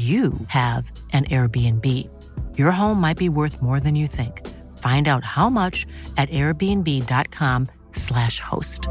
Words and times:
you 0.00 0.32
have 0.46 0.92
an 1.12 1.24
Airbnb. 1.24 1.84
Your 2.56 2.70
home 2.70 3.00
might 3.00 3.16
be 3.16 3.28
worth 3.28 3.60
more 3.60 3.80
than 3.80 3.96
you 3.96 4.06
think. 4.06 4.46
Find 4.78 5.08
out 5.08 5.24
how 5.24 5.50
much 5.50 5.84
at 6.16 6.30
airbnb.com/slash 6.30 8.38
host. 8.40 8.86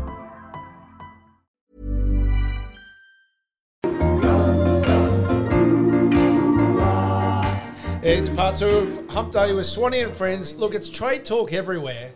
It's 8.01 8.29
part 8.29 8.55
two 8.55 8.67
of 8.67 9.09
Hump 9.09 9.31
Day 9.31 9.53
with 9.53 9.65
Swanee 9.65 10.01
and 10.01 10.15
friends. 10.15 10.55
Look, 10.55 10.73
it's 10.73 10.89
trade 10.89 11.25
talk 11.25 11.53
everywhere, 11.53 12.11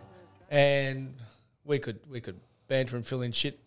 and 0.50 1.14
we 1.64 1.78
could 1.78 2.00
we 2.08 2.20
could 2.20 2.40
banter 2.68 2.96
and 2.96 3.06
fill 3.06 3.22
in 3.22 3.32
shit, 3.32 3.58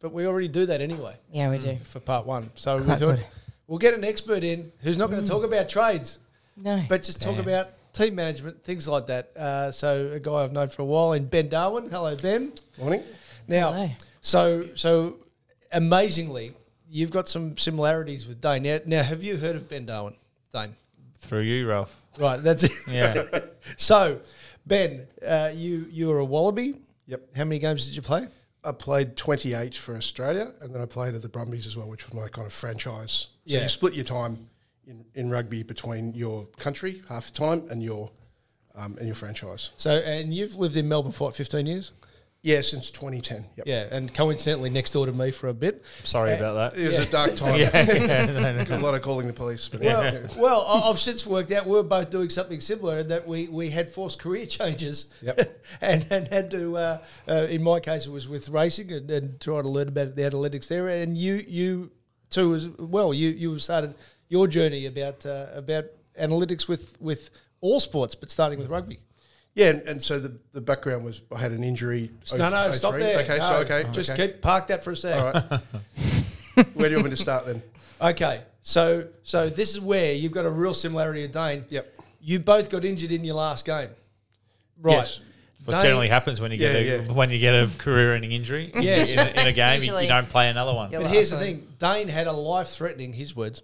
but 0.00 0.12
we 0.12 0.26
already 0.26 0.48
do 0.48 0.66
that 0.66 0.80
anyway 0.80 1.16
Yeah, 1.30 1.50
we 1.50 1.58
do. 1.58 1.68
Mm, 1.68 1.84
for 1.84 2.00
part 2.00 2.26
one. 2.26 2.50
So 2.54 2.76
we 2.76 2.84
Quite 2.84 2.98
thought 2.98 3.16
good. 3.16 3.26
We'll 3.66 3.78
get 3.78 3.94
an 3.94 4.04
expert 4.04 4.44
in 4.44 4.72
who's 4.80 4.96
not 4.96 5.10
going 5.10 5.22
to 5.22 5.28
talk 5.28 5.44
about 5.44 5.68
trades, 5.68 6.18
No. 6.56 6.82
but 6.88 7.02
just 7.02 7.20
talk 7.22 7.38
about 7.38 7.68
team 7.92 8.14
management, 8.14 8.62
things 8.64 8.88
like 8.88 9.06
that. 9.06 9.36
Uh, 9.36 9.70
so 9.72 10.10
a 10.12 10.20
guy 10.20 10.42
I've 10.42 10.52
known 10.52 10.68
for 10.68 10.82
a 10.82 10.84
while 10.84 11.12
in 11.12 11.26
Ben 11.26 11.48
Darwin. 11.48 11.88
Hello, 11.90 12.16
Ben. 12.16 12.52
Morning. 12.78 13.02
Now, 13.48 13.72
Hello. 13.72 13.90
so 14.20 14.68
so 14.74 15.16
amazingly, 15.72 16.54
you've 16.88 17.10
got 17.10 17.28
some 17.28 17.56
similarities 17.56 18.26
with 18.26 18.40
Dane. 18.40 18.62
Now, 18.62 18.78
now 18.86 19.02
have 19.02 19.22
you 19.22 19.36
heard 19.36 19.56
of 19.56 19.68
Ben 19.68 19.86
Darwin, 19.86 20.14
Dane? 20.52 20.74
Through 21.20 21.42
you, 21.42 21.68
Ralph. 21.68 21.94
Right, 22.18 22.36
that's 22.40 22.64
it. 22.64 22.72
Yeah. 22.88 23.24
So, 23.78 24.20
Ben, 24.66 25.06
uh, 25.26 25.50
you 25.54 25.86
you 25.90 26.08
were 26.08 26.18
a 26.18 26.24
Wallaby. 26.24 26.74
Yep. 27.06 27.34
How 27.34 27.44
many 27.44 27.58
games 27.58 27.86
did 27.86 27.96
you 27.96 28.02
play? 28.02 28.26
I 28.62 28.72
played 28.72 29.16
28 29.16 29.74
for 29.74 29.96
Australia, 29.96 30.52
and 30.60 30.74
then 30.74 30.82
I 30.82 30.86
played 30.86 31.14
at 31.14 31.22
the 31.22 31.28
Brumbies 31.30 31.66
as 31.66 31.74
well, 31.76 31.88
which 31.88 32.04
was 32.06 32.14
my 32.14 32.28
kind 32.28 32.46
of 32.46 32.52
franchise. 32.52 33.28
So 33.46 33.54
Yeah. 33.56 33.62
you 33.62 33.68
split 33.68 33.94
your 33.94 34.04
time 34.04 34.48
in, 34.86 35.04
in 35.14 35.30
rugby 35.30 35.62
between 35.62 36.14
your 36.14 36.46
country 36.58 37.02
half 37.08 37.26
the 37.26 37.32
time 37.38 37.66
and 37.70 37.82
your 37.82 38.10
um, 38.76 38.96
and 38.98 39.06
your 39.06 39.14
franchise. 39.14 39.70
So, 39.76 39.90
and 39.98 40.34
you've 40.34 40.56
lived 40.56 40.76
in 40.76 40.88
Melbourne 40.88 41.12
for 41.12 41.24
what, 41.28 41.36
15 41.36 41.64
years? 41.64 41.92
Yeah, 42.42 42.60
since 42.60 42.90
2010. 42.90 43.46
Yep. 43.56 43.66
Yeah, 43.68 43.86
and 43.90 44.12
coincidentally 44.12 44.68
next 44.68 44.90
door 44.92 45.06
to 45.06 45.12
me 45.12 45.30
for 45.30 45.46
a 45.48 45.54
bit. 45.54 45.84
Sorry 46.02 46.32
Uh, 46.32 46.36
about 46.36 46.72
that. 46.74 46.78
It 46.78 46.86
was 46.88 46.98
a 46.98 47.06
dark 47.06 47.36
time. 47.36 47.58
yeah. 47.60 48.66
a 48.68 48.78
lot 48.80 48.94
of 48.94 49.02
calling 49.02 49.28
the 49.28 49.32
police. 49.32 49.68
But 49.68 49.80
Well, 49.80 50.02
yeah. 50.02 50.26
well, 50.36 50.62
I- 50.66 50.90
I've 50.90 50.98
since 50.98 51.24
worked 51.24 51.52
out 51.52 51.66
we're 51.66 51.84
both 51.84 52.10
doing 52.10 52.30
something 52.30 52.60
similar 52.60 52.98
in 52.98 53.08
that 53.08 53.26
we, 53.28 53.46
we 53.48 53.70
had 53.70 53.88
forced 53.90 54.18
career 54.18 54.44
changes 54.44 55.06
Yep. 55.22 55.56
and, 55.80 56.06
and 56.10 56.28
had 56.28 56.50
to, 56.50 56.76
uh, 56.76 56.98
uh, 57.28 57.46
in 57.48 57.62
my 57.62 57.78
case, 57.80 58.06
it 58.06 58.10
was 58.12 58.26
with 58.28 58.48
racing 58.48 58.90
and, 58.92 59.08
and 59.10 59.40
trying 59.40 59.62
to 59.62 59.68
learn 59.68 59.88
about 59.88 60.16
the 60.16 60.22
analytics 60.22 60.66
there. 60.66 60.88
And 60.88 61.16
you 61.16 61.44
you 61.46 61.92
too 62.30 62.54
as 62.54 62.68
well, 62.68 63.14
you, 63.14 63.30
you 63.30 63.58
started 63.58 63.94
your 64.28 64.46
journey 64.46 64.86
about 64.86 65.24
uh, 65.26 65.48
about 65.54 65.84
analytics 66.20 66.68
with, 66.68 67.00
with 67.00 67.30
all 67.60 67.80
sports, 67.80 68.14
but 68.14 68.30
starting 68.30 68.58
with 68.58 68.68
rugby. 68.68 69.00
Yeah, 69.54 69.70
and, 69.70 69.82
and 69.82 70.02
so 70.02 70.18
the, 70.18 70.36
the 70.52 70.60
background 70.60 71.04
was 71.04 71.22
I 71.34 71.38
had 71.38 71.52
an 71.52 71.62
injury. 71.62 72.10
No, 72.32 72.48
no, 72.48 72.64
03. 72.64 72.72
stop 72.72 72.94
there. 72.96 73.20
Okay, 73.20 73.38
No, 73.38 73.48
so 73.48 73.54
okay. 73.56 73.86
Just 73.92 74.10
okay. 74.10 74.28
keep 74.28 74.42
park 74.42 74.66
that 74.66 74.82
for 74.82 74.90
a 74.90 74.96
sec. 74.96 75.20
All 75.20 75.32
right. 75.32 75.60
Where 76.74 76.88
do 76.88 76.90
you 76.90 76.96
want 76.96 77.04
me 77.04 77.10
to 77.10 77.16
start 77.16 77.46
then? 77.46 77.62
Okay, 78.00 78.42
so 78.62 79.08
so 79.22 79.48
this 79.48 79.70
is 79.70 79.80
where 79.80 80.12
you've 80.12 80.32
got 80.32 80.44
a 80.44 80.50
real 80.50 80.74
similarity 80.74 81.22
with 81.22 81.32
Dane. 81.32 81.64
Yep. 81.68 82.00
You 82.20 82.38
both 82.40 82.70
got 82.70 82.84
injured 82.84 83.12
in 83.12 83.24
your 83.24 83.36
last 83.36 83.64
game, 83.64 83.90
right? 84.80 84.94
Yes. 84.94 85.20
What 85.64 85.74
Dane- 85.74 85.82
generally 85.82 86.08
happens 86.08 86.40
when 86.40 86.50
you 86.52 86.58
get 86.58 86.74
Yeah, 86.84 86.94
a 86.94 87.02
yeah. 87.06 87.12
when 87.12 87.30
you 87.30 87.38
get 87.38 87.54
a 87.54 87.70
career-ending 87.78 88.32
injury 88.32 88.70
Yes. 88.80 89.10
in, 89.10 89.18
a, 89.18 89.22
in 89.40 89.46
a 89.46 89.52
game, 89.52 89.80
you, 89.80 89.86
usually- 89.86 90.02
you 90.02 90.08
don't 90.08 90.28
play 90.28 90.48
another 90.50 90.74
one. 90.74 90.90
But 90.90 91.06
here's 91.06 91.30
the 91.30 91.38
thing: 91.38 91.68
Dane 91.78 92.08
had 92.08 92.26
a 92.26 92.32
life-threatening, 92.32 93.12
his 93.14 93.34
words, 93.34 93.62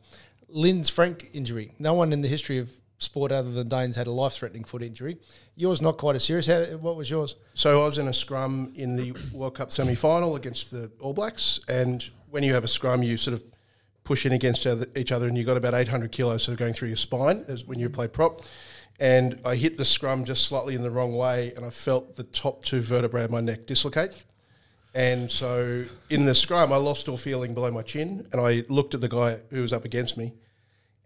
Lisfranc 0.54 1.28
injury. 1.32 1.72
No 1.78 1.94
one 1.94 2.12
in 2.12 2.20
the 2.22 2.28
history 2.28 2.58
of 2.58 2.70
sport 2.98 3.32
other 3.32 3.50
than 3.50 3.68
Dane's 3.68 3.96
had 3.96 4.06
a 4.06 4.12
life-threatening 4.12 4.64
foot 4.64 4.82
injury. 4.82 5.16
Yours 5.56 5.80
not 5.80 5.96
quite 5.98 6.16
as 6.16 6.24
serious. 6.24 6.46
How, 6.46 6.62
what 6.78 6.96
was 6.96 7.08
yours? 7.10 7.36
So 7.54 7.80
I 7.80 7.84
was 7.84 7.98
in 7.98 8.08
a 8.08 8.12
scrum 8.12 8.72
in 8.76 8.96
the 8.96 9.12
World 9.32 9.54
Cup 9.54 9.70
semi-final 9.72 10.36
against 10.36 10.70
the 10.70 10.90
All 11.00 11.12
Blacks, 11.14 11.60
and 11.68 12.04
when 12.30 12.42
you 12.42 12.54
have 12.54 12.64
a 12.64 12.68
scrum, 12.68 13.02
you 13.02 13.16
sort 13.16 13.34
of 13.34 13.44
push 14.04 14.26
in 14.26 14.32
against 14.32 14.66
each 14.96 15.12
other, 15.12 15.28
and 15.28 15.36
you 15.38 15.44
got 15.44 15.56
about 15.56 15.74
800 15.74 16.10
kilos 16.12 16.42
sort 16.42 16.54
of 16.54 16.58
going 16.58 16.72
through 16.72 16.88
your 16.88 16.96
spine 16.96 17.44
as 17.48 17.64
when 17.64 17.78
you 17.78 17.88
play 17.88 18.08
prop. 18.08 18.42
And 19.00 19.40
I 19.46 19.56
hit 19.56 19.78
the 19.78 19.84
scrum 19.84 20.26
just 20.26 20.44
slightly 20.44 20.74
in 20.74 20.82
the 20.82 20.90
wrong 20.90 21.16
way, 21.16 21.52
and 21.56 21.64
I 21.64 21.70
felt 21.70 22.16
the 22.16 22.22
top 22.22 22.62
two 22.62 22.80
vertebrae 22.82 23.24
of 23.24 23.30
my 23.30 23.40
neck 23.40 23.66
dislocate. 23.66 24.14
And 24.94 25.30
so 25.30 25.86
in 26.10 26.26
the 26.26 26.34
scrum, 26.34 26.70
I 26.70 26.76
lost 26.76 27.08
all 27.08 27.16
feeling 27.16 27.54
below 27.54 27.70
my 27.70 27.82
chin, 27.82 28.26
and 28.30 28.40
I 28.40 28.64
looked 28.68 28.94
at 28.94 29.00
the 29.00 29.08
guy 29.08 29.38
who 29.50 29.62
was 29.62 29.72
up 29.72 29.86
against 29.86 30.18
me, 30.18 30.34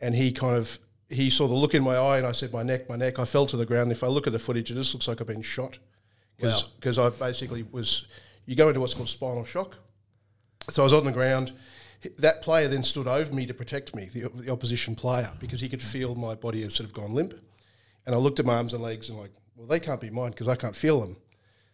and 0.01 0.15
he 0.15 0.33
kind 0.33 0.57
of 0.57 0.79
he 1.09 1.31
saw 1.31 1.47
the 1.47 1.55
look 1.55 1.75
in 1.75 1.85
my 1.85 1.97
eye, 1.97 2.19
and 2.19 2.27
I 2.27 2.33
said, 2.33 2.53
"My 2.53 2.63
neck, 2.63 2.89
my 2.89 2.97
neck." 2.97 3.19
I 3.19 3.25
fell 3.25 3.47
to 3.47 3.57
the 3.57 3.67
ground. 3.67 3.93
If 3.93 4.03
I 4.03 4.09
look 4.09 4.27
at 4.27 4.33
the 4.33 4.39
footage, 4.39 4.71
it 4.71 4.75
just 4.75 4.93
looks 4.95 5.07
like 5.07 5.21
I've 5.21 5.27
been 5.27 5.43
shot 5.43 5.79
because 6.37 6.63
because 6.63 6.99
I 6.99 7.11
basically 7.11 7.63
was. 7.63 8.07
You 8.47 8.57
go 8.57 8.69
into 8.69 8.81
what's 8.81 8.95
called 8.95 9.09
spinal 9.09 9.45
shock. 9.45 9.77
So 10.69 10.83
I 10.83 10.85
was 10.85 10.93
on 10.93 11.05
the 11.05 11.13
ground. 11.13 11.53
That 12.19 12.43
player 12.43 12.69
then 12.69 12.83
stood 12.83 13.07
over 13.07 13.33
me 13.33 13.47
to 13.47 13.55
protect 13.55 13.95
me, 13.95 14.11
the, 14.13 14.29
the 14.29 14.53
opposition 14.53 14.95
player, 14.95 15.33
because 15.41 15.63
he 15.63 15.71
could 15.71 15.81
feel 15.81 16.15
my 16.15 16.35
body 16.35 16.61
had 16.61 16.73
sort 16.73 16.87
of 16.87 16.93
gone 16.93 17.13
limp. 17.13 17.35
And 18.07 18.15
I 18.15 18.19
looked 18.19 18.39
at 18.41 18.47
my 18.47 18.55
arms 18.57 18.73
and 18.75 18.83
legs 18.83 19.09
and 19.09 19.19
like, 19.19 19.33
well, 19.57 19.67
they 19.67 19.81
can't 19.81 20.01
be 20.01 20.11
mine 20.11 20.31
because 20.31 20.49
I 20.49 20.57
can't 20.57 20.77
feel 20.77 21.01
them. 21.01 21.17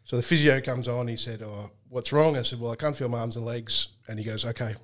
So 0.05 0.17
the 0.17 0.23
physio 0.23 0.61
comes 0.61 0.89
on. 0.89 1.09
He 1.09 1.17
said, 1.17 1.43
"Oh, 1.43 1.71
what's 1.89 2.13
wrong?" 2.13 2.37
I 2.37 2.43
said, 2.43 2.59
"Well, 2.61 2.73
I 2.73 2.77
can't 2.77 2.97
feel 2.97 3.09
my 3.09 3.19
arms 3.21 3.37
and 3.37 3.45
legs." 3.45 3.89
And 4.09 4.19
he 4.19 4.25
goes, 4.25 4.45
"Okay." 4.45 4.75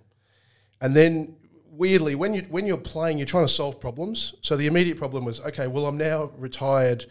And 0.80 0.94
then 0.94 1.36
weirdly, 1.70 2.14
when 2.14 2.34
you 2.34 2.42
when 2.48 2.66
you're 2.66 2.76
playing, 2.76 3.18
you're 3.18 3.26
trying 3.26 3.46
to 3.46 3.52
solve 3.52 3.80
problems. 3.80 4.34
So 4.42 4.56
the 4.56 4.66
immediate 4.66 4.98
problem 4.98 5.24
was, 5.24 5.40
okay, 5.40 5.66
well, 5.66 5.86
I'm 5.86 5.96
now 5.98 6.30
retired. 6.38 7.06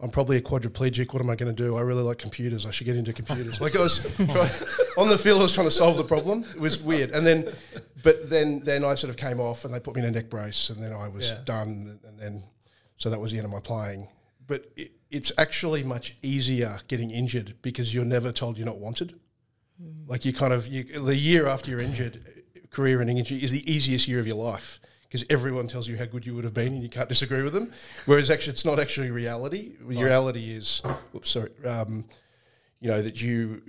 I'm 0.00 0.10
probably 0.10 0.36
a 0.36 0.40
quadriplegic. 0.40 1.12
What 1.12 1.20
am 1.20 1.28
I 1.28 1.34
going 1.34 1.54
to 1.54 1.62
do? 1.64 1.76
I 1.76 1.80
really 1.80 2.04
like 2.04 2.18
computers. 2.18 2.64
I 2.64 2.70
should 2.70 2.84
get 2.86 2.96
into 2.96 3.12
computers. 3.12 3.60
like 3.60 3.74
I 3.74 3.80
was 3.80 3.98
trying, 4.16 4.50
on 4.96 5.08
the 5.08 5.18
field, 5.18 5.40
I 5.40 5.42
was 5.42 5.52
trying 5.52 5.66
to 5.66 5.72
solve 5.72 5.96
the 5.96 6.04
problem. 6.04 6.44
It 6.54 6.60
was 6.60 6.80
weird. 6.80 7.10
And 7.10 7.26
then, 7.26 7.52
but 8.04 8.30
then 8.30 8.60
then 8.60 8.84
I 8.84 8.94
sort 8.94 9.10
of 9.10 9.16
came 9.16 9.40
off, 9.40 9.64
and 9.64 9.74
they 9.74 9.80
put 9.80 9.96
me 9.96 10.02
in 10.02 10.06
a 10.08 10.10
neck 10.12 10.30
brace, 10.30 10.70
and 10.70 10.80
then 10.82 10.92
I 10.92 11.08
was 11.08 11.28
Yeah. 11.28 11.40
done. 11.44 11.98
And 12.06 12.18
then, 12.18 12.44
so 12.98 13.08
that 13.08 13.20
was 13.20 13.30
the 13.32 13.38
end 13.38 13.46
of 13.46 13.52
my 13.52 13.60
playing. 13.60 14.08
But 14.46 14.66
it, 14.76 14.92
it's 15.10 15.32
actually 15.38 15.82
much 15.82 16.16
easier 16.20 16.80
getting 16.88 17.10
injured 17.10 17.54
because 17.62 17.94
you're 17.94 18.04
never 18.04 18.30
told 18.30 18.58
you're 18.58 18.66
not 18.66 18.78
wanted. 18.78 19.18
Like 20.06 20.24
you 20.24 20.32
kind 20.32 20.52
of 20.52 20.66
you, 20.66 20.84
the 20.84 21.16
year 21.16 21.46
after 21.46 21.70
you're 21.70 21.80
injured, 21.80 22.42
career 22.70 23.00
ending 23.00 23.18
injury 23.18 23.42
is 23.42 23.52
the 23.52 23.72
easiest 23.72 24.08
year 24.08 24.18
of 24.18 24.26
your 24.26 24.36
life 24.36 24.80
because 25.02 25.24
everyone 25.30 25.68
tells 25.68 25.86
you 25.86 25.96
how 25.96 26.04
good 26.04 26.26
you 26.26 26.34
would 26.34 26.44
have 26.44 26.52
been 26.52 26.74
and 26.74 26.82
you 26.82 26.88
can't 26.88 27.08
disagree 27.08 27.42
with 27.42 27.52
them. 27.52 27.72
Whereas 28.04 28.28
actually, 28.28 28.54
it's 28.54 28.64
not 28.64 28.80
actually 28.80 29.10
reality. 29.10 29.76
The 29.80 30.02
reality 30.02 30.50
is, 30.50 30.82
oops, 31.14 31.30
sorry, 31.30 31.50
um, 31.64 32.04
you 32.80 32.88
know 32.88 33.00
that 33.00 33.22
you. 33.22 33.62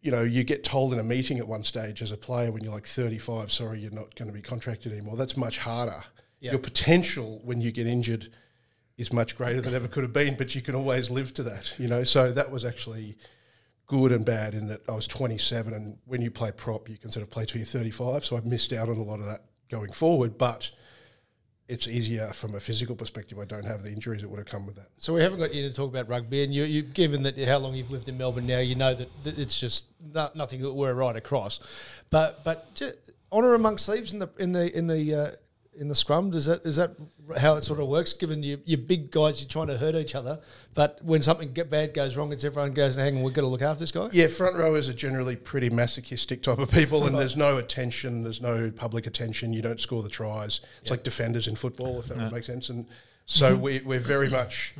You 0.00 0.10
know, 0.10 0.22
you 0.22 0.44
get 0.44 0.62
told 0.62 0.92
in 0.92 0.98
a 0.98 1.02
meeting 1.02 1.38
at 1.38 1.48
one 1.48 1.62
stage 1.62 2.02
as 2.02 2.12
a 2.12 2.18
player 2.18 2.52
when 2.52 2.62
you're 2.62 2.74
like 2.74 2.84
35, 2.84 3.50
sorry, 3.50 3.80
you're 3.80 3.90
not 3.90 4.14
going 4.16 4.28
to 4.28 4.34
be 4.34 4.42
contracted 4.42 4.92
anymore. 4.92 5.16
That's 5.16 5.34
much 5.34 5.56
harder 5.56 6.04
Yeah. 6.40 6.50
Your 6.50 6.60
potential 6.60 7.40
when 7.42 7.62
you 7.62 7.72
get 7.72 7.86
injured 7.86 8.30
is 8.96 9.12
much 9.12 9.36
greater 9.36 9.60
than 9.60 9.74
ever 9.74 9.88
could 9.88 10.02
have 10.02 10.12
been, 10.12 10.36
but 10.36 10.54
you 10.54 10.62
can 10.62 10.74
always 10.74 11.10
live 11.10 11.34
to 11.34 11.42
that, 11.42 11.78
you 11.78 11.88
know. 11.88 12.04
So 12.04 12.30
that 12.32 12.50
was 12.50 12.64
actually 12.64 13.16
good 13.86 14.12
and 14.12 14.24
bad 14.24 14.54
in 14.54 14.68
that 14.68 14.82
I 14.88 14.92
was 14.92 15.06
27, 15.06 15.72
and 15.72 15.98
when 16.06 16.22
you 16.22 16.30
play 16.30 16.52
prop, 16.52 16.88
you 16.88 16.96
can 16.96 17.10
sort 17.10 17.22
of 17.22 17.30
play 17.30 17.44
till 17.44 17.58
you're 17.58 17.66
35. 17.66 18.24
So 18.24 18.36
I've 18.36 18.46
missed 18.46 18.72
out 18.72 18.88
on 18.88 18.96
a 18.96 19.02
lot 19.02 19.20
of 19.20 19.26
that 19.26 19.44
going 19.68 19.92
forward, 19.92 20.38
but 20.38 20.70
it's 21.66 21.88
easier 21.88 22.28
from 22.28 22.54
a 22.54 22.60
physical 22.60 22.94
perspective. 22.94 23.38
I 23.38 23.46
don't 23.46 23.64
have 23.64 23.82
the 23.82 23.90
injuries 23.90 24.20
that 24.20 24.28
would 24.28 24.38
have 24.38 24.46
come 24.46 24.66
with 24.66 24.76
that. 24.76 24.88
So 24.98 25.14
we 25.14 25.22
haven't 25.22 25.38
got 25.38 25.54
you 25.54 25.68
to 25.68 25.74
talk 25.74 25.90
about 25.90 26.08
rugby, 26.08 26.44
and 26.44 26.54
you, 26.54 26.64
you 26.64 26.82
given 26.82 27.22
that 27.24 27.38
how 27.38 27.58
long 27.58 27.74
you've 27.74 27.90
lived 27.90 28.08
in 28.08 28.18
Melbourne 28.18 28.46
now, 28.46 28.58
you 28.58 28.74
know 28.74 28.94
that, 28.94 29.08
that 29.24 29.38
it's 29.38 29.58
just 29.58 29.86
no, 30.12 30.30
nothing 30.34 30.62
that 30.62 30.72
we're 30.72 30.94
right 30.94 31.16
across. 31.16 31.60
But 32.10 32.44
but 32.44 32.80
honour 33.32 33.54
amongst 33.54 33.86
thieves 33.86 34.12
in 34.12 34.18
the 34.18 34.28
in 34.38 34.52
the 34.52 34.76
in 34.76 34.86
the 34.86 35.14
uh, 35.14 35.30
in 35.76 35.88
the 35.88 35.94
scrum. 35.94 36.32
Is 36.32 36.46
that 36.46 36.64
is 36.64 36.76
that 36.76 36.96
how 37.38 37.54
it 37.56 37.62
sort 37.64 37.80
of 37.80 37.88
works? 37.88 38.12
Given 38.12 38.42
you 38.42 38.60
you're 38.64 38.78
big 38.78 39.10
guys, 39.10 39.40
you're 39.40 39.48
trying 39.48 39.66
to 39.68 39.78
hurt 39.78 39.94
each 39.94 40.14
other, 40.14 40.40
but 40.74 41.00
when 41.02 41.22
something 41.22 41.52
get 41.52 41.70
bad 41.70 41.94
goes 41.94 42.16
wrong, 42.16 42.32
it's 42.32 42.44
everyone 42.44 42.72
goes, 42.72 42.96
and 42.96 43.04
"Hang 43.04 43.16
on, 43.16 43.22
we've 43.22 43.34
got 43.34 43.42
to 43.42 43.48
look 43.48 43.62
after 43.62 43.80
this 43.80 43.92
guy." 43.92 44.08
Yeah, 44.12 44.28
front 44.28 44.56
rowers 44.56 44.88
are 44.88 44.94
generally 44.94 45.36
pretty 45.36 45.70
masochistic 45.70 46.42
type 46.42 46.58
of 46.58 46.70
people, 46.70 47.06
and 47.06 47.16
there's 47.16 47.36
no 47.36 47.56
attention, 47.58 48.22
there's 48.22 48.40
no 48.40 48.70
public 48.70 49.06
attention. 49.06 49.52
You 49.52 49.62
don't 49.62 49.80
score 49.80 50.02
the 50.02 50.08
tries. 50.08 50.60
It's 50.80 50.90
like 50.90 51.02
defenders 51.02 51.46
in 51.46 51.56
football, 51.56 52.00
if 52.00 52.06
that 52.06 52.18
would 52.18 52.32
make 52.32 52.44
sense. 52.44 52.68
And 52.68 52.86
so 53.26 53.56
we, 53.56 53.80
we're 53.80 53.98
very 54.00 54.30
much. 54.30 54.74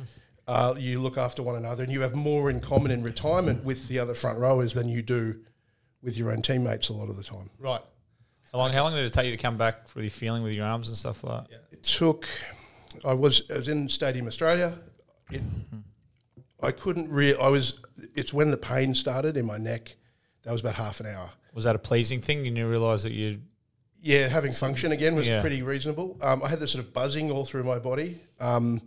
Uh, 0.47 0.75
you 0.77 0.99
look 0.99 1.17
after 1.17 1.41
one 1.41 1.55
another, 1.55 1.83
and 1.83 1.91
you 1.91 2.01
have 2.01 2.13
more 2.13 2.51
in 2.51 2.59
common 2.61 2.91
in 2.91 3.01
retirement 3.01 3.63
with 3.63 3.87
the 3.87 3.97
other 3.97 4.13
front 4.13 4.37
rowers 4.37 4.75
than 4.75 4.87
you 4.87 5.01
do 5.01 5.39
with 6.03 6.17
your 6.17 6.31
own 6.31 6.43
teammates 6.43 6.87
a 6.87 6.93
lot 6.93 7.09
of 7.09 7.17
the 7.17 7.23
time. 7.23 7.49
Right. 7.59 7.81
How 8.55 8.59
long? 8.59 8.71
How 8.71 8.83
long 8.83 8.93
did 8.93 9.03
it 9.03 9.11
take 9.11 9.25
you 9.25 9.31
to 9.35 9.37
come 9.37 9.57
back 9.57 9.85
for 9.89 9.99
the 9.99 10.07
feeling 10.07 10.41
with 10.41 10.53
your 10.53 10.65
arms 10.65 10.87
and 10.87 10.95
stuff 10.95 11.25
like 11.25 11.49
that? 11.49 11.59
It 11.73 11.83
took. 11.83 12.25
I 13.03 13.13
was 13.13 13.43
I 13.51 13.55
was 13.55 13.67
in 13.67 13.89
Stadium 13.89 14.27
Australia. 14.27 14.79
It, 15.29 15.41
I 16.63 16.71
couldn't 16.71 17.09
re. 17.11 17.35
I 17.35 17.49
was. 17.49 17.73
It's 18.15 18.33
when 18.33 18.51
the 18.51 18.57
pain 18.57 18.95
started 18.95 19.35
in 19.35 19.45
my 19.45 19.57
neck. 19.57 19.97
That 20.43 20.53
was 20.53 20.61
about 20.61 20.75
half 20.75 21.01
an 21.01 21.07
hour. 21.07 21.31
Was 21.53 21.65
that 21.65 21.75
a 21.75 21.79
pleasing 21.79 22.21
thing? 22.21 22.45
You 22.45 22.51
didn't 22.51 22.69
realise 22.69 23.03
that 23.03 23.11
you. 23.11 23.41
Yeah, 23.99 24.29
having 24.29 24.53
function 24.53 24.93
again 24.93 25.15
was 25.15 25.27
Yeah. 25.27 25.41
pretty 25.41 25.61
reasonable. 25.61 26.17
Um, 26.21 26.41
I 26.41 26.47
had 26.47 26.59
this 26.61 26.71
sort 26.71 26.85
of 26.85 26.93
buzzing 26.93 27.31
all 27.31 27.43
through 27.43 27.65
my 27.65 27.79
body. 27.79 28.21
Um, 28.39 28.81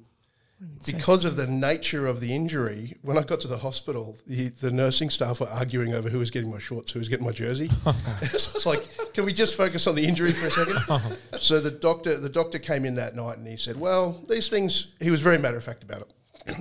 Mm, 0.63 0.85
because 0.87 1.25
of 1.25 1.37
the 1.37 1.47
nature 1.47 2.07
of 2.07 2.21
the 2.21 2.35
injury, 2.35 2.97
when 3.03 3.17
I 3.17 3.23
got 3.23 3.41
to 3.41 3.49
the 3.49 3.59
hospital, 3.59 4.17
the, 4.27 4.49
the 4.49 4.71
nursing 4.71 5.09
staff 5.09 5.41
were 5.41 5.49
arguing 5.49 5.95
over 5.95 6.09
who 6.09 6.19
was 6.19 6.31
getting 6.31 6.51
my 6.51 6.59
shorts, 6.59 6.91
who 6.91 6.99
was 6.99 7.09
getting 7.09 7.25
my 7.25 7.33
jersey. 7.33 7.69
so 7.85 8.51
I 8.51 8.55
was 8.55 8.67
like, 8.67 9.13
"Can 9.15 9.25
we 9.25 9.33
just 9.33 9.55
focus 9.55 9.87
on 9.87 9.95
the 9.95 10.05
injury 10.05 10.33
for 10.33 10.47
a 10.47 10.51
second? 10.51 10.77
Uh-huh. 10.89 11.37
so 11.37 11.61
the 11.61 11.71
doctor, 11.71 12.19
the 12.19 12.29
doctor 12.29 12.59
came 12.59 12.85
in 12.85 12.95
that 12.95 13.15
night 13.15 13.39
and 13.39 13.47
he 13.47 13.57
said, 13.57 13.79
"Well, 13.79 14.21
these 14.29 14.49
things." 14.49 14.95
He 15.01 15.11
was 15.11 15.21
very 15.21 15.39
matter 15.39 15.57
of 15.57 15.65
fact 15.65 15.83
about 15.83 16.03
it. 16.03 16.13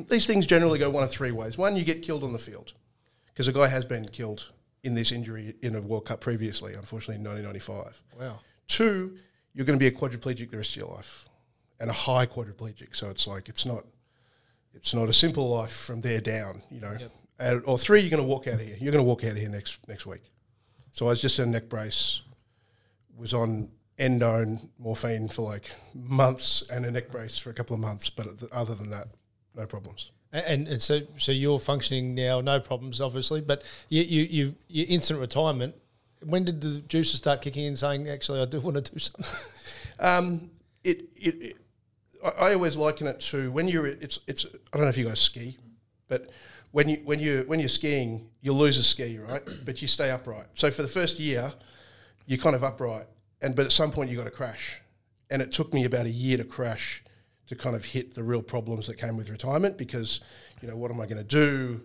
these 0.09 0.27
things 0.27 0.45
generally 0.45 0.79
go 0.79 0.89
one 0.89 1.03
of 1.03 1.11
three 1.11 1.31
ways. 1.31 1.57
One, 1.57 1.75
you 1.75 1.83
get 1.83 2.01
killed 2.01 2.23
on 2.23 2.33
the 2.33 2.39
field 2.39 2.73
because 3.27 3.47
a 3.47 3.53
guy 3.53 3.67
has 3.67 3.85
been 3.85 4.07
killed 4.07 4.51
in 4.83 4.95
this 4.95 5.11
injury 5.11 5.55
in 5.61 5.75
a 5.75 5.81
World 5.81 6.05
Cup 6.05 6.21
previously, 6.21 6.73
unfortunately 6.73 7.15
in 7.15 7.23
1995. 7.23 8.03
Wow. 8.19 8.39
Two, 8.67 9.17
you're 9.53 9.65
going 9.65 9.77
to 9.77 9.83
be 9.83 9.87
a 9.87 9.97
quadriplegic 9.97 10.49
the 10.49 10.57
rest 10.57 10.71
of 10.71 10.77
your 10.77 10.89
life, 10.89 11.26
and 11.79 11.89
a 11.89 11.93
high 11.93 12.25
quadriplegic. 12.25 12.95
So 12.95 13.09
it's 13.09 13.27
like 13.27 13.49
it's 13.49 13.65
not, 13.65 13.85
it's 14.73 14.93
not 14.93 15.09
a 15.09 15.13
simple 15.13 15.49
life 15.49 15.71
from 15.71 16.01
there 16.01 16.21
down, 16.21 16.63
you 16.71 16.81
know. 16.81 16.97
And, 17.39 17.61
or 17.65 17.77
three, 17.77 18.01
you're 18.01 18.09
going 18.09 18.23
to 18.23 18.27
walk 18.27 18.47
out 18.47 18.55
of 18.55 18.61
here. 18.61 18.77
You're 18.79 18.91
going 18.91 19.03
to 19.03 19.07
walk 19.07 19.23
out 19.23 19.31
of 19.31 19.37
here 19.37 19.49
next 19.49 19.87
next 19.87 20.05
week. 20.05 20.23
So 20.91 21.05
I 21.05 21.09
was 21.09 21.21
just 21.21 21.37
in 21.39 21.49
a 21.49 21.51
neck 21.51 21.69
brace, 21.69 22.21
was 23.15 23.33
on 23.33 23.69
endone 23.99 24.69
morphine 24.79 25.27
for 25.27 25.43
like 25.43 25.69
months, 25.93 26.63
and 26.71 26.85
a 26.85 26.91
neck 26.91 27.11
brace 27.11 27.37
for 27.37 27.49
a 27.49 27.53
couple 27.53 27.75
of 27.75 27.79
months. 27.79 28.09
But 28.09 28.27
other 28.51 28.73
than 28.73 28.89
that, 28.89 29.07
no 29.55 29.65
problems. 29.65 30.11
And, 30.33 30.67
and 30.67 30.81
so 30.81 31.01
so 31.17 31.31
you're 31.31 31.59
functioning 31.59 32.15
now, 32.15 32.41
no 32.41 32.59
problems, 32.59 32.99
obviously. 32.99 33.41
But 33.41 33.63
you 33.89 34.01
you 34.01 34.23
you 34.23 34.55
your 34.67 34.85
instant 34.89 35.19
retirement. 35.19 35.75
When 36.23 36.43
did 36.43 36.61
the 36.61 36.81
juices 36.81 37.19
start 37.19 37.41
kicking 37.43 37.65
in, 37.65 37.75
saying, 37.75 38.09
"Actually, 38.09 38.41
I 38.41 38.45
do 38.45 38.59
want 38.59 38.83
to 38.83 38.91
do 38.91 38.99
something"? 38.99 39.25
Um, 39.99 40.51
it, 40.83 41.05
it, 41.15 41.41
it 41.41 41.57
I, 42.27 42.49
I 42.49 42.53
always 42.53 42.75
liken 42.75 43.07
it 43.07 43.19
to 43.31 43.51
when 43.51 43.67
you're 43.67 43.87
it's 43.87 44.19
it's 44.27 44.45
I 44.45 44.77
don't 44.77 44.83
know 44.83 44.89
if 44.89 44.97
you 44.97 45.05
guys 45.05 45.19
ski, 45.19 45.57
but 46.07 46.29
when 46.71 46.89
you 46.89 47.01
when 47.03 47.19
you 47.19 47.43
when 47.47 47.59
you're 47.59 47.69
skiing, 47.69 48.29
you 48.41 48.53
lose 48.53 48.77
a 48.77 48.83
ski, 48.83 49.19
right? 49.19 49.41
But 49.65 49.81
you 49.81 49.87
stay 49.87 50.11
upright. 50.11 50.47
So 50.53 50.69
for 50.71 50.81
the 50.81 50.87
first 50.87 51.19
year, 51.19 51.53
you're 52.25 52.39
kind 52.39 52.55
of 52.55 52.63
upright, 52.63 53.07
and 53.41 53.55
but 53.55 53.65
at 53.65 53.71
some 53.71 53.91
point 53.91 54.09
you 54.09 54.17
got 54.17 54.25
to 54.25 54.31
crash, 54.31 54.81
and 55.29 55.41
it 55.41 55.51
took 55.51 55.73
me 55.73 55.85
about 55.85 56.05
a 56.05 56.11
year 56.11 56.37
to 56.37 56.43
crash 56.43 57.03
to 57.47 57.55
kind 57.55 57.75
of 57.75 57.85
hit 57.85 58.13
the 58.13 58.23
real 58.23 58.41
problems 58.41 58.87
that 58.87 58.97
came 58.97 59.15
with 59.15 59.29
retirement 59.29 59.77
because 59.77 60.19
you 60.61 60.67
know 60.67 60.75
what 60.75 60.91
am 60.91 60.99
I 60.99 61.05
going 61.05 61.17
to 61.17 61.23
do? 61.23 61.81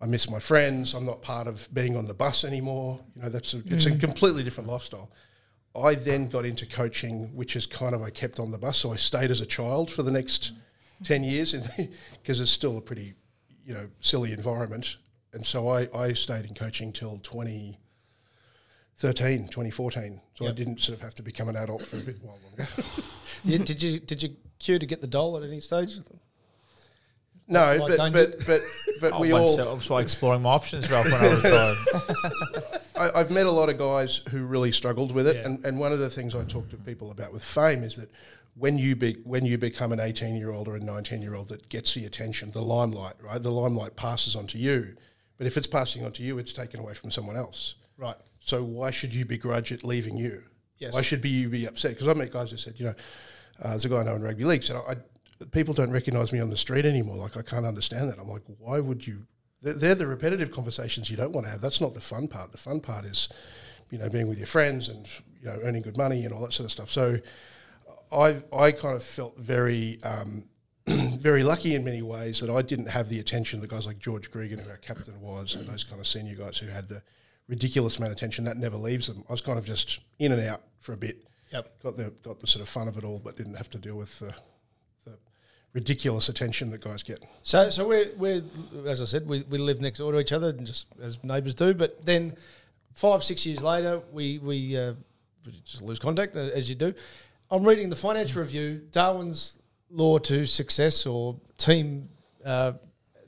I 0.00 0.06
miss 0.06 0.28
my 0.28 0.40
friends. 0.40 0.92
I'm 0.92 1.06
not 1.06 1.22
part 1.22 1.46
of 1.46 1.68
being 1.72 1.96
on 1.96 2.06
the 2.06 2.14
bus 2.14 2.44
anymore. 2.44 3.00
You 3.14 3.22
know 3.22 3.28
that's 3.28 3.54
a, 3.54 3.62
it's 3.66 3.86
a 3.86 3.92
mm. 3.92 4.00
completely 4.00 4.42
different 4.42 4.68
lifestyle. 4.68 5.10
I 5.76 5.94
then 5.94 6.28
got 6.28 6.44
into 6.44 6.66
coaching, 6.66 7.34
which 7.34 7.56
is 7.56 7.66
kind 7.66 7.94
of 7.94 8.02
I 8.02 8.10
kept 8.10 8.38
on 8.38 8.50
the 8.50 8.58
bus, 8.58 8.76
so 8.78 8.92
I 8.92 8.96
stayed 8.96 9.30
as 9.30 9.40
a 9.40 9.46
child 9.46 9.90
for 9.90 10.02
the 10.02 10.12
next 10.12 10.52
mm. 10.52 11.06
ten 11.06 11.24
years, 11.24 11.52
because 11.52 12.40
it's 12.40 12.50
still 12.50 12.78
a 12.78 12.80
pretty, 12.80 13.14
you 13.64 13.74
know, 13.74 13.88
silly 14.00 14.32
environment. 14.32 14.96
And 15.32 15.44
so 15.44 15.68
I, 15.68 15.88
I 15.94 16.12
stayed 16.12 16.44
in 16.44 16.54
coaching 16.54 16.92
till 16.92 17.16
2013, 17.16 19.48
2014. 19.48 20.20
So 20.34 20.46
I 20.46 20.52
didn't 20.52 20.80
sort 20.80 20.96
of 20.96 21.02
have 21.02 21.14
to 21.16 21.24
become 21.24 21.48
an 21.48 21.56
adult 21.56 21.82
for 21.82 21.96
a 21.96 22.00
bit 22.00 22.22
while 22.22 22.38
longer. 22.48 22.68
Yeah, 23.46 23.58
did 23.58 23.82
you 23.82 24.00
did 24.00 24.22
you 24.22 24.36
queue 24.58 24.78
to 24.78 24.86
get 24.86 25.02
the 25.02 25.06
doll 25.06 25.36
at 25.36 25.42
any 25.42 25.60
stage? 25.60 25.98
No, 27.48 27.76
Like 27.76 27.98
but, 27.98 28.12
but 28.38 28.46
but 28.46 28.62
but 29.00 29.12
I 29.14 29.18
we 29.20 29.32
all. 29.32 29.46
so- 29.46 29.70
I 29.70 29.74
was 29.74 29.90
like 29.90 30.02
exploring 30.04 30.42
my 30.42 30.50
options, 30.50 30.90
Ralph, 30.90 31.04
when 31.06 31.14
I 31.14 31.34
retired. 31.34 31.76
I, 32.96 33.20
I've 33.20 33.30
met 33.30 33.46
a 33.46 33.50
lot 33.50 33.68
of 33.68 33.76
guys 33.78 34.18
who 34.30 34.44
really 34.46 34.72
struggled 34.72 35.12
with 35.12 35.26
it, 35.26 35.36
Yeah. 35.36 35.46
and, 35.46 35.64
and 35.64 35.78
one 35.78 35.92
of 35.92 35.98
the 35.98 36.08
things 36.10 36.34
I 36.34 36.44
talk 36.44 36.68
to 36.70 36.76
people 36.76 37.10
about 37.10 37.32
with 37.32 37.42
fame 37.44 37.82
is 37.82 37.96
that 37.96 38.08
when 38.56 38.78
you 38.78 38.94
be, 38.94 39.14
when 39.24 39.44
you 39.44 39.58
become 39.58 39.92
an 39.92 39.98
eighteen 40.00 40.36
year 40.36 40.50
old 40.52 40.68
or 40.68 40.76
a 40.76 40.80
nineteen 40.80 41.20
year 41.20 41.34
old 41.34 41.48
that 41.48 41.68
gets 41.68 41.92
the 41.94 42.04
attention, 42.06 42.52
the 42.52 42.62
limelight, 42.62 43.14
right? 43.20 43.42
The 43.42 43.50
limelight 43.50 43.96
passes 43.96 44.36
on 44.36 44.46
to 44.48 44.58
you, 44.58 44.96
but 45.38 45.46
if 45.46 45.56
it's 45.56 45.66
passing 45.66 46.04
on 46.04 46.12
to 46.12 46.22
you, 46.22 46.38
it's 46.38 46.52
taken 46.52 46.78
away 46.80 46.94
from 46.94 47.10
someone 47.10 47.36
else. 47.36 47.74
Right. 47.98 48.16
So 48.40 48.62
why 48.62 48.90
should 48.90 49.12
you 49.14 49.24
begrudge 49.24 49.72
it 49.72 49.82
leaving 49.84 50.16
you? 50.16 50.44
Yes. 50.78 50.94
Why 50.94 51.02
should 51.02 51.20
be 51.20 51.30
you 51.30 51.48
be 51.48 51.66
upset? 51.66 51.92
Because 51.92 52.08
I 52.08 52.14
met 52.14 52.32
guys 52.32 52.50
who 52.50 52.56
said, 52.58 52.74
you 52.78 52.86
know, 52.86 52.94
uh, 53.62 53.70
there's 53.70 53.84
a 53.84 53.88
guy 53.88 54.00
I 54.00 54.02
know 54.04 54.14
in 54.16 54.22
rugby 54.22 54.44
league 54.44 54.62
said, 54.62 54.76
I, 54.76 54.96
people 55.50 55.74
don't 55.74 55.90
recognise 55.90 56.32
me 56.32 56.40
on 56.40 56.50
the 56.50 56.56
street 56.56 56.84
anymore. 56.84 57.16
Like 57.16 57.36
I 57.36 57.42
can't 57.42 57.66
understand 57.66 58.10
that. 58.10 58.18
I'm 58.18 58.28
like, 58.28 58.42
why 58.58 58.80
would 58.80 59.06
you? 59.06 59.26
They're, 59.62 59.74
they're 59.74 59.94
the 59.94 60.06
repetitive 60.06 60.50
conversations 60.50 61.10
you 61.10 61.16
don't 61.16 61.32
want 61.32 61.46
to 61.46 61.50
have. 61.50 61.60
That's 61.60 61.80
not 61.80 61.94
the 61.94 62.00
fun 62.00 62.28
part. 62.28 62.52
The 62.52 62.58
fun 62.58 62.80
part 62.80 63.04
is, 63.04 63.28
you 63.90 63.98
know, 63.98 64.08
being 64.08 64.28
with 64.28 64.38
your 64.38 64.46
friends 64.46 64.88
and 64.88 65.06
you 65.40 65.46
know 65.46 65.58
earning 65.62 65.82
good 65.82 65.96
money 65.96 66.24
and 66.24 66.32
all 66.32 66.42
that 66.42 66.52
sort 66.52 66.66
of 66.66 66.72
stuff. 66.72 66.90
So 66.90 67.18
I 68.12 68.42
I 68.52 68.72
kind 68.72 68.96
of 68.96 69.02
felt 69.02 69.38
very. 69.38 69.98
Um, 70.02 70.44
very 70.86 71.42
lucky 71.42 71.74
in 71.74 71.82
many 71.82 72.02
ways 72.02 72.40
that 72.40 72.50
I 72.50 72.60
didn't 72.60 72.90
have 72.90 73.08
the 73.08 73.18
attention 73.18 73.62
that 73.62 73.70
guys 73.70 73.86
like 73.86 73.98
George 73.98 74.30
Gregan, 74.30 74.62
who 74.62 74.68
our 74.68 74.76
captain 74.76 75.18
was, 75.18 75.54
and 75.54 75.66
those 75.66 75.82
kind 75.82 75.98
of 75.98 76.06
senior 76.06 76.36
guys 76.36 76.58
who 76.58 76.66
had 76.66 76.90
the 76.90 77.02
ridiculous 77.48 77.96
amount 77.96 78.12
of 78.12 78.18
attention 78.18 78.44
that 78.44 78.58
never 78.58 78.76
leaves 78.76 79.06
them. 79.06 79.24
I 79.26 79.32
was 79.32 79.40
kind 79.40 79.58
of 79.58 79.64
just 79.64 80.00
in 80.18 80.32
and 80.32 80.46
out 80.46 80.62
for 80.80 80.92
a 80.92 80.96
bit. 80.98 81.26
Yep. 81.52 81.82
Got 81.82 81.96
the 81.96 82.12
got 82.22 82.40
the 82.40 82.46
sort 82.46 82.60
of 82.60 82.68
fun 82.68 82.88
of 82.88 82.98
it 82.98 83.04
all, 83.04 83.18
but 83.18 83.36
didn't 83.36 83.54
have 83.54 83.70
to 83.70 83.78
deal 83.78 83.96
with 83.96 84.18
the 84.18 84.34
ridiculous 85.74 86.28
attention 86.28 86.70
that 86.70 86.80
guys 86.80 87.02
get. 87.02 87.22
So, 87.42 87.68
so 87.68 87.86
we're, 87.86 88.10
we're 88.16 88.42
as 88.86 89.02
I 89.02 89.04
said, 89.04 89.28
we, 89.28 89.42
we 89.50 89.58
live 89.58 89.80
next 89.80 89.98
door 89.98 90.12
to 90.12 90.20
each 90.20 90.32
other, 90.32 90.52
just 90.52 90.86
as 91.02 91.22
neighbours 91.22 91.54
do. 91.54 91.74
But 91.74 92.06
then, 92.06 92.36
five 92.94 93.22
six 93.22 93.44
years 93.44 93.62
later, 93.62 94.00
we 94.12 94.38
we, 94.38 94.76
uh, 94.76 94.94
we 95.44 95.60
just 95.64 95.82
lose 95.82 95.98
contact 95.98 96.36
uh, 96.36 96.40
as 96.40 96.68
you 96.68 96.76
do. 96.76 96.94
I'm 97.50 97.64
reading 97.64 97.90
the 97.90 97.96
Financial 97.96 98.40
Review, 98.40 98.82
Darwin's 98.90 99.58
Law 99.90 100.18
to 100.18 100.46
Success 100.46 101.04
or 101.04 101.36
Team. 101.58 102.08
Uh, 102.44 102.72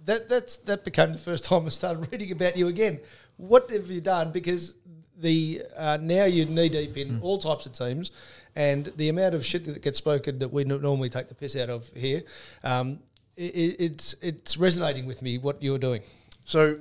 that 0.04 0.28
that's 0.28 0.56
that 0.58 0.84
became 0.84 1.12
the 1.12 1.18
first 1.18 1.44
time 1.44 1.66
I 1.66 1.70
started 1.70 2.08
reading 2.12 2.32
about 2.32 2.56
you 2.56 2.68
again. 2.68 3.00
What 3.36 3.70
have 3.70 3.90
you 3.90 4.00
done? 4.00 4.30
Because 4.30 4.76
the 5.18 5.62
uh, 5.76 5.98
now 6.00 6.24
you're 6.24 6.46
knee 6.46 6.68
deep 6.68 6.96
in 6.96 7.20
all 7.20 7.38
types 7.38 7.66
of 7.66 7.72
teams, 7.72 8.10
and 8.54 8.92
the 8.96 9.08
amount 9.08 9.34
of 9.34 9.44
shit 9.44 9.64
that 9.66 9.82
gets 9.82 9.98
spoken 9.98 10.38
that 10.40 10.52
we 10.52 10.64
normally 10.64 11.08
take 11.08 11.28
the 11.28 11.34
piss 11.34 11.56
out 11.56 11.70
of 11.70 11.88
here, 11.94 12.22
um, 12.64 12.98
i 13.38 13.42
i- 13.42 13.76
it's 13.78 14.14
it's 14.22 14.56
resonating 14.56 15.06
with 15.06 15.22
me 15.22 15.38
what 15.38 15.62
you're 15.62 15.78
doing. 15.78 16.02
So 16.44 16.78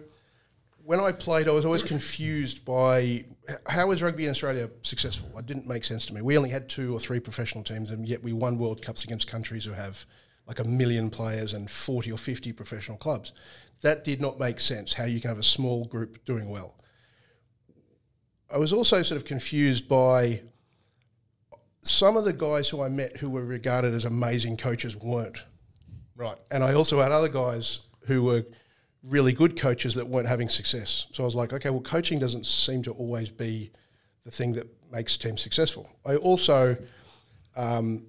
when 0.83 0.99
I 0.99 1.11
played, 1.11 1.47
I 1.47 1.51
was 1.51 1.65
always 1.65 1.81
confused 1.83 2.63
by 2.65 3.23
how 3.67 3.89
is 3.91 4.03
rugby 4.03 4.25
in 4.25 4.31
Australia 4.31 4.69
successful. 4.83 5.29
It 5.39 5.45
didn't 5.45 5.67
make 5.67 5.83
sense 5.83 6.05
to 6.07 6.13
me. 6.13 6.21
We 6.21 6.37
only 6.37 6.49
had 6.49 6.69
two 6.69 6.93
or 6.95 6.99
three 6.99 7.19
professional 7.19 7.63
teams, 7.63 7.89
and 7.89 8.07
yet 8.07 8.21
we 8.23 8.33
won 8.33 8.57
World 8.57 8.81
Cups 8.81 9.03
against 9.03 9.27
countries 9.27 9.65
who 9.65 9.71
have 9.71 10.05
like 10.47 10.59
a 10.59 10.63
million 10.63 11.09
players 11.09 11.53
and 11.53 11.69
40 11.71 12.11
or 12.11 12.17
50 12.19 12.51
professional 12.53 12.97
clubs. 12.97 13.31
That 13.81 14.03
did 14.03 14.21
not 14.21 14.39
make 14.39 14.59
sense, 14.59 14.93
how 14.93 15.05
you 15.05 15.19
can 15.19 15.29
have 15.29 15.39
a 15.39 15.43
small 15.43 15.85
group 15.85 16.23
doing 16.23 16.49
well. 16.49 16.75
I 18.51 18.57
was 18.57 18.71
also 18.73 19.01
sort 19.01 19.17
of 19.17 19.25
confused 19.25 19.87
by 19.87 20.41
some 21.81 22.17
of 22.17 22.25
the 22.25 22.33
guys 22.33 22.69
who 22.69 22.81
I 22.81 22.89
met 22.89 23.17
who 23.17 23.29
were 23.29 23.45
regarded 23.45 23.93
as 23.93 24.05
amazing 24.05 24.57
coaches 24.57 24.95
weren't. 24.95 25.43
Right. 26.15 26.37
And 26.49 26.63
I 26.63 26.73
also 26.73 27.01
had 27.01 27.11
other 27.11 27.29
guys 27.29 27.79
who 28.07 28.23
were 28.23 28.45
really 29.03 29.33
good 29.33 29.59
coaches 29.59 29.95
that 29.95 30.07
weren't 30.07 30.27
having 30.27 30.49
success. 30.49 31.07
So 31.11 31.23
I 31.23 31.25
was 31.25 31.35
like, 31.35 31.53
okay, 31.53 31.69
well, 31.69 31.81
coaching 31.81 32.19
doesn't 32.19 32.45
seem 32.45 32.81
to 32.83 32.91
always 32.91 33.29
be 33.29 33.71
the 34.23 34.31
thing 34.31 34.53
that 34.53 34.67
makes 34.91 35.17
teams 35.17 35.41
successful. 35.41 35.89
I 36.05 36.15
also 36.15 36.77
um, 37.55 38.07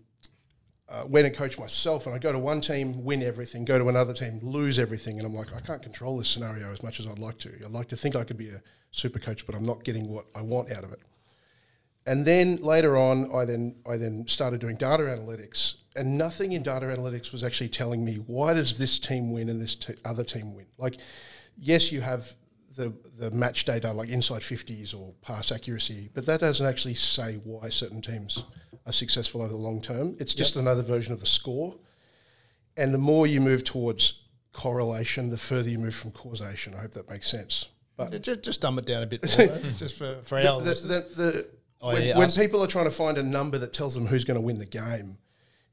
uh, 0.88 1.04
went 1.06 1.26
and 1.26 1.36
coached 1.36 1.58
myself, 1.58 2.06
and 2.06 2.14
I 2.14 2.18
go 2.18 2.32
to 2.32 2.38
one 2.38 2.60
team, 2.60 3.04
win 3.04 3.22
everything, 3.22 3.64
go 3.64 3.78
to 3.78 3.88
another 3.88 4.14
team, 4.14 4.38
lose 4.42 4.78
everything, 4.78 5.18
and 5.18 5.26
I'm 5.26 5.34
like, 5.34 5.52
I 5.54 5.60
can't 5.60 5.82
control 5.82 6.16
this 6.16 6.28
scenario 6.28 6.72
as 6.72 6.82
much 6.82 7.00
as 7.00 7.06
I'd 7.06 7.18
like 7.18 7.38
to. 7.38 7.52
I'd 7.64 7.72
like 7.72 7.88
to 7.88 7.96
think 7.96 8.16
I 8.16 8.24
could 8.24 8.38
be 8.38 8.48
a 8.48 8.62
super 8.96 9.18
coach, 9.18 9.46
but 9.46 9.54
I'm 9.54 9.64
not 9.64 9.84
getting 9.84 10.08
what 10.08 10.26
I 10.34 10.42
want 10.42 10.72
out 10.72 10.84
of 10.84 10.92
it. 10.92 11.00
And 12.06 12.24
then 12.24 12.56
later 12.56 12.96
on, 12.96 13.30
I 13.34 13.44
then 13.44 13.76
I 13.88 13.96
then 13.96 14.26
started 14.28 14.60
doing 14.60 14.76
data 14.76 15.02
analytics, 15.02 15.74
and 15.96 16.16
nothing 16.16 16.52
in 16.52 16.62
data 16.62 16.86
analytics 16.86 17.32
was 17.32 17.42
actually 17.42 17.68
telling 17.68 18.04
me 18.04 18.16
why 18.16 18.54
does 18.54 18.78
this 18.78 18.98
team 18.98 19.32
win 19.32 19.48
and 19.48 19.60
this 19.60 19.74
t- 19.74 19.94
other 20.04 20.24
team 20.24 20.54
win. 20.54 20.66
Like, 20.78 20.96
yes, 21.56 21.90
you 21.90 22.00
have 22.00 22.34
the 22.76 22.92
the 23.18 23.30
match 23.32 23.64
data 23.64 23.92
like 23.92 24.08
inside 24.08 24.44
fifties 24.44 24.94
or 24.94 25.14
pass 25.20 25.50
accuracy, 25.50 26.10
but 26.14 26.26
that 26.26 26.40
doesn't 26.40 26.66
actually 26.66 26.94
say 26.94 27.40
why 27.42 27.68
certain 27.70 28.00
teams 28.00 28.44
are 28.86 28.92
successful 28.92 29.42
over 29.42 29.52
the 29.52 29.58
long 29.58 29.80
term. 29.82 30.14
It's 30.20 30.34
just 30.34 30.54
another 30.56 30.82
version 30.82 31.12
of 31.12 31.20
the 31.20 31.26
score. 31.26 31.76
And 32.76 32.94
the 32.94 32.98
more 32.98 33.26
you 33.26 33.40
move 33.40 33.64
towards 33.64 34.22
correlation, 34.52 35.30
the 35.30 35.38
further 35.38 35.70
you 35.70 35.78
move 35.78 35.94
from 35.94 36.12
causation. 36.12 36.74
I 36.74 36.82
hope 36.82 36.92
that 36.92 37.08
makes 37.10 37.28
sense. 37.30 37.68
But 37.96 38.22
Just, 38.22 38.42
just 38.42 38.60
dumb 38.60 38.78
it 38.78 38.84
down 38.84 39.02
a 39.02 39.06
bit 39.06 39.22
more, 39.38 39.58
just 39.78 39.96
for, 39.96 40.16
for 40.22 40.36
our 40.38 40.60
the, 40.60 40.74
the, 40.74 41.22
the, 41.22 41.46
Oh, 41.80 41.92
when, 41.92 42.02
yeah, 42.02 42.18
when 42.18 42.30
people 42.30 42.62
are 42.64 42.66
trying 42.66 42.86
to 42.86 42.90
find 42.90 43.18
a 43.18 43.22
number 43.22 43.58
that 43.58 43.72
tells 43.72 43.94
them 43.94 44.06
who's 44.06 44.24
going 44.24 44.36
to 44.36 44.40
win 44.40 44.58
the 44.58 44.66
game, 44.66 45.18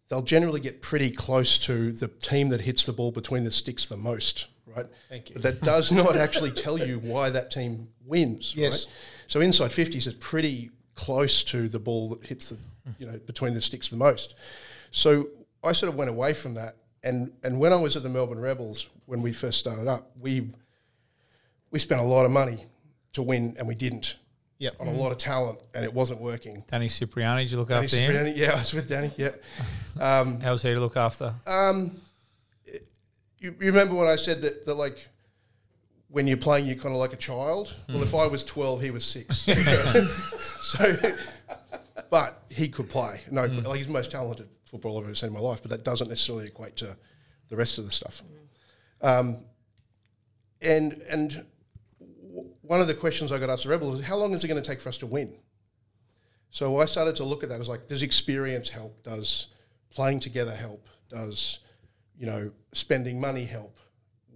they'll 0.09 0.21
generally 0.21 0.59
get 0.59 0.81
pretty 0.81 1.09
close 1.09 1.57
to 1.59 1.91
the 1.91 2.07
team 2.07 2.49
that 2.49 2.61
hits 2.61 2.83
the 2.83 2.93
ball 2.93 3.11
between 3.11 3.45
the 3.45 3.51
sticks 3.51 3.85
the 3.85 3.97
most, 3.97 4.47
right? 4.75 4.85
Thank 5.09 5.29
you. 5.29 5.35
But 5.35 5.43
that 5.43 5.61
does 5.61 5.91
not 5.91 6.15
actually 6.15 6.51
tell 6.51 6.77
you 6.77 6.99
why 6.99 7.29
that 7.29 7.51
team 7.51 7.87
wins. 8.05 8.53
Yes. 8.55 8.85
Right? 8.85 8.93
So 9.27 9.41
inside 9.41 9.71
fifties 9.71 10.05
is 10.05 10.15
pretty 10.15 10.71
close 10.95 11.43
to 11.45 11.67
the 11.69 11.79
ball 11.79 12.09
that 12.09 12.25
hits 12.25 12.49
the 12.49 12.57
you 12.99 13.05
know 13.05 13.17
between 13.25 13.53
the 13.53 13.61
sticks 13.61 13.87
the 13.87 13.97
most. 13.97 14.35
So 14.91 15.29
I 15.63 15.71
sort 15.71 15.89
of 15.89 15.95
went 15.95 16.09
away 16.09 16.33
from 16.33 16.55
that, 16.55 16.75
and 17.01 17.31
and 17.43 17.59
when 17.59 17.71
I 17.71 17.77
was 17.77 17.95
at 17.95 18.03
the 18.03 18.09
Melbourne 18.09 18.41
Rebels 18.41 18.89
when 19.05 19.21
we 19.21 19.31
first 19.31 19.57
started 19.57 19.87
up, 19.87 20.11
we 20.19 20.49
we 21.73 21.79
spent 21.79 21.99
a 21.99 22.03
lot 22.03 22.23
of 22.23 22.31
money 22.31 22.65
to 23.13 23.21
win, 23.23 23.55
and 23.57 23.67
we 23.67 23.75
didn't 23.75 24.15
Yep. 24.59 24.75
on 24.79 24.87
a 24.87 24.93
lot 24.93 25.11
of 25.11 25.17
talent, 25.17 25.59
and 25.73 25.83
it 25.83 25.93
wasn't 25.93 26.21
working. 26.21 26.63
Danny 26.71 26.87
Cipriani, 26.87 27.43
did 27.43 27.51
you 27.51 27.57
look 27.57 27.67
Danny 27.69 27.85
after 27.85 27.97
him? 27.97 28.33
Yeah, 28.37 28.51
I 28.53 28.59
was 28.59 28.73
with 28.73 28.87
Danny. 28.87 29.11
Yeah, 29.17 29.31
um, 29.99 30.39
How's 30.39 30.61
he 30.61 30.69
to 30.69 30.79
look 30.79 30.95
after? 30.95 31.33
you, 33.39 33.49
you 33.59 33.67
remember 33.67 33.95
when 33.95 34.07
I 34.07 34.15
said 34.15 34.41
that, 34.43 34.65
that 34.65 34.75
like 34.75 35.09
when 36.07 36.27
you're 36.27 36.37
playing, 36.37 36.65
you're 36.67 36.75
kind 36.75 36.93
of 36.93 36.99
like 36.99 37.11
a 37.11 37.17
child. 37.17 37.73
Well, 37.89 38.03
if 38.03 38.13
I 38.13 38.27
was 38.27 38.43
twelve, 38.43 38.81
he 38.81 38.91
was 38.91 39.03
six. 39.03 39.39
so, 40.61 40.95
but 42.09 42.43
he 42.49 42.69
could 42.69 42.89
play. 42.89 43.21
No, 43.31 43.45
like 43.45 43.77
he's 43.79 43.87
the 43.87 43.93
most 43.93 44.11
talented 44.11 44.47
footballer 44.65 44.99
I've 45.01 45.05
ever 45.07 45.15
seen 45.15 45.27
in 45.27 45.33
my 45.33 45.41
life. 45.41 45.61
But 45.61 45.71
that 45.71 45.83
doesn't 45.83 46.07
necessarily 46.07 46.45
equate 46.47 46.77
to 46.77 46.95
the 47.49 47.55
rest 47.57 47.79
of 47.79 47.85
the 47.85 47.91
stuff. 47.91 48.21
Um, 49.01 49.39
and 50.61 50.93
and 51.09 51.29
w- 51.31 51.45
one 52.63 52.81
of 52.81 52.87
the 52.87 52.93
questions 52.93 53.31
I 53.31 53.37
got 53.39 53.49
asked 53.49 53.63
the 53.63 53.69
Rebels 53.69 53.99
is 53.99 54.05
how 54.05 54.15
long 54.17 54.33
is 54.33 54.43
it 54.43 54.47
going 54.47 54.61
to 54.61 54.67
take 54.67 54.81
for 54.81 54.89
us 54.89 54.97
to 54.99 55.05
win? 55.05 55.33
So 56.49 56.79
I 56.79 56.85
started 56.85 57.15
to 57.17 57.23
look 57.23 57.43
at 57.43 57.49
that 57.49 57.59
as 57.59 57.67
like, 57.67 57.87
does 57.87 58.03
experience 58.03 58.69
help? 58.69 59.03
Does 59.03 59.47
playing 59.89 60.19
together 60.19 60.55
help? 60.55 60.87
Does 61.09 61.59
you 62.17 62.25
know 62.25 62.51
spending 62.71 63.19
money 63.19 63.45
help? 63.45 63.79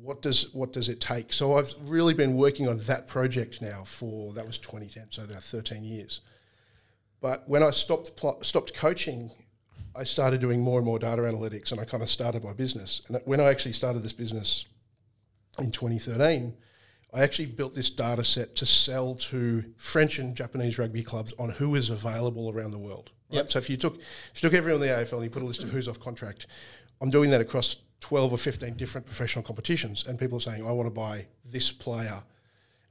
What 0.02 0.22
does 0.22 0.54
what 0.54 0.74
does 0.74 0.90
it 0.90 1.00
take? 1.00 1.32
So 1.32 1.58
I've 1.58 1.74
really 1.82 2.14
been 2.14 2.36
working 2.36 2.68
on 2.68 2.78
that 2.80 3.08
project 3.08 3.62
now 3.62 3.84
for 3.86 4.34
that 4.34 4.46
was 4.46 4.58
2010, 4.58 5.08
so 5.10 5.26
now 5.26 5.40
13 5.40 5.84
years. 5.84 6.22
But 7.22 7.48
when 7.48 7.64
I 7.64 7.72
stopped 7.72 8.16
pl- 8.16 8.40
stopped 8.42 8.74
coaching, 8.74 9.32
I 9.96 10.04
started 10.04 10.42
doing 10.42 10.62
more 10.62 10.80
and 10.80 10.86
more 10.86 11.00
data 11.00 11.22
analytics, 11.24 11.72
and 11.72 11.80
I 11.80 11.86
kind 11.86 12.04
of 12.04 12.10
started 12.10 12.44
my 12.44 12.54
business. 12.54 13.02
And 13.08 13.20
when 13.26 13.40
I 13.40 13.46
actually 13.46 13.74
started 13.74 14.04
this 14.04 14.14
business 14.14 14.66
in 15.58 15.72
2013, 15.72 16.56
I 17.18 17.24
actually 17.24 17.48
built 17.48 17.74
this 17.74 17.90
data 17.90 18.24
set 18.24 18.56
to 18.58 18.66
sell 18.68 19.16
to 19.16 19.64
French 19.76 20.20
and 20.20 20.36
Japanese 20.36 20.78
rugby 20.78 21.02
clubs 21.02 21.34
on 21.40 21.50
who 21.50 21.74
is 21.74 21.90
available 21.90 22.52
around 22.52 22.70
the 22.70 22.78
world. 22.78 23.10
Right? 23.32 23.38
Yep. 23.38 23.50
So 23.50 23.60
if 23.60 23.72
you 23.72 23.78
took 23.78 23.98
if 23.98 24.32
you 24.36 24.48
took 24.48 24.54
everyone 24.56 24.84
in 24.84 24.88
the 24.88 24.94
AFL 24.94 25.14
and 25.14 25.24
you 25.24 25.30
put 25.32 25.42
a 25.42 25.46
list 25.46 25.64
of 25.64 25.72
who's 25.72 25.88
off 25.88 26.00
contract, 26.00 26.46
I'm 27.02 27.10
doing 27.10 27.32
that 27.32 27.42
across 27.42 27.78
12 28.02 28.34
or 28.34 28.38
15 28.38 28.76
different 28.76 29.08
professional 29.08 29.42
competitions, 29.42 30.06
and 30.08 30.20
people 30.20 30.38
are 30.38 30.42
saying, 30.42 30.68
I 30.68 30.72
want 30.72 30.86
to 30.86 30.94
buy 30.94 31.26
this 31.44 31.72
player. 31.72 32.22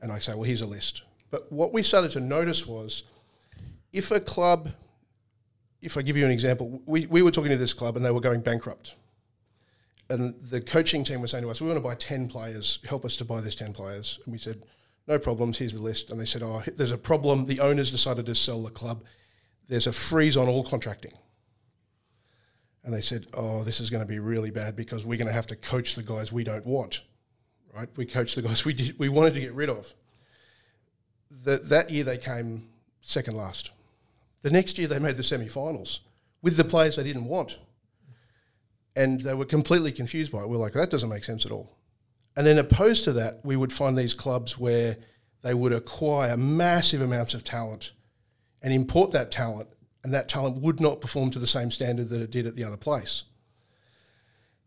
And 0.02 0.10
I 0.10 0.18
say, 0.18 0.34
well, 0.34 0.42
here's 0.42 0.60
a 0.60 0.66
list. 0.66 1.02
But 1.30 1.50
what 1.52 1.72
we 1.72 1.82
started 1.84 2.10
to 2.12 2.20
notice 2.20 2.66
was 2.66 3.04
if 3.92 4.10
a 4.10 4.18
club, 4.18 4.70
if 5.80 5.96
I 5.96 6.02
give 6.02 6.16
you 6.16 6.24
an 6.24 6.32
example, 6.32 6.82
we, 6.84 7.06
we 7.06 7.22
were 7.22 7.30
talking 7.30 7.52
to 7.52 7.56
this 7.56 7.72
club 7.72 7.96
and 7.96 8.04
they 8.04 8.10
were 8.10 8.20
going 8.20 8.40
bankrupt. 8.40 8.96
And 10.08 10.34
the 10.40 10.60
coaching 10.60 11.02
team 11.02 11.20
was 11.20 11.32
saying 11.32 11.42
to 11.42 11.50
us, 11.50 11.60
we 11.60 11.66
want 11.66 11.78
to 11.78 11.82
buy 11.82 11.96
10 11.96 12.28
players, 12.28 12.78
help 12.88 13.04
us 13.04 13.16
to 13.16 13.24
buy 13.24 13.40
these 13.40 13.56
10 13.56 13.72
players. 13.72 14.20
And 14.24 14.32
we 14.32 14.38
said, 14.38 14.62
no 15.08 15.18
problems, 15.18 15.58
here's 15.58 15.74
the 15.74 15.82
list. 15.82 16.10
And 16.10 16.20
they 16.20 16.26
said, 16.26 16.42
oh, 16.42 16.62
there's 16.76 16.92
a 16.92 16.98
problem. 16.98 17.46
The 17.46 17.60
owners 17.60 17.90
decided 17.90 18.26
to 18.26 18.34
sell 18.34 18.62
the 18.62 18.70
club. 18.70 19.04
There's 19.68 19.86
a 19.86 19.92
freeze 19.92 20.36
on 20.36 20.48
all 20.48 20.64
contracting. 20.64 21.12
And 22.84 22.94
they 22.94 23.00
said, 23.00 23.26
oh, 23.34 23.64
this 23.64 23.80
is 23.80 23.90
going 23.90 24.02
to 24.02 24.08
be 24.08 24.20
really 24.20 24.52
bad 24.52 24.76
because 24.76 25.04
we're 25.04 25.18
going 25.18 25.26
to 25.26 25.32
have 25.32 25.48
to 25.48 25.56
coach 25.56 25.96
the 25.96 26.04
guys 26.04 26.32
we 26.32 26.44
don't 26.44 26.66
want, 26.66 27.02
right? 27.74 27.88
We 27.96 28.06
coach 28.06 28.36
the 28.36 28.42
guys 28.42 28.64
we, 28.64 28.74
did, 28.74 28.96
we 28.96 29.08
wanted 29.08 29.34
to 29.34 29.40
get 29.40 29.54
rid 29.54 29.68
of. 29.68 29.92
The, 31.44 31.56
that 31.56 31.90
year 31.90 32.04
they 32.04 32.18
came 32.18 32.68
second 33.00 33.36
last. 33.36 33.72
The 34.42 34.50
next 34.50 34.78
year 34.78 34.86
they 34.86 35.00
made 35.00 35.16
the 35.16 35.24
semi-finals 35.24 36.00
with 36.42 36.56
the 36.56 36.62
players 36.62 36.94
they 36.94 37.02
didn't 37.02 37.24
want. 37.24 37.58
And 38.96 39.20
they 39.20 39.34
were 39.34 39.44
completely 39.44 39.92
confused 39.92 40.32
by 40.32 40.40
it. 40.40 40.48
We 40.48 40.56
are 40.56 40.60
like, 40.60 40.72
that 40.72 40.90
doesn't 40.90 41.08
make 41.08 41.22
sense 41.22 41.46
at 41.46 41.52
all. 41.52 41.76
And 42.34 42.46
then 42.46 42.58
opposed 42.58 43.04
to 43.04 43.12
that, 43.12 43.40
we 43.44 43.56
would 43.56 43.72
find 43.72 43.96
these 43.96 44.14
clubs 44.14 44.58
where 44.58 44.96
they 45.42 45.54
would 45.54 45.72
acquire 45.72 46.36
massive 46.36 47.00
amounts 47.00 47.34
of 47.34 47.44
talent 47.44 47.92
and 48.62 48.72
import 48.72 49.12
that 49.12 49.30
talent, 49.30 49.68
and 50.02 50.12
that 50.12 50.28
talent 50.28 50.60
would 50.60 50.80
not 50.80 51.00
perform 51.00 51.30
to 51.30 51.38
the 51.38 51.46
same 51.46 51.70
standard 51.70 52.08
that 52.08 52.20
it 52.20 52.30
did 52.30 52.46
at 52.46 52.54
the 52.54 52.64
other 52.64 52.76
place. 52.76 53.24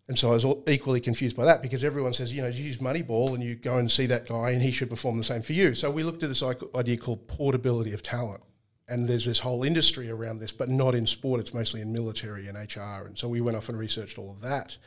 And 0.08 0.18
so 0.18 0.30
I 0.30 0.34
was 0.34 0.46
al- 0.46 0.64
equally 0.68 1.00
confused 1.00 1.38
by 1.38 1.46
that 1.46 1.62
because 1.62 1.84
everyone 1.84 2.14
says, 2.14 2.34
you 2.34 2.42
know, 2.42 2.48
you 2.48 2.64
use 2.64 2.80
Moneyball 2.80 3.34
and 3.36 3.44
you 3.44 3.56
go 3.56 3.78
and 3.78 3.92
see 3.92 4.08
that 4.08 4.28
guy 4.28 4.52
and 4.52 4.62
he 4.62 4.72
should 4.72 4.90
perform 4.90 5.18
the 5.18 5.24
same 5.24 5.44
for 5.44 5.54
you. 5.54 5.76
So 5.76 5.92
we 5.92 6.04
looked 6.04 6.24
at 6.24 6.30
this 6.30 6.42
idea 6.42 6.98
called 6.98 7.28
portability 7.28 7.94
of 7.94 8.02
talent. 8.02 8.42
And 8.90 9.08
there's 9.08 9.26
this 9.26 9.40
whole 9.40 9.64
industry 9.64 10.10
around 10.10 10.40
this, 10.40 10.52
but 10.52 10.70
not 10.70 10.96
in 10.96 11.06
sport. 11.06 11.40
It's 11.40 11.54
mostly 11.54 11.82
in 11.82 11.94
military 11.94 12.48
and 12.48 12.58
HR. 12.58 13.06
And 13.06 13.18
so 13.18 13.28
we 13.28 13.40
went 13.40 13.56
off 13.56 13.70
and 13.70 13.78
researched 13.78 14.18
all 14.18 14.32
of 14.32 14.42
that. 14.42 14.78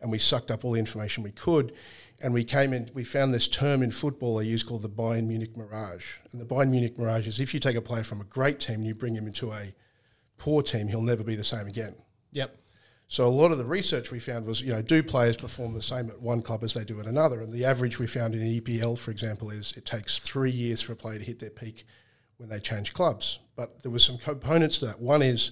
And 0.00 0.10
we 0.10 0.18
sucked 0.18 0.50
up 0.50 0.64
all 0.64 0.72
the 0.72 0.78
information 0.78 1.22
we 1.22 1.32
could. 1.32 1.72
And 2.22 2.32
we 2.32 2.42
came 2.42 2.72
in, 2.72 2.90
we 2.94 3.04
found 3.04 3.34
this 3.34 3.48
term 3.48 3.82
in 3.82 3.90
football 3.90 4.36
they 4.36 4.44
use 4.44 4.62
called 4.62 4.82
the 4.82 4.88
Bayern 4.88 5.26
Munich 5.26 5.56
Mirage. 5.56 6.16
And 6.32 6.40
the 6.40 6.46
Bayern 6.46 6.70
Munich 6.70 6.98
Mirage 6.98 7.26
is 7.26 7.38
if 7.38 7.52
you 7.52 7.60
take 7.60 7.76
a 7.76 7.82
player 7.82 8.02
from 8.02 8.20
a 8.20 8.24
great 8.24 8.60
team 8.60 8.76
and 8.76 8.86
you 8.86 8.94
bring 8.94 9.14
him 9.14 9.26
into 9.26 9.52
a 9.52 9.74
poor 10.38 10.62
team, 10.62 10.88
he'll 10.88 11.02
never 11.02 11.22
be 11.22 11.36
the 11.36 11.44
same 11.44 11.66
again. 11.66 11.94
Yep. 12.32 12.56
So 13.08 13.26
a 13.26 13.28
lot 13.28 13.50
of 13.50 13.58
the 13.58 13.64
research 13.64 14.12
we 14.12 14.20
found 14.20 14.46
was, 14.46 14.62
you 14.62 14.72
know, 14.72 14.82
do 14.82 15.02
players 15.02 15.36
perform 15.36 15.72
the 15.74 15.82
same 15.82 16.10
at 16.10 16.22
one 16.22 16.42
club 16.42 16.62
as 16.62 16.74
they 16.74 16.84
do 16.84 17.00
at 17.00 17.06
another? 17.06 17.40
And 17.40 17.52
the 17.52 17.64
average 17.64 17.98
we 17.98 18.06
found 18.06 18.34
in 18.34 18.40
EPL, 18.40 18.96
for 18.96 19.10
example, 19.10 19.50
is 19.50 19.72
it 19.76 19.84
takes 19.84 20.18
three 20.18 20.50
years 20.50 20.80
for 20.80 20.92
a 20.92 20.96
player 20.96 21.18
to 21.18 21.24
hit 21.24 21.40
their 21.40 21.50
peak 21.50 21.84
when 22.40 22.48
they 22.48 22.58
change 22.58 22.94
clubs. 22.94 23.38
But 23.54 23.82
there 23.82 23.92
were 23.92 23.98
some 23.98 24.16
components 24.18 24.78
to 24.78 24.86
that. 24.86 24.98
One 25.00 25.20
is 25.22 25.50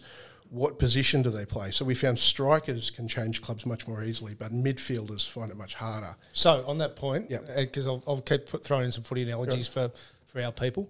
what 0.48 0.78
position 0.78 1.20
do 1.20 1.28
they 1.28 1.44
play? 1.44 1.70
So 1.70 1.84
we 1.84 1.94
found 1.94 2.18
strikers 2.18 2.88
can 2.90 3.06
change 3.06 3.42
clubs 3.42 3.66
much 3.66 3.86
more 3.86 4.02
easily, 4.02 4.34
but 4.34 4.50
midfielders 4.50 5.28
find 5.28 5.50
it 5.50 5.56
much 5.58 5.74
harder. 5.74 6.16
So 6.32 6.64
on 6.66 6.78
that 6.78 6.96
point, 6.96 7.30
Yep. 7.30 7.56
because 7.56 7.86
I'll, 7.86 8.02
I'll 8.06 8.22
keep 8.22 8.48
throwing 8.64 8.86
in 8.86 8.92
some 8.92 9.04
footy 9.04 9.22
analogies 9.24 9.68
for, 9.68 9.90
for 10.26 10.40
our 10.40 10.50
people. 10.50 10.88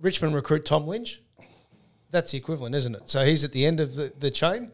Richmond 0.00 0.36
recruit 0.36 0.64
Tom 0.64 0.86
Lynch. 0.86 1.20
That's 2.12 2.30
the 2.30 2.38
equivalent, 2.38 2.76
isn't 2.76 2.94
it? 2.94 3.02
So 3.10 3.24
he's 3.24 3.42
at 3.42 3.50
the 3.50 3.66
end 3.66 3.80
of 3.80 3.96
the, 3.96 4.12
the 4.20 4.30
chain, 4.30 4.70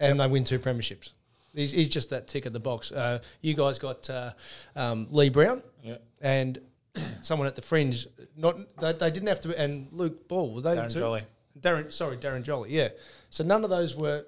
and 0.00 0.18
they 0.18 0.26
win 0.26 0.44
two 0.44 0.58
premierships. 0.58 1.12
He's, 1.54 1.72
he's 1.72 1.90
just 1.90 2.08
that 2.10 2.28
tick 2.28 2.46
at 2.46 2.54
the 2.54 2.60
box. 2.60 2.90
Uh, 2.92 3.18
you 3.42 3.52
guys 3.52 3.78
got 3.78 4.08
uh, 4.08 4.32
um, 4.74 5.06
Leigh 5.10 5.28
Brown 5.28 5.62
Yeah. 5.82 5.96
and 6.22 6.58
someone 7.22 7.46
at 7.48 7.54
the 7.56 7.62
fringe. 7.62 8.06
Not 8.36 8.56
they, 8.80 8.92
they 8.92 9.10
didn't 9.10 9.28
have 9.28 9.40
to. 9.42 9.58
And 9.58 9.88
Luke 9.92 10.28
Ball 10.28 10.54
were 10.54 10.60
they 10.60 10.74
the 10.74 10.82
Darren 10.82 10.92
two? 10.92 10.98
Jolly. 11.00 11.22
Darren, 11.60 11.92
sorry, 11.92 12.16
Darren 12.16 12.42
Jolly. 12.42 12.70
Yeah. 12.72 12.88
So 13.30 13.44
none 13.44 13.64
of 13.64 13.70
those 13.70 13.94
were. 13.96 14.24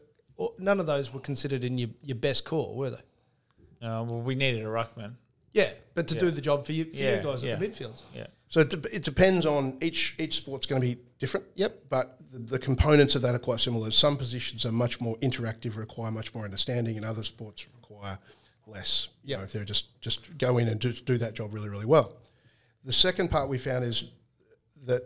None 0.59 0.81
of 0.81 0.87
those 0.87 1.12
were 1.12 1.21
considered 1.21 1.62
in 1.62 1.78
your, 1.78 1.90
your 2.02 2.16
best 2.16 2.45
core, 2.45 2.75
were 2.75 2.90
they? 2.90 3.87
Uh, 3.87 4.02
well, 4.02 4.23
we 4.23 4.35
needed 4.35 4.62
a 4.62 4.69
ruckman. 4.69 5.12
Yeah, 5.52 5.71
but 5.95 6.09
to 6.09 6.14
Yeah. 6.14 6.21
do 6.21 6.31
the 6.31 6.40
job 6.40 6.64
for 6.66 6.73
you, 6.73 6.87
for 6.87 6.97
Yeah, 6.97 7.16
you 7.19 7.23
guys 7.23 7.45
yeah. 7.45 7.52
at 7.52 7.61
the 7.61 7.69
midfields. 7.69 8.02
Yeah. 8.14 8.26
So 8.49 8.61
it, 8.61 8.71
de- 8.71 8.97
it 8.97 9.04
depends 9.04 9.47
on 9.47 9.76
each 9.81 10.14
each 10.19 10.37
sport's 10.38 10.66
going 10.66 10.81
to 10.81 10.88
be 10.88 11.00
different. 11.19 11.47
Yep. 11.54 11.85
But 11.90 12.19
the, 12.33 12.38
the 12.38 12.59
components 12.59 13.14
of 13.14 13.23
that 13.23 13.35
are 13.35 13.38
quite 13.38 13.61
similar. 13.61 13.90
Some 13.90 14.16
positions 14.16 14.64
are 14.66 14.73
much 14.73 15.00
more 15.00 15.16
interactive, 15.19 15.76
require 15.76 16.11
much 16.11 16.35
more 16.35 16.45
understanding, 16.45 16.97
and 16.97 17.04
other 17.04 17.23
sports 17.23 17.66
require 17.75 18.19
less. 18.66 19.09
You 19.23 19.37
know, 19.37 19.42
if 19.45 19.52
they're 19.52 19.64
just 19.64 20.00
just 20.00 20.37
go 20.38 20.59
in 20.59 20.66
and 20.69 20.81
do, 20.81 20.92
do 20.92 21.19
that 21.19 21.35
job 21.35 21.52
really 21.54 21.69
really 21.69 21.87
well. 21.87 22.16
The 22.85 22.93
second 22.93 23.31
part 23.31 23.49
we 23.49 23.59
found 23.59 23.85
is 23.85 24.11
that 24.87 25.03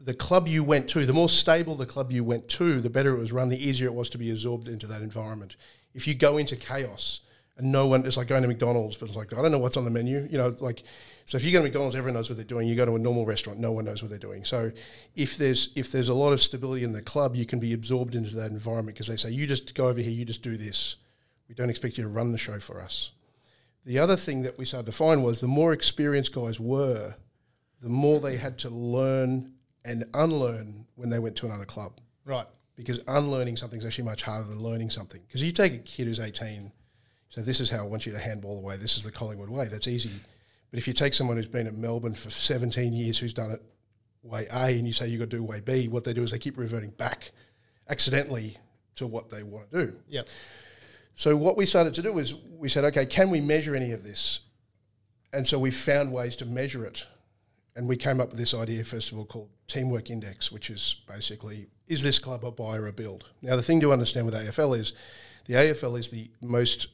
the 0.00 0.14
club 0.14 0.48
you 0.48 0.64
went 0.64 0.88
to, 0.88 1.04
the 1.04 1.12
more 1.12 1.28
stable 1.28 1.74
the 1.74 1.86
club 1.86 2.12
you 2.12 2.24
went 2.24 2.48
to, 2.48 2.80
the 2.80 2.90
better 2.90 3.14
it 3.14 3.18
was 3.18 3.32
run, 3.32 3.48
the 3.48 3.62
easier 3.62 3.88
it 3.88 3.94
was 3.94 4.08
to 4.10 4.18
be 4.18 4.30
absorbed 4.30 4.68
into 4.68 4.86
that 4.86 5.02
environment. 5.02 5.56
If 5.92 6.06
you 6.06 6.14
go 6.14 6.38
into 6.38 6.56
chaos 6.56 7.20
and 7.56 7.72
no 7.72 7.88
one, 7.88 8.06
it's 8.06 8.16
like 8.16 8.28
going 8.28 8.42
to 8.42 8.48
McDonald's, 8.48 8.96
but 8.96 9.08
it's 9.08 9.16
like, 9.16 9.32
I 9.32 9.42
don't 9.42 9.50
know 9.50 9.58
what's 9.58 9.76
on 9.76 9.84
the 9.84 9.90
menu. 9.90 10.26
You 10.30 10.38
know, 10.38 10.54
like, 10.60 10.84
so 11.24 11.36
if 11.36 11.44
you 11.44 11.52
go 11.52 11.58
to 11.58 11.64
McDonald's, 11.64 11.96
everyone 11.96 12.14
knows 12.14 12.30
what 12.30 12.36
they're 12.36 12.44
doing. 12.44 12.68
You 12.68 12.76
go 12.76 12.86
to 12.86 12.94
a 12.94 12.98
normal 12.98 13.26
restaurant, 13.26 13.58
no 13.58 13.72
one 13.72 13.84
knows 13.84 14.00
what 14.00 14.08
they're 14.10 14.18
doing. 14.18 14.44
So 14.44 14.70
if 15.16 15.36
there's, 15.36 15.70
if 15.74 15.90
there's 15.90 16.08
a 16.08 16.14
lot 16.14 16.32
of 16.32 16.40
stability 16.40 16.84
in 16.84 16.92
the 16.92 17.02
club, 17.02 17.34
you 17.34 17.44
can 17.44 17.58
be 17.58 17.72
absorbed 17.72 18.14
into 18.14 18.34
that 18.36 18.50
environment 18.50 18.96
because 18.96 19.08
they 19.08 19.16
say, 19.16 19.30
you 19.30 19.46
just 19.46 19.74
go 19.74 19.88
over 19.88 20.00
here, 20.00 20.12
you 20.12 20.24
just 20.24 20.42
do 20.42 20.56
this. 20.56 20.96
We 21.48 21.54
don't 21.54 21.70
expect 21.70 21.98
you 21.98 22.04
to 22.04 22.08
run 22.08 22.32
the 22.32 22.38
show 22.38 22.60
for 22.60 22.80
us. 22.80 23.10
The 23.88 23.98
other 24.00 24.16
thing 24.16 24.42
that 24.42 24.58
we 24.58 24.66
started 24.66 24.84
to 24.84 24.92
find 24.92 25.24
was 25.24 25.40
the 25.40 25.48
more 25.48 25.72
experienced 25.72 26.34
guys 26.34 26.60
were, 26.60 27.14
the 27.80 27.88
more 27.88 28.20
they 28.20 28.36
had 28.36 28.58
to 28.58 28.68
learn 28.68 29.54
and 29.82 30.04
unlearn 30.12 30.84
when 30.96 31.08
they 31.08 31.18
went 31.18 31.36
to 31.36 31.46
another 31.46 31.64
club. 31.64 31.98
Right. 32.26 32.46
Because 32.76 33.00
unlearning 33.08 33.56
something 33.56 33.78
is 33.78 33.86
actually 33.86 34.04
much 34.04 34.20
harder 34.20 34.46
than 34.46 34.58
learning 34.58 34.90
something. 34.90 35.22
Because 35.26 35.42
you 35.42 35.52
take 35.52 35.72
a 35.72 35.78
kid 35.78 36.06
who's 36.06 36.20
18, 36.20 36.70
so 37.30 37.40
this 37.40 37.60
is 37.60 37.70
how 37.70 37.78
I 37.78 37.86
want 37.86 38.04
you 38.04 38.12
to 38.12 38.18
handball 38.18 38.58
away, 38.58 38.76
this 38.76 38.98
is 38.98 39.04
the 39.04 39.10
Collingwood 39.10 39.48
way, 39.48 39.68
that's 39.68 39.88
easy. 39.88 40.10
But 40.70 40.76
if 40.76 40.86
you 40.86 40.92
take 40.92 41.14
someone 41.14 41.38
who's 41.38 41.46
been 41.46 41.66
at 41.66 41.74
Melbourne 41.74 42.12
for 42.12 42.28
17 42.28 42.92
years 42.92 43.18
who's 43.18 43.32
done 43.32 43.52
it 43.52 43.62
way 44.22 44.48
A 44.50 44.76
and 44.76 44.86
you 44.86 44.92
say 44.92 45.08
you've 45.08 45.20
got 45.20 45.30
to 45.30 45.36
do 45.38 45.42
way 45.42 45.60
B, 45.60 45.88
what 45.88 46.04
they 46.04 46.12
do 46.12 46.22
is 46.22 46.30
they 46.30 46.38
keep 46.38 46.58
reverting 46.58 46.90
back 46.90 47.32
accidentally 47.88 48.58
to 48.96 49.06
what 49.06 49.30
they 49.30 49.42
want 49.42 49.70
to 49.70 49.86
do. 49.86 49.96
Yep. 50.08 50.28
So 51.18 51.36
what 51.36 51.56
we 51.56 51.66
started 51.66 51.94
to 51.94 52.02
do 52.02 52.16
is 52.18 52.32
we 52.32 52.68
said, 52.68 52.84
okay, 52.84 53.04
can 53.04 53.28
we 53.28 53.40
measure 53.40 53.74
any 53.74 53.90
of 53.90 54.04
this? 54.04 54.38
And 55.32 55.44
so 55.44 55.58
we 55.58 55.72
found 55.72 56.12
ways 56.12 56.36
to 56.36 56.46
measure 56.46 56.84
it. 56.84 57.08
And 57.74 57.88
we 57.88 57.96
came 57.96 58.20
up 58.20 58.28
with 58.28 58.38
this 58.38 58.54
idea, 58.54 58.84
first 58.84 59.10
of 59.10 59.18
all, 59.18 59.24
called 59.24 59.48
Teamwork 59.66 60.10
Index, 60.10 60.52
which 60.52 60.70
is 60.70 60.94
basically, 61.08 61.66
is 61.88 62.04
this 62.04 62.20
club 62.20 62.44
a 62.44 62.52
buy 62.52 62.76
or 62.76 62.86
a 62.86 62.92
build? 62.92 63.24
Now, 63.42 63.56
the 63.56 63.64
thing 63.64 63.80
to 63.80 63.92
understand 63.92 64.26
with 64.26 64.34
AFL 64.36 64.78
is 64.78 64.92
the 65.46 65.54
AFL 65.54 65.98
is 65.98 66.10
the 66.10 66.30
most 66.40 66.86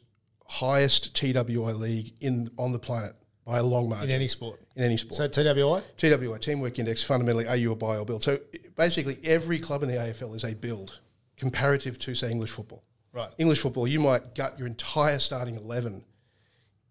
highest 0.48 1.14
TWI 1.14 1.72
league 1.72 2.14
in 2.22 2.48
on 2.56 2.72
the 2.72 2.78
planet 2.78 3.14
by 3.44 3.58
a 3.58 3.62
long 3.62 3.90
margin. 3.90 4.08
In 4.08 4.16
any 4.16 4.28
sport. 4.28 4.58
In 4.74 4.84
any 4.84 4.96
sport. 4.96 5.16
So 5.16 5.28
TWI? 5.28 5.82
TWI, 5.98 6.38
Teamwork 6.38 6.78
Index, 6.78 7.04
fundamentally, 7.04 7.46
are 7.46 7.56
you 7.56 7.72
a 7.72 7.76
buy 7.76 7.98
or 7.98 8.06
build? 8.06 8.22
So 8.22 8.38
basically, 8.74 9.18
every 9.22 9.58
club 9.58 9.82
in 9.82 9.90
the 9.90 9.96
AFL 9.96 10.34
is 10.34 10.44
a 10.44 10.54
build 10.54 11.00
comparative 11.36 11.98
to, 11.98 12.14
say, 12.14 12.30
English 12.30 12.52
football. 12.52 12.84
Right. 13.14 13.30
English 13.38 13.60
football, 13.60 13.86
you 13.86 14.00
might 14.00 14.34
gut 14.34 14.58
your 14.58 14.66
entire 14.66 15.18
starting 15.20 15.54
11 15.54 16.04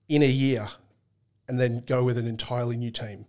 in 0.08 0.24
a 0.24 0.28
year 0.28 0.68
and 1.50 1.60
then 1.60 1.84
go 1.86 2.04
with 2.06 2.18
an 2.18 2.28
entirely 2.28 2.78
new 2.78 2.92
team 2.92 3.26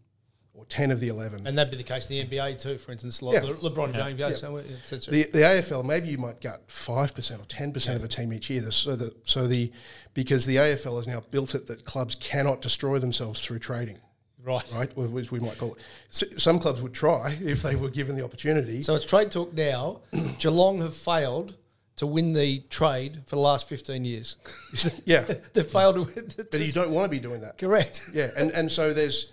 or 0.52 0.64
10 0.66 0.92
of 0.92 1.00
the 1.00 1.08
11. 1.08 1.44
And 1.44 1.58
that'd 1.58 1.72
be 1.72 1.76
the 1.76 1.82
case 1.82 2.08
in 2.08 2.28
the 2.28 2.36
NBA 2.38 2.60
too, 2.60 2.78
for 2.78 2.92
instance, 2.92 3.20
like 3.20 3.34
Yeah. 3.34 3.50
Le- 3.50 3.68
LeBron 3.70 3.92
James. 3.92 4.18
Yeah. 4.20 4.32
So, 4.36 4.56
et 4.58 4.66
cetera. 4.84 5.10
the, 5.12 5.22
the 5.24 5.38
AFL, 5.40 5.84
maybe 5.84 6.06
you 6.08 6.18
might 6.18 6.40
gut 6.40 6.68
5% 6.68 7.40
or 7.40 7.44
10% 7.44 7.96
of 7.96 8.04
a 8.04 8.08
team 8.08 8.32
each 8.32 8.48
year. 8.48 8.60
The- 8.60 8.70
So, 8.70 8.94
the, 8.94 9.12
so 9.24 9.48
the 9.48 9.72
because 10.14 10.46
the 10.46 10.56
AFL 10.56 10.96
has 10.98 11.08
now 11.08 11.24
built 11.32 11.56
it 11.56 11.66
that 11.66 11.84
clubs 11.84 12.14
cannot 12.14 12.62
destroy 12.62 13.00
themselves 13.00 13.44
through 13.44 13.58
trading, 13.58 13.98
right. 14.44 14.64
right? 14.72 14.92
Or 14.94 15.08
Which 15.08 15.32
we 15.32 15.40
might 15.40 15.58
call 15.58 15.74
it. 15.74 15.80
S- 16.12 16.40
Some 16.40 16.60
clubs 16.60 16.80
would 16.80 16.94
try 16.94 17.36
if 17.42 17.62
they 17.62 17.74
were 17.74 17.90
given 17.90 18.14
the 18.14 18.24
opportunity. 18.24 18.82
So 18.84 18.94
it's 18.94 19.04
trade 19.04 19.32
talk 19.32 19.52
now. 19.52 20.02
Geelong 20.38 20.80
have 20.82 20.94
failed 20.94 21.56
to 21.96 22.06
win 22.06 22.32
the 22.32 22.60
trade 22.70 23.22
for 23.26 23.36
the 23.36 23.42
last 23.42 23.68
15 23.68 24.04
years. 24.04 24.36
yeah. 25.04 25.24
They've 25.52 25.68
failed 25.68 25.96
to 25.96 26.02
win 26.02 26.28
the 26.36 26.46
But 26.50 26.60
you 26.60 26.72
don't 26.72 26.90
want 26.90 27.04
to 27.04 27.08
be 27.08 27.20
doing 27.20 27.40
that. 27.42 27.58
Correct. 27.58 28.08
Yeah, 28.12 28.30
and, 28.36 28.50
and 28.50 28.70
so 28.70 28.92
there's 28.92 29.30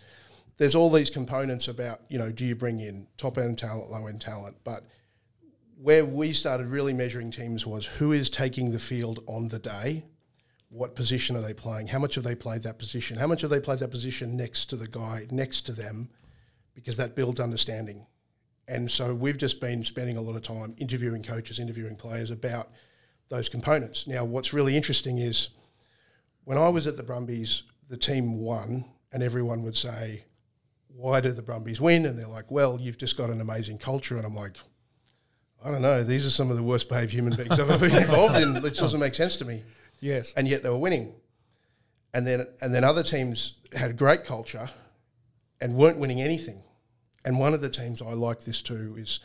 there's 0.57 0.75
all 0.75 0.91
these 0.91 1.09
components 1.09 1.67
about 1.67 2.01
you 2.07 2.19
know 2.19 2.31
do 2.31 2.45
you 2.45 2.55
bring 2.55 2.79
in 2.79 3.07
top 3.17 3.37
end 3.37 3.57
talent, 3.57 3.89
low 3.89 4.07
end 4.07 4.21
talent, 4.21 4.57
but 4.63 4.85
where 5.81 6.05
we 6.05 6.31
started 6.31 6.67
really 6.67 6.93
measuring 6.93 7.31
teams 7.31 7.65
was 7.65 7.85
who 7.85 8.11
is 8.11 8.29
taking 8.29 8.71
the 8.71 8.77
field 8.77 9.23
on 9.25 9.47
the 9.47 9.57
day, 9.57 10.03
what 10.69 10.95
position 10.95 11.35
are 11.35 11.41
they 11.41 11.55
playing, 11.55 11.87
how 11.87 11.97
much 11.97 12.13
have 12.13 12.23
they 12.23 12.35
played 12.35 12.61
that 12.61 12.77
position, 12.77 13.17
how 13.17 13.25
much 13.25 13.41
have 13.41 13.49
they 13.49 13.59
played 13.59 13.79
that 13.79 13.89
position 13.89 14.37
next 14.37 14.69
to 14.69 14.75
the 14.75 14.87
guy 14.87 15.25
next 15.31 15.61
to 15.61 15.71
them, 15.71 16.09
because 16.75 16.97
that 16.97 17.15
builds 17.15 17.39
understanding. 17.39 18.05
And 18.71 18.89
so 18.89 19.13
we've 19.13 19.37
just 19.37 19.59
been 19.59 19.83
spending 19.83 20.15
a 20.15 20.21
lot 20.21 20.37
of 20.37 20.43
time 20.43 20.75
interviewing 20.77 21.23
coaches, 21.23 21.59
interviewing 21.59 21.97
players 21.97 22.31
about 22.31 22.69
those 23.27 23.49
components. 23.49 24.07
Now, 24.07 24.23
what's 24.23 24.53
really 24.53 24.77
interesting 24.77 25.17
is 25.17 25.49
when 26.45 26.57
I 26.57 26.69
was 26.69 26.87
at 26.87 26.95
the 26.95 27.03
Brumbies, 27.03 27.63
the 27.89 27.97
team 27.97 28.39
won, 28.39 28.85
and 29.11 29.21
everyone 29.21 29.61
would 29.63 29.75
say, 29.75 30.23
Why 30.87 31.19
did 31.19 31.35
the 31.35 31.41
Brumbies 31.41 31.81
win? 31.81 32.05
And 32.05 32.17
they're 32.17 32.29
like, 32.29 32.49
Well, 32.49 32.79
you've 32.79 32.97
just 32.97 33.17
got 33.17 33.29
an 33.29 33.41
amazing 33.41 33.77
culture. 33.77 34.15
And 34.15 34.25
I'm 34.25 34.35
like, 34.35 34.55
I 35.65 35.69
don't 35.69 35.81
know. 35.81 36.05
These 36.05 36.25
are 36.25 36.29
some 36.29 36.49
of 36.49 36.55
the 36.55 36.63
worst 36.63 36.87
behaved 36.87 37.11
human 37.11 37.35
beings 37.35 37.59
I've 37.59 37.69
ever 37.69 37.89
been 37.89 37.97
involved 37.97 38.37
in. 38.37 38.55
It 38.55 38.75
doesn't 38.75 39.01
make 39.01 39.15
sense 39.15 39.35
to 39.37 39.45
me. 39.45 39.63
Yes. 39.99 40.33
And 40.37 40.47
yet 40.47 40.63
they 40.63 40.69
were 40.69 40.77
winning. 40.77 41.13
And 42.13 42.25
then, 42.25 42.47
and 42.61 42.73
then 42.73 42.85
other 42.85 43.03
teams 43.03 43.57
had 43.73 43.97
great 43.97 44.23
culture 44.23 44.69
and 45.59 45.75
weren't 45.75 45.97
winning 45.97 46.21
anything. 46.21 46.63
And 47.25 47.39
one 47.39 47.53
of 47.53 47.61
the 47.61 47.69
teams 47.69 48.01
I 48.01 48.13
like 48.13 48.41
this 48.41 48.61
too 48.61 48.95
is, 48.97 49.19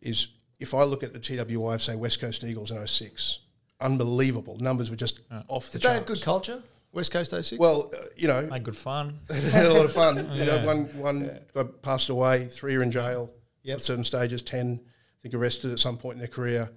is 0.00 0.28
if 0.58 0.74
I 0.74 0.84
look 0.84 1.02
at 1.02 1.12
the 1.12 1.18
TWI 1.18 1.74
of, 1.74 1.82
say, 1.82 1.94
West 1.96 2.20
Coast 2.20 2.42
Eagles 2.44 2.70
in 2.70 2.86
06, 2.86 3.40
unbelievable. 3.80 4.56
Numbers 4.58 4.90
were 4.90 4.96
just 4.96 5.20
off 5.48 5.70
the 5.70 5.78
charts. 5.78 5.82
Did 5.82 5.82
they 5.82 5.94
have 5.94 6.06
good 6.06 6.22
culture? 6.22 6.62
West 6.92 7.10
Coast 7.10 7.32
06? 7.32 7.58
Well, 7.58 7.90
uh, 7.92 8.04
you 8.16 8.28
know, 8.28 8.48
had 8.48 8.62
good 8.62 8.76
fun. 8.76 9.18
they 9.28 9.40
had 9.40 9.66
a 9.66 9.72
lot 9.74 9.84
of 9.84 9.92
fun. 9.92 10.30
You 10.34 10.44
know, 10.44 10.64
one 10.64 10.84
one 10.96 11.38
guy 11.52 11.64
passed 11.82 12.08
away, 12.08 12.46
three 12.46 12.76
are 12.76 12.82
in 12.82 12.90
jail 12.90 13.30
Yep. 13.64 13.76
at 13.76 13.82
certain 13.82 14.04
stages, 14.04 14.42
ten 14.42 14.80
I 14.84 14.88
think 15.22 15.34
arrested 15.34 15.72
at 15.72 15.78
some 15.78 15.96
point 15.96 16.14
in 16.14 16.18
their 16.20 16.28
career. 16.28 16.70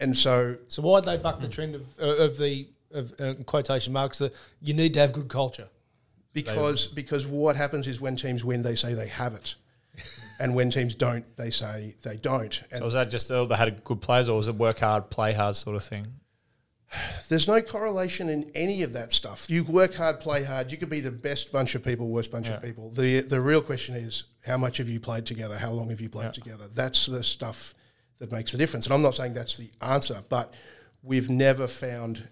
And 0.00 0.16
so 0.16 0.56
so 0.68 0.82
why'd 0.82 1.04
they 1.04 1.18
buck 1.18 1.40
the 1.40 1.48
trend 1.48 1.76
of, 1.76 1.82
uh, 2.00 2.16
of 2.16 2.38
the, 2.38 2.66
of 2.90 3.14
uh, 3.20 3.34
quotation 3.46 3.92
marks, 3.92 4.18
that 4.18 4.34
you 4.60 4.74
need 4.74 4.94
to 4.94 5.00
have 5.00 5.12
good 5.12 5.28
culture? 5.28 5.68
because 6.32 6.86
because 6.86 7.26
what 7.26 7.56
happens 7.56 7.86
is 7.86 8.00
when 8.00 8.16
teams 8.16 8.44
win, 8.44 8.62
they 8.62 8.74
say 8.74 8.94
they 8.94 9.08
have 9.08 9.34
it, 9.34 9.54
and 10.40 10.54
when 10.54 10.70
teams 10.70 10.94
don't, 10.94 11.24
they 11.36 11.50
say 11.50 11.94
they 12.02 12.16
don't. 12.16 12.62
And 12.70 12.78
So 12.80 12.84
was 12.86 12.94
that 12.94 13.10
just 13.10 13.30
uh, 13.30 13.44
they 13.44 13.56
had 13.56 13.84
good 13.84 14.00
players, 14.00 14.28
or 14.28 14.36
was 14.36 14.48
it 14.48 14.54
work 14.56 14.80
hard, 14.80 15.10
play 15.10 15.32
hard 15.32 15.56
sort 15.56 15.76
of 15.76 15.84
thing? 15.84 16.06
there's 17.28 17.48
no 17.48 17.60
correlation 17.62 18.28
in 18.28 18.50
any 18.54 18.82
of 18.82 18.92
that 18.92 19.12
stuff. 19.12 19.46
You 19.48 19.64
work 19.64 19.94
hard, 19.94 20.20
play 20.20 20.44
hard. 20.44 20.70
You 20.70 20.76
could 20.76 20.90
be 20.90 21.00
the 21.00 21.10
best 21.10 21.50
bunch 21.50 21.74
of 21.74 21.82
people, 21.82 22.08
worst 22.08 22.30
bunch 22.30 22.48
of 22.48 22.62
people. 22.62 22.90
The 22.90 23.20
the 23.20 23.40
real 23.40 23.62
question 23.62 23.94
is 23.94 24.24
how 24.44 24.58
much 24.58 24.76
have 24.78 24.88
you 24.88 25.00
played 25.00 25.24
together? 25.24 25.56
How 25.56 25.70
long 25.70 25.88
have 25.90 26.00
you 26.00 26.08
played 26.10 26.26
Yeah. 26.26 26.30
together? 26.32 26.66
That's 26.68 27.06
the 27.06 27.22
stuff 27.24 27.74
that 28.18 28.30
makes 28.30 28.52
the 28.52 28.58
difference. 28.58 28.86
And 28.86 28.92
I'm 28.94 29.02
not 29.02 29.14
saying 29.14 29.32
that's 29.34 29.56
the 29.56 29.70
answer, 29.80 30.22
but 30.28 30.52
we've 31.02 31.30
never 31.30 31.66
found 31.66 32.28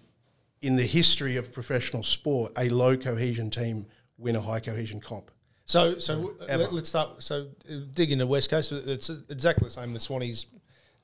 in 0.61 0.75
the 0.75 0.85
history 0.85 1.37
of 1.37 1.51
professional 1.51 2.03
sport 2.03 2.51
a 2.57 2.69
low 2.69 2.95
cohesion 2.95 3.49
team 3.49 3.87
win 4.17 4.35
a 4.35 4.41
high 4.41 4.59
cohesion 4.59 5.01
comp. 5.01 5.31
So, 5.71 5.99
so 5.99 6.33
Ever. 6.49 6.67
let, 6.67 6.83
us 6.83 6.89
start. 6.89 7.23
So, 7.23 7.47
uh, 7.69 7.75
dig 7.93 8.11
into 8.11 8.27
West 8.27 8.49
Coast. 8.49 8.73
It's 8.73 9.09
exactly 9.29 9.67
the 9.67 9.73
same. 9.73 9.93
The 9.93 9.99
Swanee's 9.99 10.47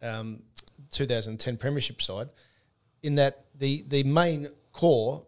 um, 0.01 0.43
2010 0.91 1.56
Premiership 1.56 2.01
side, 2.01 2.27
in 3.01 3.15
that 3.15 3.45
the 3.56 3.86
the 3.88 4.03
main 4.03 4.49
core, 4.73 5.25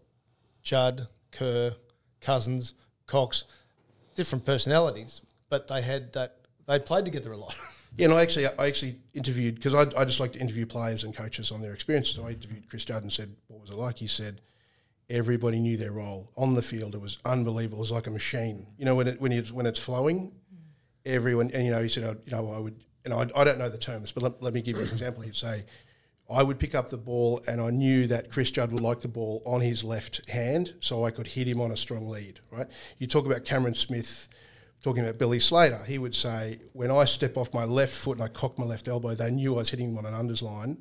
Judd, 0.61 1.07
Kerr, 1.31 1.73
Cousins, 2.19 2.73
Cox, 3.07 3.45
different 4.13 4.45
personalities, 4.45 5.21
but 5.47 5.69
they 5.69 5.83
had 5.83 6.11
that 6.13 6.39
they 6.67 6.77
played 6.77 7.05
together 7.05 7.31
a 7.31 7.37
lot. 7.37 7.55
Yeah, 7.97 8.05
and 8.05 8.13
I 8.13 8.21
actually 8.21 8.45
I 8.45 8.67
actually 8.67 8.97
interviewed 9.15 9.55
because 9.55 9.73
I, 9.73 9.81
I 9.99 10.05
just 10.05 10.19
like 10.19 10.33
to 10.33 10.39
interview 10.39 10.67
players 10.67 11.03
and 11.03 11.13
coaches 11.13 11.51
on 11.51 11.59
their 11.59 11.73
experiences. 11.73 12.15
So 12.15 12.27
I 12.27 12.29
interviewed 12.29 12.69
Chris 12.69 12.85
Judd 12.85 13.01
and 13.01 13.11
said, 13.11 13.35
"What 13.47 13.61
was 13.61 13.71
it 13.71 13.77
like?" 13.77 13.97
He 13.97 14.05
said, 14.05 14.41
"Everybody 15.09 15.59
knew 15.59 15.77
their 15.77 15.91
role 15.91 16.31
on 16.35 16.55
the 16.55 16.61
field. 16.61 16.95
It 16.95 17.01
was 17.01 17.17
unbelievable. 17.25 17.77
It 17.77 17.81
was 17.81 17.91
like 17.91 18.07
a 18.07 18.11
machine. 18.11 18.67
You 18.77 18.85
know, 18.85 18.95
when 18.95 19.07
it 19.07 19.21
when 19.21 19.31
it's 19.31 19.51
when 19.51 19.65
it's 19.65 19.79
flowing, 19.79 20.31
everyone 21.05 21.51
and 21.51 21.65
you 21.65 21.71
know 21.71 21.81
he 21.81 21.89
said, 21.89 22.03
I, 22.03 22.09
you 22.25 22.31
know, 22.31 22.51
I 22.51 22.59
would, 22.59 22.83
and 23.05 23.13
I, 23.13 23.27
I 23.35 23.43
don't 23.43 23.57
know 23.57 23.69
the 23.69 23.77
terms, 23.77 24.11
but 24.11 24.23
let, 24.23 24.43
let 24.43 24.53
me 24.53 24.61
give 24.61 24.77
you 24.77 24.83
an 24.83 24.89
example. 24.89 25.23
He'd 25.23 25.35
say." 25.35 25.65
I 26.31 26.43
would 26.43 26.59
pick 26.59 26.75
up 26.75 26.89
the 26.89 26.97
ball, 26.97 27.41
and 27.47 27.59
I 27.59 27.71
knew 27.71 28.05
that 28.05 28.29
Chris 28.29 28.51
Judd 28.51 28.71
would 28.71 28.81
like 28.81 28.99
the 28.99 29.07
ball 29.07 29.41
on 29.47 29.61
his 29.61 29.83
left 29.83 30.29
hand, 30.29 30.75
so 30.79 31.03
I 31.03 31.09
could 31.09 31.25
hit 31.25 31.47
him 31.47 31.59
on 31.59 31.71
a 31.71 31.75
strong 31.75 32.07
lead. 32.07 32.39
Right? 32.51 32.67
You 32.99 33.07
talk 33.07 33.25
about 33.25 33.45
Cameron 33.45 33.73
Smith, 33.73 34.29
talking 34.83 35.03
about 35.03 35.17
Billy 35.17 35.39
Slater, 35.39 35.83
he 35.85 35.97
would 35.97 36.15
say, 36.15 36.59
when 36.73 36.91
I 36.91 37.05
step 37.05 37.35
off 37.35 37.51
my 37.51 37.63
left 37.63 37.95
foot 37.95 38.17
and 38.17 38.23
I 38.23 38.27
cock 38.27 38.59
my 38.59 38.65
left 38.65 38.87
elbow, 38.87 39.15
they 39.15 39.31
knew 39.31 39.55
I 39.55 39.57
was 39.57 39.69
hitting 39.69 39.89
him 39.89 39.97
on 39.97 40.05
an 40.05 40.13
unders 40.13 40.41
line 40.41 40.77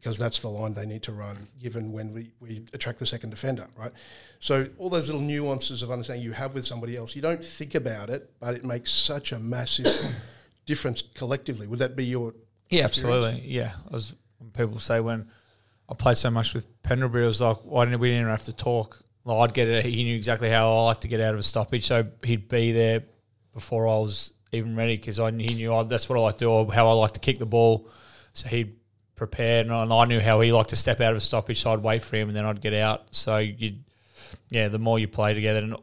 because 0.00 0.16
that's 0.18 0.40
the 0.40 0.48
line 0.48 0.72
they 0.74 0.86
need 0.86 1.02
to 1.02 1.12
run 1.12 1.48
given 1.60 1.92
when 1.92 2.14
we, 2.14 2.30
we 2.40 2.62
attract 2.72 2.98
the 2.98 3.06
second 3.06 3.30
defender, 3.30 3.66
right? 3.76 3.92
So 4.38 4.66
all 4.78 4.88
those 4.88 5.08
little 5.08 5.20
nuances 5.20 5.82
of 5.82 5.90
understanding 5.90 6.24
you 6.24 6.32
have 6.32 6.54
with 6.54 6.64
somebody 6.64 6.96
else, 6.96 7.14
you 7.14 7.20
don't 7.20 7.44
think 7.44 7.74
about 7.74 8.08
it, 8.08 8.30
but 8.40 8.54
it 8.54 8.64
makes 8.64 8.90
such 8.90 9.32
a 9.32 9.38
massive 9.38 9.86
difference 10.66 11.02
collectively. 11.02 11.66
Would 11.66 11.80
that 11.80 11.96
be 11.96 12.06
your 12.06 12.34
Yeah, 12.70 12.86
experience? 12.86 13.26
absolutely. 13.26 13.50
Yeah, 13.50 13.72
when 13.90 14.50
people 14.52 14.78
say 14.80 15.00
when 15.00 15.28
I 15.88 15.94
played 15.94 16.16
so 16.16 16.30
much 16.30 16.54
with 16.54 16.66
Pendlebury, 16.82 17.24
it 17.24 17.26
was 17.28 17.40
like, 17.42 17.58
why 17.58 17.84
didn't 17.84 18.00
we 18.00 18.10
didn't 18.10 18.28
have 18.28 18.44
to 18.44 18.52
talk? 18.54 19.04
Like 19.24 19.50
I'd 19.50 19.54
get 19.54 19.68
it. 19.68 19.84
He 19.84 20.02
knew 20.04 20.16
exactly 20.16 20.48
how 20.48 20.72
I 20.72 20.84
like 20.84 21.00
to 21.02 21.08
get 21.08 21.20
out 21.20 21.34
of 21.34 21.40
a 21.40 21.42
stoppage, 21.42 21.86
so 21.86 22.06
he'd 22.24 22.48
be 22.48 22.72
there 22.72 23.02
before 23.52 23.86
I 23.86 23.98
was 23.98 24.32
even 24.52 24.74
ready 24.76 24.96
because 24.96 25.18
I 25.20 25.30
he 25.30 25.54
knew 25.54 25.74
I, 25.74 25.82
that's 25.82 26.08
what 26.08 26.18
I 26.18 26.22
like 26.22 26.36
to 26.36 26.44
do, 26.46 26.50
or 26.50 26.72
how 26.72 26.88
I 26.88 26.92
like 26.92 27.12
to 27.12 27.20
kick 27.20 27.38
the 27.38 27.44
ball. 27.46 27.86
So 28.32 28.48
he'd 28.48 28.76
prepare, 29.20 29.60
and 29.60 29.92
I, 29.92 30.04
knew 30.06 30.18
how 30.18 30.40
he 30.40 30.50
liked 30.50 30.70
to 30.70 30.76
step 30.76 30.98
out 31.02 31.10
of 31.10 31.18
a 31.18 31.20
stoppage, 31.20 31.60
so 31.60 31.74
I'd 31.74 31.82
wait 31.82 32.02
for 32.02 32.16
him, 32.16 32.28
and 32.28 32.36
then 32.36 32.46
I'd 32.46 32.62
get 32.62 32.72
out. 32.72 33.08
So 33.10 33.36
you, 33.36 33.74
yeah, 34.48 34.68
the 34.68 34.78
more 34.78 34.98
you 34.98 35.08
play 35.08 35.34
together, 35.34 35.58
and 35.58 35.76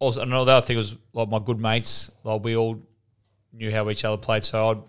also 0.00 0.20
another 0.20 0.60
thing 0.60 0.76
was 0.76 0.96
like 1.12 1.28
my 1.28 1.38
good 1.38 1.60
mates, 1.60 2.10
like 2.24 2.42
we 2.42 2.56
all 2.56 2.82
knew 3.52 3.70
how 3.70 3.88
each 3.88 4.04
other 4.04 4.16
played, 4.16 4.44
so 4.44 4.70
I'd 4.70 4.82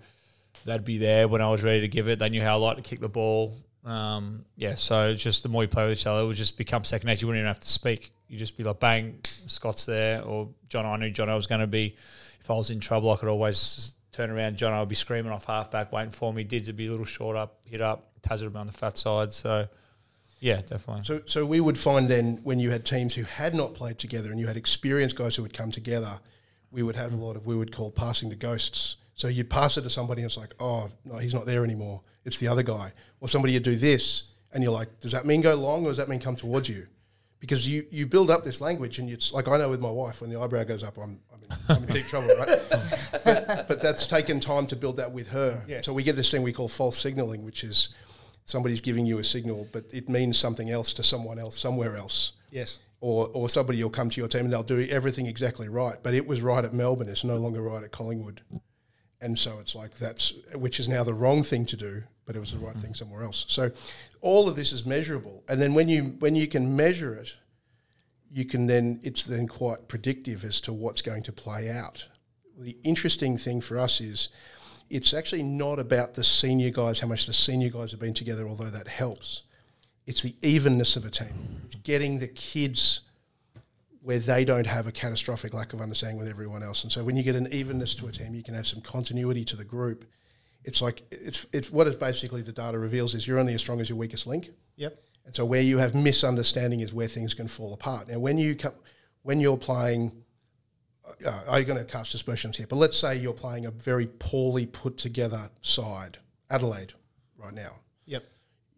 they'd 0.65 0.83
be 0.83 0.97
there 0.97 1.27
when 1.27 1.41
I 1.41 1.51
was 1.51 1.63
ready 1.63 1.81
to 1.81 1.87
give 1.87 2.07
it. 2.07 2.17
They 2.17 2.29
knew 2.29 2.41
how 2.41 2.53
I 2.53 2.55
liked 2.55 2.83
to 2.83 2.89
kick 2.89 2.99
the 2.99 3.09
ball. 3.09 3.55
Um, 3.85 4.45
yeah, 4.55 4.73
so 4.73 5.13
just 5.13 5.43
the 5.43 5.49
more 5.49 5.61
you 5.61 5.67
play 5.67 5.87
with 5.87 5.99
each 5.99 6.07
other, 6.07 6.23
it 6.23 6.25
would 6.25 6.35
just 6.35 6.57
become 6.57 6.83
second 6.83 7.05
nature. 7.05 7.21
You 7.21 7.27
wouldn't 7.27 7.41
even 7.41 7.47
have 7.47 7.59
to 7.59 7.69
speak. 7.69 8.11
You 8.27 8.39
just 8.39 8.57
be 8.57 8.63
like, 8.63 8.79
bang, 8.79 9.19
Scott's 9.45 9.85
there, 9.85 10.23
or 10.23 10.49
John. 10.67 10.85
I 10.87 10.97
knew 10.97 11.11
John. 11.11 11.29
I 11.29 11.35
was 11.35 11.45
going 11.45 11.61
to 11.61 11.67
be. 11.67 11.95
If 12.39 12.49
I 12.49 12.53
was 12.53 12.71
in 12.71 12.79
trouble, 12.79 13.11
I 13.11 13.17
could 13.17 13.29
always 13.29 13.93
turn 14.13 14.29
around. 14.29 14.55
John, 14.55 14.71
I 14.71 14.79
would 14.79 14.89
be 14.89 14.95
screaming 14.95 15.31
off 15.31 15.45
halfback, 15.45 15.91
waiting 15.91 16.11
for 16.11 16.33
me. 16.33 16.43
Dids 16.43 16.67
would 16.67 16.77
be 16.77 16.87
a 16.87 16.91
little 16.91 17.05
short 17.05 17.35
up, 17.35 17.59
hit 17.65 17.81
up. 17.81 18.11
Taz 18.21 18.41
would 18.41 18.53
be 18.53 18.59
on 18.59 18.67
the 18.67 18.73
fat 18.73 18.97
side. 18.97 19.33
So, 19.33 19.67
yeah, 20.39 20.61
definitely. 20.61 21.03
So, 21.03 21.21
so 21.25 21.45
we 21.45 21.59
would 21.59 21.77
find 21.77 22.07
then 22.07 22.39
when 22.43 22.59
you 22.59 22.71
had 22.71 22.85
teams 22.85 23.15
who 23.15 23.23
had 23.23 23.53
not 23.53 23.73
played 23.73 23.97
together 23.97 24.31
and 24.31 24.39
you 24.39 24.47
had 24.47 24.55
experienced 24.55 25.17
guys 25.17 25.35
who 25.35 25.41
would 25.41 25.53
come 25.53 25.71
together, 25.71 26.19
we 26.71 26.83
would 26.83 26.95
have 26.95 27.11
a 27.11 27.15
lot 27.15 27.35
of 27.35 27.45
we 27.45 27.55
would 27.55 27.75
call 27.75 27.91
passing 27.91 28.29
to 28.29 28.35
ghosts. 28.35 28.95
So 29.15 29.27
you'd 29.27 29.49
pass 29.49 29.77
it 29.77 29.81
to 29.81 29.89
somebody 29.89 30.21
and 30.21 30.29
it's 30.29 30.37
like, 30.37 30.55
oh 30.59 30.89
no, 31.05 31.17
he's 31.17 31.33
not 31.33 31.45
there 31.45 31.63
anymore. 31.63 32.01
It's 32.23 32.39
the 32.39 32.47
other 32.47 32.63
guy. 32.63 32.93
Or 33.19 33.27
somebody 33.27 33.53
would 33.53 33.63
do 33.63 33.75
this 33.75 34.23
and 34.53 34.63
you're 34.63 34.73
like, 34.73 34.99
does 34.99 35.11
that 35.11 35.25
mean 35.25 35.41
go 35.41 35.55
long 35.55 35.85
or 35.85 35.89
does 35.89 35.97
that 35.97 36.09
mean 36.09 36.19
come 36.19 36.35
towards 36.35 36.69
you? 36.69 36.87
Because 37.43 37.67
you, 37.67 37.85
you 37.91 38.07
build 38.07 38.31
up 38.31 38.45
this 38.45 38.61
language 38.61 38.99
and 38.99 39.09
it's 39.09 39.33
like 39.33 39.49
I 39.49 39.57
know 39.57 39.69
with 39.69 39.81
my 39.81 39.91
wife 39.91 40.21
when 40.21 40.29
the 40.29 40.39
eyebrow 40.39 40.63
goes 40.63 40.81
up, 40.81 40.97
I'm 40.97 41.19
I'm 41.33 41.43
in, 41.43 41.49
I'm 41.67 41.83
in 41.83 41.93
deep 41.93 42.07
trouble, 42.07 42.29
right? 42.37 42.57
But, 43.25 43.67
but 43.67 43.81
that's 43.81 44.07
taken 44.07 44.39
time 44.39 44.65
to 44.67 44.77
build 44.77 44.95
that 44.95 45.11
with 45.11 45.27
her. 45.29 45.61
Yeah. 45.67 45.81
So 45.81 45.91
we 45.91 46.03
get 46.03 46.15
this 46.15 46.31
thing 46.31 46.41
we 46.41 46.53
call 46.53 46.69
false 46.69 46.97
signaling, 46.97 47.43
which 47.43 47.65
is 47.65 47.89
somebody's 48.45 48.79
giving 48.79 49.05
you 49.05 49.19
a 49.19 49.25
signal, 49.25 49.67
but 49.73 49.83
it 49.91 50.07
means 50.07 50.37
something 50.37 50.69
else 50.69 50.93
to 50.93 51.03
someone 51.03 51.37
else 51.37 51.59
somewhere 51.59 51.97
else. 51.97 52.31
Yes. 52.49 52.79
Or, 53.01 53.29
or 53.33 53.49
somebody 53.49 53.83
will 53.83 53.89
come 53.89 54.09
to 54.09 54.21
your 54.21 54.29
team 54.29 54.45
and 54.45 54.53
they'll 54.53 54.63
do 54.63 54.87
everything 54.89 55.25
exactly 55.25 55.67
right, 55.67 55.97
but 56.01 56.13
it 56.13 56.25
was 56.25 56.41
right 56.41 56.63
at 56.63 56.73
Melbourne. 56.73 57.09
It's 57.09 57.25
no 57.25 57.35
longer 57.35 57.61
right 57.61 57.83
at 57.83 57.91
Collingwood, 57.91 58.39
and 59.19 59.37
so 59.37 59.59
it's 59.59 59.75
like 59.75 59.95
that's 59.95 60.31
which 60.55 60.79
is 60.79 60.87
now 60.87 61.03
the 61.03 61.13
wrong 61.13 61.43
thing 61.43 61.65
to 61.65 61.75
do, 61.75 62.03
but 62.25 62.35
it 62.35 62.39
was 62.39 62.51
the 62.51 62.57
right 62.57 62.73
thing 62.75 62.91
mm-hmm. 62.91 62.93
somewhere 62.93 63.23
else. 63.23 63.45
So 63.47 63.71
all 64.21 64.47
of 64.47 64.55
this 64.55 64.71
is 64.71 64.85
measurable, 64.85 65.43
and 65.47 65.61
then 65.61 65.73
when 65.73 65.89
you 65.89 66.15
when 66.19 66.35
you 66.35 66.47
can 66.47 66.75
measure 66.75 67.13
it, 67.13 67.33
you 68.31 68.45
can 68.45 68.67
then 68.67 68.99
it's 69.03 69.23
then 69.23 69.47
quite 69.47 69.87
predictive 69.87 70.43
as 70.43 70.61
to 70.61 70.73
what's 70.73 71.01
going 71.01 71.23
to 71.23 71.31
play 71.31 71.69
out. 71.69 72.07
The 72.57 72.77
interesting 72.83 73.37
thing 73.37 73.61
for 73.61 73.77
us 73.77 73.99
is 73.99 74.29
it's 74.89 75.13
actually 75.13 75.43
not 75.43 75.79
about 75.79 76.13
the 76.13 76.23
senior 76.23 76.69
guys, 76.69 76.99
how 76.99 77.07
much 77.07 77.25
the 77.25 77.33
senior 77.33 77.69
guys 77.69 77.91
have 77.91 77.99
been 77.99 78.13
together, 78.13 78.47
although 78.47 78.69
that 78.69 78.87
helps. 78.87 79.43
It's 80.05 80.21
the 80.21 80.35
evenness 80.41 80.95
of 80.95 81.05
a 81.05 81.09
team. 81.09 81.61
It's 81.65 81.75
getting 81.75 82.19
the 82.19 82.27
kids 82.27 83.01
where 84.01 84.19
they 84.19 84.43
don't 84.43 84.67
have 84.67 84.85
a 84.85 84.91
catastrophic 84.91 85.53
lack 85.53 85.71
of 85.71 85.79
understanding 85.79 86.19
with 86.19 86.27
everyone 86.27 86.61
else. 86.61 86.83
And 86.83 86.91
so 86.91 87.03
when 87.03 87.15
you 87.15 87.23
get 87.23 87.35
an 87.35 87.47
evenness 87.51 87.95
to 87.95 88.07
a 88.07 88.11
team, 88.11 88.35
you 88.35 88.43
can 88.43 88.53
have 88.53 88.67
some 88.67 88.81
continuity 88.81 89.45
to 89.45 89.55
the 89.55 89.63
group. 89.63 90.05
It's 90.63 90.81
like 90.81 91.03
it's 91.11 91.45
it's 91.51 91.71
what 91.71 91.87
is 91.87 91.95
basically 91.95 92.41
the 92.41 92.51
data 92.51 92.79
reveals 92.79 93.13
is 93.13 93.27
you're 93.27 93.39
only 93.39 93.53
as 93.53 93.61
strong 93.61 93.81
as 93.81 93.89
your 93.89 93.97
weakest 93.97 94.27
link. 94.27 94.49
Yep. 94.77 94.97
And 95.25 95.35
so 95.35 95.45
where 95.45 95.61
you 95.61 95.77
have 95.77 95.95
misunderstanding 95.95 96.81
is 96.81 96.93
where 96.93 97.07
things 97.07 97.33
can 97.33 97.47
fall 97.47 97.73
apart. 97.73 98.09
Now, 98.09 98.19
when 98.19 98.37
you 98.37 98.55
come, 98.55 98.73
when 99.21 99.39
you're 99.39 99.57
playing, 99.57 100.11
uh, 101.25 101.41
I'm 101.49 101.63
going 101.65 101.79
to 101.79 101.89
cast 101.89 102.13
aspersions 102.13 102.57
here, 102.57 102.67
but 102.67 102.75
let's 102.75 102.97
say 102.97 103.15
you're 103.17 103.33
playing 103.33 103.65
a 103.65 103.71
very 103.71 104.07
poorly 104.07 104.65
put 104.65 104.97
together 104.97 105.49
side, 105.61 106.17
Adelaide, 106.49 106.93
right 107.37 107.53
now. 107.53 107.77
Yep. 108.05 108.25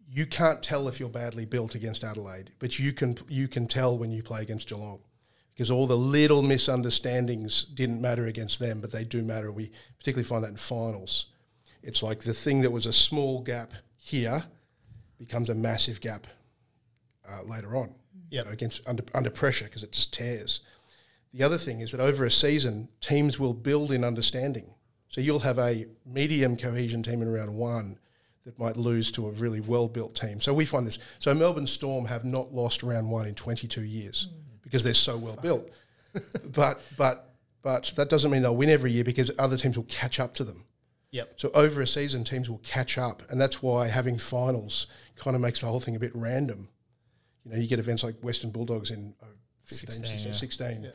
You 0.08 0.26
can't 0.26 0.62
tell 0.62 0.86
if 0.86 1.00
you're 1.00 1.08
badly 1.08 1.46
built 1.46 1.74
against 1.74 2.04
Adelaide, 2.04 2.52
but 2.58 2.78
you 2.78 2.92
can 2.92 3.18
you 3.28 3.48
can 3.48 3.66
tell 3.66 3.98
when 3.98 4.12
you 4.12 4.22
play 4.22 4.42
against 4.42 4.68
Geelong, 4.68 5.00
because 5.52 5.70
all 5.70 5.88
the 5.88 5.96
little 5.96 6.42
misunderstandings 6.42 7.64
didn't 7.64 8.00
matter 8.00 8.26
against 8.26 8.60
them, 8.60 8.80
but 8.80 8.92
they 8.92 9.04
do 9.04 9.22
matter. 9.22 9.50
We 9.50 9.72
particularly 9.98 10.28
find 10.28 10.44
that 10.44 10.50
in 10.50 10.56
finals. 10.56 11.26
It's 11.86 12.02
like 12.02 12.20
the 12.20 12.34
thing 12.34 12.62
that 12.62 12.72
was 12.72 12.84
a 12.84 12.92
small 12.92 13.40
gap 13.42 13.72
here 13.96 14.44
becomes 15.18 15.48
a 15.48 15.54
massive 15.54 16.00
gap 16.00 16.26
uh, 17.28 17.42
later 17.44 17.76
on. 17.76 17.94
you 18.38 18.44
know, 18.44 18.50
against 18.50 18.86
under 18.88 19.04
under 19.14 19.30
pressure 19.30 19.66
because 19.66 19.84
it 19.84 19.92
just 19.92 20.12
tears. 20.12 20.60
The 21.32 21.44
other 21.44 21.58
thing 21.58 21.80
is 21.80 21.92
that 21.92 22.00
over 22.00 22.24
a 22.24 22.30
season, 22.30 22.88
teams 23.00 23.38
will 23.38 23.54
build 23.54 23.92
in 23.92 24.02
understanding. 24.02 24.74
So 25.08 25.20
you'll 25.20 25.40
have 25.40 25.58
a 25.60 25.86
medium 26.04 26.56
cohesion 26.56 27.02
team 27.04 27.22
in 27.22 27.30
round 27.30 27.54
one 27.54 27.98
that 28.44 28.58
might 28.58 28.76
lose 28.76 29.12
to 29.12 29.28
a 29.28 29.30
really 29.30 29.60
well 29.60 29.88
built 29.88 30.16
team. 30.16 30.40
So 30.40 30.52
we 30.52 30.64
find 30.64 30.86
this. 30.86 30.98
So 31.20 31.32
Melbourne 31.34 31.66
Storm 31.68 32.06
have 32.06 32.24
not 32.24 32.52
lost 32.52 32.82
round 32.82 33.10
one 33.10 33.26
in 33.26 33.34
22 33.34 33.82
years 33.82 34.28
because 34.62 34.82
they're 34.82 34.94
so 34.94 35.16
well 35.16 35.36
built. 35.40 35.70
but 36.44 36.80
but 36.96 37.30
but 37.62 37.92
that 37.96 38.10
doesn't 38.10 38.30
mean 38.30 38.42
they'll 38.42 38.56
win 38.56 38.70
every 38.70 38.90
year 38.90 39.04
because 39.04 39.30
other 39.38 39.56
teams 39.56 39.76
will 39.76 39.84
catch 39.84 40.18
up 40.18 40.34
to 40.34 40.44
them. 40.44 40.64
Yep. 41.12 41.34
So 41.36 41.50
over 41.54 41.80
a 41.80 41.86
season, 41.86 42.24
teams 42.24 42.50
will 42.50 42.58
catch 42.58 42.98
up, 42.98 43.22
and 43.30 43.40
that's 43.40 43.62
why 43.62 43.88
having 43.88 44.18
finals 44.18 44.86
kind 45.14 45.34
of 45.34 45.40
makes 45.40 45.60
the 45.60 45.66
whole 45.66 45.80
thing 45.80 45.96
a 45.96 46.00
bit 46.00 46.12
random. 46.14 46.68
You 47.44 47.52
know, 47.52 47.58
you 47.58 47.68
get 47.68 47.78
events 47.78 48.02
like 48.02 48.16
Western 48.22 48.50
Bulldogs 48.50 48.90
in 48.90 49.14
oh, 49.22 49.26
15, 49.64 49.90
16, 49.90 50.18
16, 50.18 50.26
yeah. 50.26 50.32
16 50.32 50.92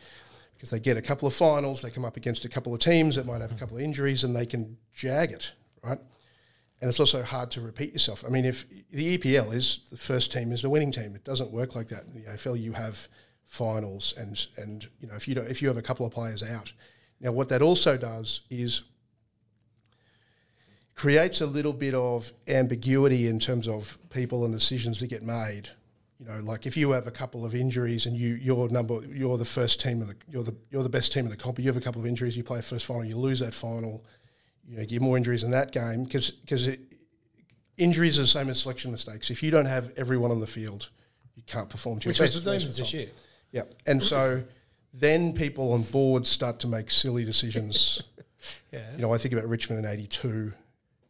because 0.62 0.70
they 0.70 0.80
get 0.80 0.96
a 0.96 1.02
couple 1.02 1.28
of 1.28 1.34
finals, 1.34 1.82
they 1.82 1.90
come 1.90 2.06
up 2.06 2.18
against 2.18 2.46
a 2.46 2.50
couple 2.50 2.72
of 2.72 2.80
teams 2.80 3.16
that 3.16 3.26
might 3.26 3.42
have 3.42 3.52
a 3.52 3.56
couple 3.56 3.78
of 3.78 3.82
injuries, 3.82 4.24
and 4.24 4.36
they 4.36 4.46
can 4.46 4.78
jag 4.94 5.32
it, 5.32 5.54
right? 5.84 5.98
And 6.80 6.88
it's 6.88 7.00
also 7.00 7.24
hard 7.24 7.50
to 7.52 7.62
repeat 7.62 7.94
yourself. 7.94 8.24
I 8.24 8.30
mean, 8.30 8.46
if 8.46 8.68
the 8.92 9.18
EPL 9.18 9.56
is 9.56 9.82
the 9.90 9.98
first 9.98 10.32
team 10.32 10.52
is 10.52 10.62
the 10.62 10.70
winning 10.70 10.92
team, 10.92 11.16
it 11.16 11.24
doesn't 11.24 11.50
work 11.50 11.76
like 11.76 11.88
that. 11.88 12.04
In 12.04 12.14
the 12.14 12.30
AFL, 12.30 12.62
you 12.62 12.74
have 12.74 13.08
finals, 13.44 14.14
and 14.18 14.40
and 14.56 14.88
you 15.00 15.08
know 15.08 15.16
if 15.16 15.28
you 15.28 15.34
don't, 15.34 15.48
if 15.48 15.64
you 15.64 15.68
have 15.68 15.78
a 15.78 15.82
couple 15.82 16.06
of 16.06 16.12
players 16.12 16.44
out, 16.44 16.74
now 17.20 17.32
what 17.32 17.50
that 17.50 17.64
also 17.64 17.98
does 17.98 18.42
is 18.52 18.84
creates 21.02 21.42
a 21.42 21.48
little 21.48 21.74
bit 21.74 21.96
of 21.96 22.32
ambiguity 22.48 23.28
in 23.28 23.40
terms 23.40 23.68
of 23.68 23.98
people 24.12 24.46
and 24.46 24.54
decisions 24.54 25.00
that 25.00 25.08
get 25.08 25.24
made. 25.24 25.68
You 26.20 26.28
know, 26.28 26.40
like 26.42 26.68
if 26.68 26.78
you 26.78 26.92
have 26.92 27.08
a 27.08 27.12
couple 27.12 27.44
of 27.44 27.56
injuries 27.56 28.06
and 28.06 28.16
you 28.16 28.36
you're 28.36 28.70
number 28.70 29.04
you're 29.08 29.40
the 29.40 29.44
first 29.60 29.82
team 29.82 30.04
in 30.04 30.10
the 30.10 30.16
you're 30.30 30.44
the 30.44 30.56
you're 30.70 30.84
the 30.84 30.90
best 30.90 31.12
team 31.12 31.26
in 31.26 31.32
the 31.32 31.38
comp. 31.38 31.58
You 31.58 31.66
have 31.66 31.76
a 31.76 31.82
couple 31.82 32.00
of 32.00 32.06
injuries, 32.06 32.38
you 32.38 32.44
play 32.44 32.60
a 32.60 32.62
first 32.62 32.86
final, 32.86 33.04
you 33.04 33.18
lose 33.18 33.40
that 33.40 33.56
final. 33.56 34.06
You 34.68 34.78
know, 34.78 34.86
get 34.86 35.02
more 35.02 35.18
injuries 35.18 35.42
in 35.42 35.50
that 35.50 35.72
game 35.72 36.04
because 36.04 36.30
because 36.30 36.70
injuries 37.78 38.20
are 38.20 38.22
the 38.22 38.28
same 38.28 38.52
as 38.52 38.60
selection 38.60 38.92
mistakes. 38.92 39.32
If 39.32 39.42
you 39.42 39.50
don't 39.50 39.66
have 39.66 39.92
everyone 39.98 40.30
on 40.30 40.40
the 40.40 40.46
field, 40.46 40.92
you 41.34 41.42
can't 41.48 41.68
perform 41.68 42.00
to 42.02 42.10
Which 42.10 42.20
your 42.20 42.26
was 42.26 42.36
best 42.36 42.46
the 42.46 42.52
most 42.52 42.62
Demons 42.62 42.78
this 42.78 42.94
year. 42.94 43.10
Yeah, 43.52 43.64
and 43.88 44.04
so 44.04 44.44
then 44.94 45.34
people 45.34 45.74
on 45.74 45.82
board 45.82 46.28
start 46.28 46.60
to 46.60 46.68
make 46.68 46.92
silly 46.92 47.26
decisions. 47.26 48.04
Yeah. 48.72 48.80
You 48.96 49.04
know, 49.04 49.14
I 49.14 49.20
think 49.20 49.36
about 49.36 49.48
Richmond 49.48 49.86
in 49.86 49.92
'82. 49.92 50.54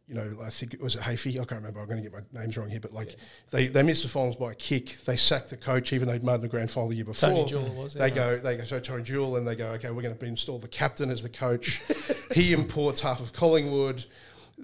You 0.08 0.14
know, 0.14 0.36
I 0.44 0.50
think 0.50 0.74
it 0.74 0.80
was 0.80 0.96
at 0.96 1.02
Hafey. 1.02 1.32
I 1.32 1.44
can't 1.44 1.52
remember. 1.52 1.80
I'm 1.80 1.86
going 1.86 2.02
to 2.02 2.10
get 2.10 2.12
my 2.32 2.40
names 2.40 2.56
wrong 2.56 2.68
here, 2.68 2.80
but 2.80 2.92
like 2.92 3.16
they, 3.50 3.68
they 3.68 3.82
missed 3.82 4.02
the 4.02 4.08
finals 4.08 4.36
by 4.36 4.52
a 4.52 4.54
kick. 4.54 4.98
They 5.04 5.16
sacked 5.16 5.50
the 5.50 5.56
coach, 5.56 5.92
even 5.92 6.08
though 6.08 6.12
they'd 6.12 6.24
made 6.24 6.42
the 6.42 6.48
grand 6.48 6.70
final 6.70 6.88
the 6.88 6.96
year 6.96 7.04
before. 7.04 7.30
Tony 7.30 7.46
Jewell 7.46 7.74
was, 7.74 7.94
They 7.94 8.08
yeah. 8.08 8.14
go, 8.14 8.36
they 8.38 8.56
go. 8.56 8.64
So 8.64 8.80
Tony 8.80 9.04
Jewell, 9.04 9.36
and 9.36 9.46
they 9.46 9.54
go, 9.54 9.68
okay, 9.70 9.90
we're 9.90 10.02
going 10.02 10.16
to 10.16 10.24
install 10.26 10.58
the 10.58 10.68
captain 10.68 11.10
as 11.10 11.22
the 11.22 11.28
coach. 11.28 11.80
he 12.34 12.52
imports 12.52 13.00
half 13.00 13.20
of 13.20 13.32
Collingwood. 13.32 14.04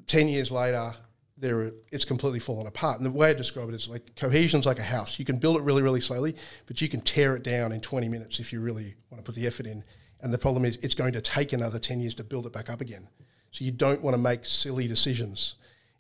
Ten 0.07 0.29
years 0.29 0.51
later, 0.51 0.93
there 1.41 1.73
it's 1.91 2.05
completely 2.05 2.41
fallen 2.41 2.67
apart. 2.67 2.99
And 2.99 3.07
the 3.07 3.11
way 3.11 3.31
I 3.31 3.35
describe 3.35 3.69
it 3.69 3.75
is 3.75 3.89
like 3.89 4.17
cohesion's 4.17 4.67
like 4.67 4.79
a 4.79 4.85
house. 4.85 5.19
You 5.19 5.25
can 5.25 5.39
build 5.39 5.57
it 5.57 5.63
really, 5.63 5.83
really 5.83 6.01
slowly, 6.01 6.35
but 6.67 6.81
you 6.81 6.89
can 6.89 7.01
tear 7.01 7.37
it 7.37 7.43
down 7.43 7.73
in 7.73 7.81
20 7.81 8.09
minutes 8.09 8.41
if 8.41 8.53
you 8.53 8.61
really 8.61 8.97
want 9.11 9.25
to 9.25 9.27
put 9.27 9.35
the 9.35 9.47
effort 9.47 9.67
in. 9.67 9.85
And 10.21 10.35
the 10.35 10.39
problem 10.39 10.65
is, 10.65 10.79
it's 10.79 10.95
going 10.95 11.13
to 11.13 11.21
take 11.21 11.53
another 11.53 11.79
10 11.79 12.01
years 12.01 12.15
to 12.17 12.25
build 12.25 12.47
it 12.47 12.53
back 12.53 12.69
up 12.69 12.81
again. 12.81 13.09
So 13.51 13.65
you 13.65 13.71
don't 13.71 14.03
want 14.03 14.15
to 14.15 14.23
make 14.23 14.45
silly 14.45 14.87
decisions. 14.87 15.55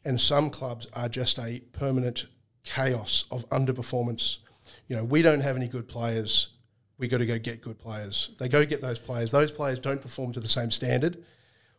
And 0.04 0.20
some 0.20 0.50
clubs 0.50 0.86
are 0.94 1.08
just 1.08 1.38
a 1.38 1.60
permanent 1.72 2.26
chaos 2.64 3.24
of 3.30 3.48
underperformance. 3.50 4.38
You 4.86 4.96
know, 4.96 5.04
we 5.04 5.22
don't 5.22 5.40
have 5.40 5.56
any 5.56 5.68
good 5.68 5.88
players. 5.88 6.50
We 6.98 7.08
got 7.08 7.18
to 7.18 7.26
go 7.26 7.38
get 7.38 7.62
good 7.62 7.78
players. 7.78 8.30
They 8.38 8.48
go 8.48 8.64
get 8.64 8.80
those 8.80 8.98
players. 8.98 9.30
Those 9.30 9.52
players 9.52 9.80
don't 9.80 10.02
perform 10.02 10.32
to 10.32 10.40
the 10.40 10.48
same 10.48 10.70
standard, 10.70 11.24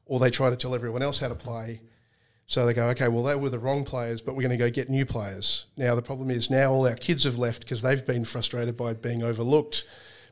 or 0.06 0.20
they 0.20 0.30
try 0.30 0.50
to 0.50 0.56
tell 0.56 0.74
everyone 0.74 1.02
else 1.02 1.20
how 1.20 1.28
to 1.28 1.36
play. 1.36 1.82
So 2.46 2.66
they 2.66 2.74
go, 2.74 2.88
okay, 2.90 3.08
well, 3.10 3.24
they 3.24 3.36
were 3.36 3.50
the 3.50 3.60
wrong 3.60 3.84
players, 3.84 4.24
but 4.24 4.34
we're 4.34 4.42
going 4.42 4.58
to 4.58 4.58
go 4.58 4.72
get 4.72 4.90
new 4.90 5.06
players. 5.06 5.68
Now, 5.78 5.94
the 5.94 6.02
problem 6.02 6.32
is 6.32 6.50
now 6.50 6.72
all 6.72 6.88
our 6.88 6.96
kids 6.96 7.26
have 7.26 7.38
left 7.38 7.62
because 7.62 7.84
they've 7.84 8.04
been 8.04 8.26
frustrated 8.26 8.76
by 8.76 8.94
being 8.94 9.22
overlooked, 9.22 9.86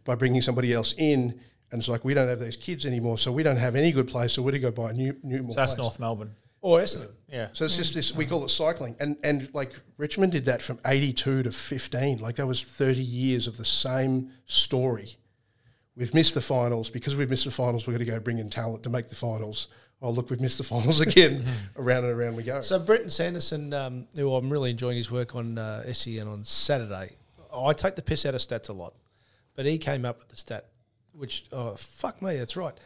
by 0.04 0.16
bringing 0.16 0.42
somebody 0.42 0.74
else 0.74 0.96
in. 0.98 1.40
And 1.72 1.80
it's 1.80 1.90
like, 1.90 2.06
we 2.06 2.14
don't 2.14 2.28
have 2.28 2.40
those 2.40 2.56
kids 2.56 2.86
anymore, 2.86 3.18
so 3.18 3.32
we 3.32 3.44
don't 3.44 3.58
have 3.58 3.76
any 3.76 3.92
good 3.92 4.08
place. 4.08 4.34
so 4.34 4.42
we're 4.42 4.52
to 4.52 4.60
go 4.60 4.72
buy 4.72 4.92
a 4.92 4.94
new, 4.94 5.16
new 5.22 5.44
more 5.44 5.54
So 5.54 5.60
that's 5.60 5.74
players. 5.74 5.86
North 5.86 6.00
Melbourne. 6.00 6.36
Or 6.62 6.80
Essendon. 6.80 7.12
Yeah. 7.30 7.50
So 7.54 7.66
it's 7.66 7.76
just 7.76 7.94
this, 7.94 8.16
we 8.16 8.26
call 8.26 8.44
it 8.46 8.50
cycling. 8.50 8.96
And, 9.00 9.18
and 9.24 9.50
like 9.54 9.74
Richmond 9.98 10.32
did 10.32 10.46
that 10.46 10.62
from 10.62 10.80
82 10.86 11.44
to 11.44 11.52
15. 11.52 12.20
Like 12.20 12.36
that 12.38 12.48
was 12.48 12.64
30 12.64 13.02
years 13.02 13.48
of 13.48 13.58
the 13.58 13.66
same 13.66 14.32
story. 14.46 15.18
We've 15.96 16.14
missed 16.14 16.34
the 16.34 16.42
finals. 16.42 16.90
Because 16.90 17.16
we've 17.16 17.30
missed 17.30 17.46
the 17.46 17.52
finals, 17.52 17.86
we're 17.86 17.94
going 17.94 18.06
to 18.06 18.12
go 18.12 18.20
bring 18.20 18.38
in 18.38 18.50
talent 18.50 18.84
to 18.84 18.90
make 18.90 19.10
the 19.10 19.16
finals. 19.16 19.68
Oh, 20.02 20.10
look, 20.10 20.30
we've 20.30 20.42
missed 20.42 20.58
the 20.58 20.64
finals 20.76 21.02
again. 21.02 21.46
around 21.76 22.06
and 22.06 22.14
around 22.14 22.36
we 22.36 22.44
go. 22.44 22.62
So 22.62 22.80
Brenton 22.80 23.10
Sanderson, 23.10 23.74
um, 23.74 24.08
who 24.16 24.34
I'm 24.34 24.50
really 24.50 24.72
enjoying 24.72 24.98
his 24.98 25.12
work 25.12 25.36
on 25.36 25.58
uh, 25.58 25.92
SEN 25.94 26.28
on 26.28 26.44
Saturday, 26.44 27.12
I 27.54 27.74
take 27.74 27.96
the 27.96 28.02
piss 28.02 28.26
out 28.26 28.36
of 28.36 28.42
stats 28.42 28.70
a 28.70 28.74
lot, 28.74 28.94
but 29.56 29.66
he 29.66 29.78
came 29.78 30.06
up 30.06 30.20
with 30.20 30.30
the 30.30 30.38
stat, 30.38 30.68
which 31.18 31.46
oh 31.52 31.76
fuck 31.76 32.22
me, 32.22 32.38
that's 32.38 32.56
right. 32.56 32.78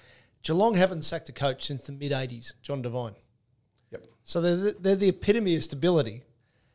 Geelong 0.43 0.73
haven't 0.75 1.03
sacked 1.03 1.29
a 1.29 1.31
coach 1.31 1.65
since 1.65 1.85
the 1.85 1.91
mid 1.91 2.11
'80s, 2.11 2.53
John 2.61 2.81
Devine. 2.81 3.15
Yep. 3.91 4.03
So 4.23 4.41
they're 4.41 4.55
the, 4.55 4.75
they're 4.79 4.95
the 4.95 5.09
epitome 5.09 5.55
of 5.55 5.63
stability. 5.63 6.23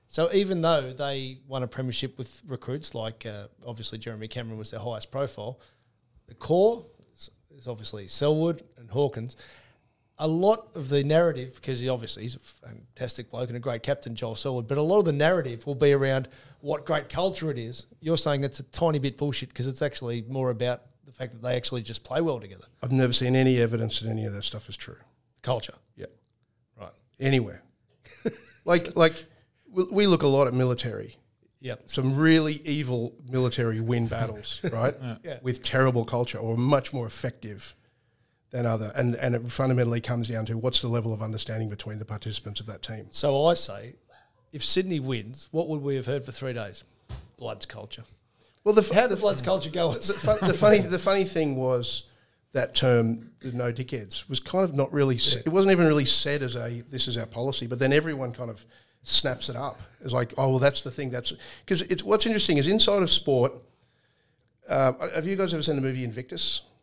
So 0.09 0.31
even 0.33 0.61
though 0.61 0.93
they 0.93 1.39
won 1.49 1.63
a 1.63 1.67
premiership 1.67 2.17
with 2.17 2.41
recruits 2.47 2.95
like 2.95 3.27
uh, 3.27 3.49
obviously 3.67 3.99
Jeremy 3.99 4.29
Cameron 4.29 4.59
was 4.59 4.71
their 4.71 4.81
highest 4.81 5.11
profile, 5.11 5.59
the 6.29 6.35
core 6.35 6.87
is- 7.15 7.31
is 7.57 7.67
obviously 7.67 8.07
Selwood 8.07 8.63
and 8.79 8.91
Hawkins. 8.91 9.37
A 10.19 10.29
lot 10.29 10.69
of 10.75 10.89
the 10.89 11.05
narrative, 11.05 11.57
because 11.57 11.81
he 11.81 11.91
obviously 11.91 12.23
he's 12.23 12.37
a 12.37 12.39
fantastic 12.39 13.29
bloke 13.29 13.49
and 13.51 13.57
a 13.57 13.61
great 13.61 13.83
captain, 13.83 14.15
Joel 14.15 14.35
Selwood, 14.37 14.67
but 14.67 14.79
a 14.79 14.83
lot 14.83 14.99
of 14.99 15.05
the 15.05 15.13
narrative 15.13 15.67
will 15.67 15.75
be 15.75 15.93
around 15.93 16.29
what 16.61 16.87
great 16.87 17.11
culture 17.11 17.51
it 17.51 17.59
is. 17.59 17.85
You're 18.01 18.17
saying 18.17 18.43
it's 18.43 18.61
a 18.61 18.63
tiny 18.63 18.99
bit 18.99 19.19
bullshit 19.19 19.51
because 19.51 19.67
it's 19.67 19.83
actually 19.83 20.23
more 20.27 20.49
about 20.49 20.83
the 21.07 21.13
fact 21.13 21.33
that 21.33 21.43
they 21.43 21.55
actually 21.57 21.83
just 21.83 22.05
play 22.05 22.21
well 22.21 22.41
together. 22.41 22.65
I've 22.83 22.93
never 22.93 23.13
seen 23.13 23.35
any 23.37 23.59
evidence 23.59 24.01
that 24.01 24.11
any 24.11 24.27
of 24.27 24.33
that 24.35 24.43
stuff 24.43 24.69
is 24.69 24.77
true. 24.77 24.97
Culture, 25.43 25.75
Yeah. 25.97 26.07
right? 26.79 26.91
Anywhere. 27.21 27.63
like, 28.65 28.97
like 28.97 29.25
we, 29.71 29.85
we 29.91 30.07
look 30.07 30.23
a 30.23 30.27
lot 30.27 30.47
at 30.49 30.55
military. 30.55 31.17
Yep. 31.61 31.85
Some 31.87 32.17
really 32.17 32.61
evil 32.65 33.15
military 33.31 33.81
win 33.81 34.09
battles, 34.09 34.61
right? 34.73 34.95
Yeah. 35.25 35.39
With 35.43 35.63
terrible 35.63 36.05
culture 36.05 36.39
or 36.39 36.57
much 36.57 36.93
more 36.93 37.07
effective 37.07 37.75
than 38.51 38.67
other. 38.67 38.93
And, 38.95 39.15
and 39.15 39.35
it 39.35 39.49
fundamentally 39.49 40.01
comes 40.01 40.29
down 40.29 40.45
to 40.47 40.59
what's 40.59 40.81
the 40.81 40.89
level 40.89 41.13
of 41.15 41.23
understanding 41.23 41.69
between 41.69 41.99
the 41.99 42.05
participants 42.05 42.61
of 42.61 42.67
that 42.67 42.83
team. 42.83 43.07
So 43.11 43.47
I 43.47 43.55
say, 43.55 43.95
if 44.53 44.65
Sydney 44.65 45.01
wins, 45.01 45.49
what 45.51 45.69
would 45.69 45.83
we 45.83 45.97
have 45.97 46.07
heard 46.07 46.25
for 46.25 46.33
three 46.33 46.53
days? 46.53 46.85
Bloods 47.37 47.67
culture. 47.67 48.05
Well, 48.67 48.75
the, 48.75 48.83
How 48.93 49.03
did 49.03 49.11
the 49.11 49.17
Bloods 49.17 49.43
culture 49.43 49.71
go? 49.71 49.93
the, 49.93 50.13
fun, 50.13 50.39
the 50.43 50.53
funny 50.53 50.81
the 50.81 50.99
funny 50.99 51.23
thing 51.23 51.55
was 51.55 52.03
that 52.51 52.75
term 52.75 53.31
the 53.39 53.53
no 53.53 53.73
dickheads 53.73 54.29
was 54.29 54.41
kind 54.41 54.65
of 54.65 54.75
not 54.75 54.93
really 54.93 55.15
s 55.15 55.37
it 55.37 55.49
wasn't 55.49 55.71
even 55.71 55.87
really 55.87 56.05
said 56.05 56.43
as 56.43 56.57
a 56.57 56.83
this 56.91 57.07
is 57.07 57.17
our 57.17 57.27
policy 57.27 57.69
but 57.69 57.79
then 57.79 57.93
everyone 57.93 58.33
kind 58.33 58.51
of 58.51 58.67
snaps 59.05 59.49
it 59.49 59.55
up 59.55 59.81
as 60.05 60.13
like 60.13 60.35
oh 60.37 60.49
well 60.51 60.59
that's 60.59 60.83
the 60.83 60.91
thing 60.91 61.11
that's 61.11 61.33
because 61.65 61.83
it's 61.83 62.03
what's 62.03 62.27
interesting 62.27 62.57
is 62.57 62.67
inside 62.67 63.03
of 63.03 63.11
sport 63.11 63.53
uh, 64.69 64.93
have 65.15 65.29
you 65.29 65.37
guys 65.37 65.55
ever 65.55 65.63
seen 65.63 65.77
the 65.77 65.83
movie 65.83 66.03
Invictus 66.03 66.63
Yeah. 66.63 66.76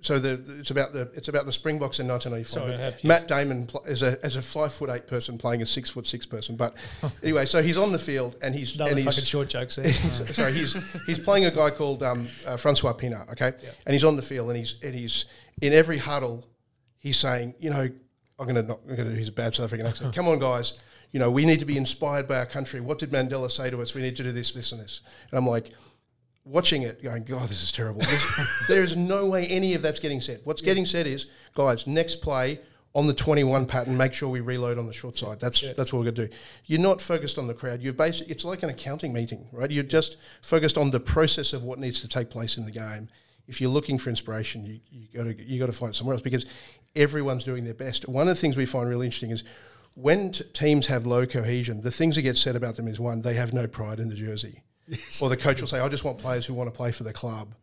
So 0.00 0.18
the, 0.18 0.40
it's 0.60 0.70
about 0.70 0.92
the 0.92 1.10
it's 1.14 1.28
about 1.28 1.46
the 1.46 1.52
Springboks 1.52 1.98
in 1.98 2.06
1985. 2.06 2.46
Sorry, 2.46 2.74
I 2.74 2.84
have, 2.84 2.94
yes. 2.94 3.04
Matt 3.04 3.26
Damon 3.28 3.66
pl- 3.66 3.82
is 3.86 4.02
a 4.02 4.22
as 4.24 4.36
a 4.36 4.42
five 4.42 4.72
foot 4.72 4.90
eight 4.90 5.06
person 5.06 5.38
playing 5.38 5.62
a 5.62 5.66
six 5.66 5.90
foot 5.90 6.06
six 6.06 6.26
person. 6.26 6.54
But 6.54 6.76
anyway, 7.22 7.46
so 7.46 7.62
he's 7.62 7.76
on 7.76 7.92
the 7.92 7.98
field 7.98 8.36
and 8.42 8.54
he's 8.54 8.74
Another 8.76 8.92
and 8.92 9.00
fucking 9.00 9.20
he's, 9.20 9.28
short 9.28 9.48
joke. 9.48 9.70
there. 9.72 9.92
sorry, 9.92 10.52
he's 10.52 10.76
he's 11.06 11.18
playing 11.18 11.46
a 11.46 11.50
guy 11.50 11.70
called 11.70 12.02
um, 12.02 12.28
uh, 12.46 12.56
Francois 12.56 12.92
Pienaar, 12.92 13.30
okay, 13.32 13.52
and 13.86 13.92
he's 13.94 14.04
on 14.04 14.16
the 14.16 14.22
field 14.22 14.48
and 14.48 14.58
he's 14.58 14.76
and 14.82 14.94
he's 14.94 15.24
in 15.60 15.72
every 15.72 15.98
huddle, 15.98 16.46
he's 16.98 17.18
saying, 17.18 17.54
you 17.58 17.70
know, 17.70 17.88
I'm 18.38 18.46
gonna 18.46 18.62
not 18.62 18.80
I'm 18.88 18.96
gonna 18.96 19.10
do 19.10 19.16
his 19.16 19.30
bad 19.30 19.54
South 19.54 19.64
African 19.64 19.86
accent. 19.86 20.14
Come 20.14 20.28
on, 20.28 20.38
guys, 20.38 20.74
you 21.10 21.18
know, 21.18 21.30
we 21.30 21.46
need 21.46 21.60
to 21.60 21.66
be 21.66 21.78
inspired 21.78 22.28
by 22.28 22.38
our 22.38 22.46
country. 22.46 22.80
What 22.80 22.98
did 22.98 23.10
Mandela 23.10 23.50
say 23.50 23.70
to 23.70 23.80
us? 23.82 23.94
We 23.94 24.02
need 24.02 24.16
to 24.16 24.22
do 24.22 24.32
this, 24.32 24.52
this, 24.52 24.72
and 24.72 24.80
this. 24.80 25.00
And 25.30 25.38
I'm 25.38 25.46
like. 25.46 25.72
Watching 26.46 26.82
it, 26.82 27.02
going, 27.02 27.24
God, 27.24 27.48
this 27.48 27.62
is 27.62 27.72
terrible. 27.72 28.00
There's- 28.02 28.48
there 28.68 28.82
is 28.82 28.96
no 28.96 29.26
way 29.26 29.46
any 29.48 29.74
of 29.74 29.82
that's 29.82 29.98
getting 29.98 30.20
said. 30.20 30.40
What's 30.44 30.62
getting 30.62 30.86
said 30.86 31.06
is, 31.06 31.26
guys, 31.54 31.86
next 31.86 32.22
play 32.22 32.60
on 32.94 33.06
the 33.06 33.12
21 33.12 33.66
pattern, 33.66 33.96
make 33.96 34.14
sure 34.14 34.28
we 34.28 34.40
reload 34.40 34.78
on 34.78 34.86
the 34.86 34.92
short 34.92 35.16
side. 35.16 35.38
That's 35.40 35.60
that's 35.74 35.92
what 35.92 35.98
we're 35.98 36.12
going 36.12 36.14
to 36.14 36.28
do. 36.28 36.34
You're 36.64 36.80
not 36.80 37.02
focused 37.02 37.36
on 37.36 37.46
the 37.46 37.52
crowd. 37.52 37.82
You're 37.82 37.92
basic. 37.92 38.30
It's 38.30 38.44
like 38.44 38.62
an 38.62 38.70
accounting 38.70 39.12
meeting, 39.12 39.48
right? 39.52 39.70
You're 39.70 39.82
just 39.84 40.16
focused 40.40 40.78
on 40.78 40.90
the 40.92 41.00
process 41.00 41.52
of 41.52 41.62
what 41.62 41.78
needs 41.78 42.00
to 42.00 42.08
take 42.08 42.30
place 42.30 42.56
in 42.56 42.64
the 42.64 42.70
game. 42.70 43.08
If 43.48 43.60
you're 43.60 43.68
looking 43.70 43.98
for 43.98 44.08
inspiration, 44.08 44.64
you 44.64 44.80
you 44.90 45.08
got 45.14 45.24
to 45.24 45.42
you 45.44 45.58
got 45.58 45.66
to 45.66 45.72
find 45.72 45.90
it 45.92 45.96
somewhere 45.96 46.14
else 46.14 46.22
because 46.22 46.46
everyone's 46.94 47.44
doing 47.44 47.64
their 47.64 47.74
best. 47.74 48.08
One 48.08 48.28
of 48.28 48.34
the 48.34 48.40
things 48.40 48.56
we 48.56 48.64
find 48.66 48.88
really 48.88 49.06
interesting 49.06 49.30
is 49.30 49.44
when 49.94 50.30
t- 50.30 50.44
teams 50.52 50.86
have 50.86 51.04
low 51.06 51.26
cohesion, 51.26 51.82
the 51.82 51.90
things 51.90 52.16
that 52.16 52.22
get 52.22 52.36
said 52.36 52.56
about 52.56 52.76
them 52.76 52.88
is 52.88 52.98
one, 52.98 53.20
they 53.22 53.34
have 53.34 53.52
no 53.52 53.66
pride 53.66 53.98
in 54.00 54.08
the 54.08 54.14
jersey, 54.14 54.62
or 55.22 55.28
the 55.28 55.36
coach 55.36 55.60
will 55.60 55.68
say, 55.68 55.80
"I 55.80 55.88
just 55.88 56.04
want 56.04 56.18
players 56.18 56.46
who 56.46 56.54
want 56.54 56.72
to 56.72 56.76
play 56.76 56.92
for 56.92 57.04
the 57.04 57.12
club." 57.12 57.54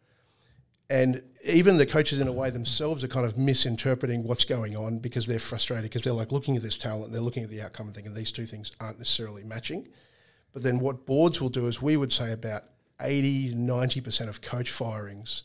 And 0.89 1.23
even 1.45 1.77
the 1.77 1.85
coaches, 1.85 2.19
in 2.19 2.27
a 2.27 2.31
way, 2.31 2.49
themselves 2.49 3.03
are 3.03 3.07
kind 3.07 3.25
of 3.25 3.37
misinterpreting 3.37 4.23
what's 4.23 4.45
going 4.45 4.75
on 4.75 4.99
because 4.99 5.25
they're 5.25 5.39
frustrated 5.39 5.85
because 5.85 6.03
they're 6.03 6.13
like 6.13 6.31
looking 6.31 6.55
at 6.55 6.61
this 6.61 6.77
talent, 6.77 7.11
they're 7.11 7.21
looking 7.21 7.43
at 7.43 7.49
the 7.49 7.61
outcome 7.61 7.87
and 7.87 7.95
thinking 7.95 8.13
these 8.13 8.31
two 8.31 8.45
things 8.45 8.71
aren't 8.79 8.99
necessarily 8.99 9.43
matching. 9.43 9.87
But 10.51 10.61
then 10.63 10.79
what 10.79 11.05
boards 11.05 11.41
will 11.41 11.49
do 11.49 11.67
is 11.67 11.81
we 11.81 11.97
would 11.97 12.11
say 12.11 12.31
about 12.31 12.65
80, 13.01 13.55
90% 13.55 14.29
of 14.29 14.41
coach 14.41 14.69
firings 14.71 15.43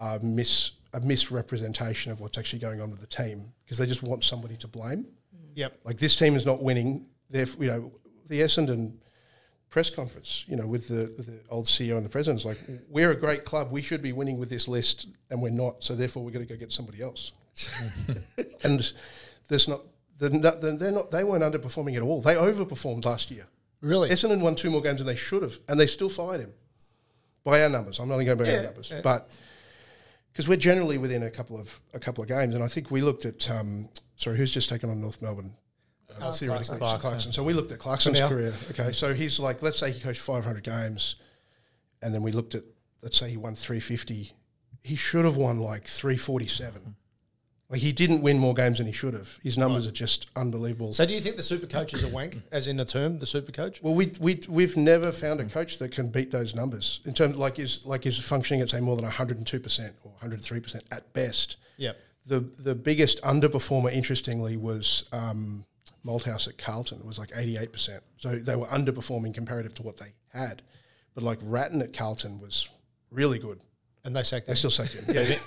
are, 0.00 0.18
mis, 0.20 0.72
a 0.94 1.00
misrepresentation 1.00 2.10
of 2.10 2.20
what's 2.20 2.38
actually 2.38 2.60
going 2.60 2.80
on 2.80 2.90
with 2.90 3.00
the 3.00 3.06
team 3.06 3.52
because 3.64 3.76
they 3.76 3.86
just 3.86 4.02
want 4.02 4.24
somebody 4.24 4.56
to 4.56 4.66
blame. 4.66 5.06
yep. 5.54 5.78
Like 5.84 5.98
this 5.98 6.16
team 6.16 6.34
is 6.34 6.46
not 6.46 6.62
winning. 6.62 7.06
They're, 7.28 7.46
you 7.58 7.66
know, 7.66 7.92
the 8.28 8.40
Essendon 8.40 8.94
press 9.70 9.88
conference, 9.88 10.44
you 10.48 10.56
know, 10.56 10.66
with 10.66 10.88
the, 10.88 11.12
with 11.16 11.26
the 11.26 11.40
old 11.48 11.64
CEO 11.64 11.96
and 11.96 12.04
the 12.04 12.10
president 12.10 12.40
is 12.40 12.46
like, 12.46 12.58
we're 12.88 13.12
a 13.12 13.16
great 13.16 13.44
club. 13.44 13.70
We 13.70 13.82
should 13.82 14.02
be 14.02 14.12
winning 14.12 14.38
with 14.38 14.50
this 14.50 14.66
list, 14.68 15.06
and 15.30 15.40
we're 15.40 15.50
not. 15.50 15.84
So 15.84 15.94
therefore, 15.94 16.24
we're 16.24 16.32
going 16.32 16.46
to 16.46 16.52
go 16.52 16.58
get 16.58 16.72
somebody 16.72 17.00
else. 17.02 17.32
and 18.64 18.92
there's 19.48 19.68
not. 19.68 19.80
They're 20.18 20.30
not, 20.30 20.60
they're 20.60 20.92
not. 20.92 21.10
They 21.10 21.24
weren't 21.24 21.42
underperforming 21.44 21.96
at 21.96 22.02
all. 22.02 22.20
They 22.20 22.34
overperformed 22.34 23.04
last 23.04 23.30
year. 23.30 23.46
Really? 23.80 24.10
Essendon 24.10 24.40
won 24.42 24.54
two 24.54 24.70
more 24.70 24.82
games 24.82 24.98
than 24.98 25.06
they 25.06 25.16
should 25.16 25.42
have, 25.42 25.58
and 25.68 25.80
they 25.80 25.86
still 25.86 26.10
fired 26.10 26.40
him 26.40 26.52
by 27.44 27.62
our 27.62 27.70
numbers. 27.70 27.98
I'm 27.98 28.10
only 28.12 28.26
going 28.26 28.36
by 28.36 28.44
Yeah, 28.44 28.56
our 28.58 28.62
numbers, 28.64 28.90
yeah. 28.90 29.00
but 29.02 29.30
because 30.32 30.46
we're 30.46 30.56
generally 30.56 30.98
within 30.98 31.22
a 31.22 31.30
couple 31.30 31.58
of 31.58 31.80
a 31.94 31.98
couple 31.98 32.22
of 32.22 32.28
games, 32.28 32.54
and 32.54 32.62
I 32.62 32.68
think 32.68 32.90
we 32.90 33.00
looked 33.00 33.24
at 33.24 33.48
um, 33.50 33.88
sorry, 34.16 34.36
who's 34.36 34.52
just 34.52 34.68
taken 34.68 34.90
on 34.90 35.00
North 35.00 35.22
Melbourne? 35.22 35.54
Uh, 36.20 36.30
theoretically, 36.32 36.78
Clarkson. 36.78 36.94
it's 36.94 37.02
Clarkson. 37.02 37.32
So 37.32 37.42
we 37.42 37.52
looked 37.52 37.72
at 37.72 37.78
Clarkson's 37.78 38.20
now. 38.20 38.28
career. 38.28 38.54
Okay, 38.70 38.92
so 38.92 39.14
he's 39.14 39.38
like, 39.38 39.62
let's 39.62 39.78
say 39.78 39.90
he 39.90 40.00
coached 40.00 40.20
500 40.20 40.62
games, 40.62 41.16
and 42.02 42.14
then 42.14 42.22
we 42.22 42.32
looked 42.32 42.54
at, 42.54 42.64
let's 43.02 43.18
say 43.18 43.30
he 43.30 43.36
won 43.36 43.54
350. 43.56 44.32
He 44.82 44.96
should 44.96 45.24
have 45.24 45.36
won 45.36 45.58
like 45.58 45.84
347. 45.84 46.96
Like 47.70 47.80
he 47.82 47.92
didn't 47.92 48.22
win 48.22 48.36
more 48.36 48.52
games 48.52 48.78
than 48.78 48.88
he 48.88 48.92
should 48.92 49.14
have. 49.14 49.38
His 49.44 49.56
numbers 49.56 49.86
are 49.86 49.92
just 49.92 50.26
unbelievable. 50.34 50.92
So 50.92 51.06
do 51.06 51.14
you 51.14 51.20
think 51.20 51.36
the 51.36 51.42
super 51.42 51.68
coach 51.68 51.94
is 51.94 52.02
a 52.02 52.08
wank, 52.08 52.38
as 52.50 52.66
in 52.66 52.76
the 52.76 52.84
term, 52.84 53.20
the 53.20 53.26
super 53.26 53.52
coach? 53.52 53.80
Well, 53.80 53.94
we 53.94 54.10
we 54.18 54.40
we've 54.48 54.76
never 54.76 55.12
found 55.12 55.38
a 55.40 55.44
coach 55.44 55.78
that 55.78 55.92
can 55.92 56.08
beat 56.08 56.32
those 56.32 56.52
numbers 56.52 56.98
in 57.04 57.12
terms 57.12 57.36
like 57.36 57.60
is 57.60 57.86
like 57.86 58.06
is 58.06 58.18
functioning 58.18 58.60
at 58.60 58.70
say 58.70 58.80
more 58.80 58.96
than 58.96 59.04
hundred 59.04 59.38
and 59.38 59.46
two 59.46 59.60
percent 59.60 59.94
or 60.02 60.12
hundred 60.20 60.42
three 60.42 60.58
percent 60.58 60.82
at 60.90 61.12
best. 61.12 61.58
Yep. 61.76 61.96
The 62.26 62.40
the 62.40 62.74
biggest 62.74 63.22
underperformer, 63.22 63.92
interestingly, 63.92 64.56
was 64.56 65.08
um, 65.12 65.64
Malthouse 66.04 66.48
at 66.48 66.56
Carlton. 66.58 67.04
Was 67.04 67.18
like 67.18 67.32
eighty 67.36 67.56
eight 67.56 67.72
percent. 67.72 68.02
So 68.16 68.36
they 68.36 68.56
were 68.56 68.66
underperforming 68.66 69.34
comparative 69.34 69.74
to 69.74 69.82
what 69.82 69.96
they 69.98 70.12
had. 70.32 70.62
But 71.14 71.24
like 71.24 71.38
Ratten 71.42 71.82
at 71.82 71.92
Carlton 71.92 72.40
was 72.40 72.68
really 73.10 73.38
good. 73.38 73.60
And 74.04 74.16
they 74.16 74.22
sacked 74.22 74.46
They 74.46 74.54
still 74.54 74.70
sacked 74.70 74.94
him. 74.94 75.04
So, 75.06 75.20
I 75.20 75.24
think, 75.26 75.40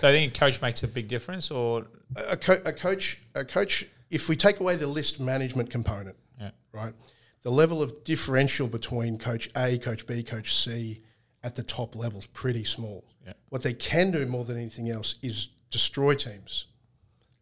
so 0.00 0.08
I 0.08 0.12
think 0.12 0.34
a 0.34 0.38
coach 0.38 0.60
makes 0.60 0.82
a 0.82 0.88
big 0.88 1.06
difference, 1.06 1.52
or 1.52 1.86
a, 2.16 2.36
co- 2.36 2.60
a 2.64 2.72
coach, 2.72 3.22
a 3.36 3.44
coach. 3.44 3.86
If 4.10 4.28
we 4.28 4.34
take 4.34 4.58
away 4.58 4.74
the 4.76 4.88
list 4.88 5.20
management 5.20 5.70
component, 5.70 6.16
Yeah. 6.40 6.50
right, 6.72 6.94
the 7.42 7.50
level 7.52 7.80
of 7.80 8.02
differential 8.02 8.66
between 8.66 9.18
coach 9.18 9.48
A, 9.56 9.78
coach 9.78 10.04
B, 10.06 10.22
coach 10.24 10.52
C 10.54 11.02
at 11.44 11.54
the 11.54 11.62
top 11.62 11.94
level 11.94 12.18
is 12.18 12.26
pretty 12.26 12.64
small. 12.64 13.04
Yeah. 13.24 13.34
What 13.50 13.62
they 13.62 13.72
can 13.72 14.10
do 14.10 14.26
more 14.26 14.44
than 14.44 14.56
anything 14.56 14.90
else 14.90 15.14
is 15.22 15.48
destroy 15.70 16.14
teams, 16.14 16.66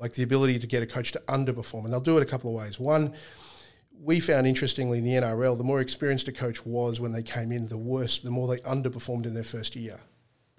like 0.01 0.15
the 0.15 0.25
ability 0.25 0.59
to 0.59 0.67
get 0.67 0.83
a 0.83 0.87
coach 0.87 1.13
to 1.13 1.23
underperform, 1.29 1.85
and 1.85 1.93
they'll 1.93 2.01
do 2.01 2.17
it 2.17 2.23
a 2.23 2.27
couple 2.27 2.51
of 2.51 2.57
ways. 2.57 2.81
One. 2.81 3.15
We 4.03 4.19
found 4.19 4.47
interestingly 4.47 4.97
in 4.97 5.05
the 5.05 5.11
NRL, 5.11 5.59
the 5.59 5.63
more 5.63 5.83
experienced 5.83 6.27
a 6.27 6.33
coach 6.33 6.65
was 6.65 7.01
when 7.01 7.13
they 7.13 7.23
came 7.23 7.53
in, 7.53 7.69
the 7.69 7.77
worse, 7.77 8.19
the 8.19 8.31
more 8.31 8.49
they 8.49 8.57
underperformed 8.63 9.27
in 9.27 9.35
their 9.35 9.45
first 9.45 9.77
year 9.77 10.01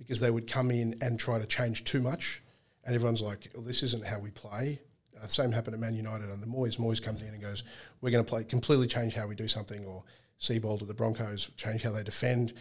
because 0.01 0.19
they 0.19 0.29
would 0.29 0.45
come 0.45 0.71
in 0.71 0.95
and 1.01 1.19
try 1.19 1.39
to 1.39 1.45
change 1.45 1.83
too 1.83 2.01
much. 2.01 2.41
And 2.83 2.95
everyone's 2.95 3.21
like, 3.21 3.49
well, 3.53 3.63
this 3.63 3.83
isn't 3.83 4.05
how 4.05 4.19
we 4.19 4.31
play. 4.31 4.79
Uh, 5.21 5.27
same 5.27 5.51
happened 5.51 5.75
at 5.75 5.79
Man 5.79 5.93
United 5.93 6.31
under 6.31 6.45
Moyes. 6.47 6.77
Moyes 6.77 7.01
comes 7.01 7.21
in 7.21 7.27
and 7.27 7.41
goes, 7.41 7.63
"We're 8.01 8.09
going 8.09 8.23
to 8.23 8.29
play 8.29 8.43
completely 8.43 8.87
change 8.87 9.13
how 9.13 9.27
we 9.27 9.35
do 9.35 9.47
something," 9.47 9.85
or 9.85 10.03
Seibold 10.39 10.81
at 10.81 10.87
the 10.87 10.93
Broncos 10.93 11.51
change 11.57 11.83
how 11.83 11.91
they 11.91 12.03
defend, 12.03 12.53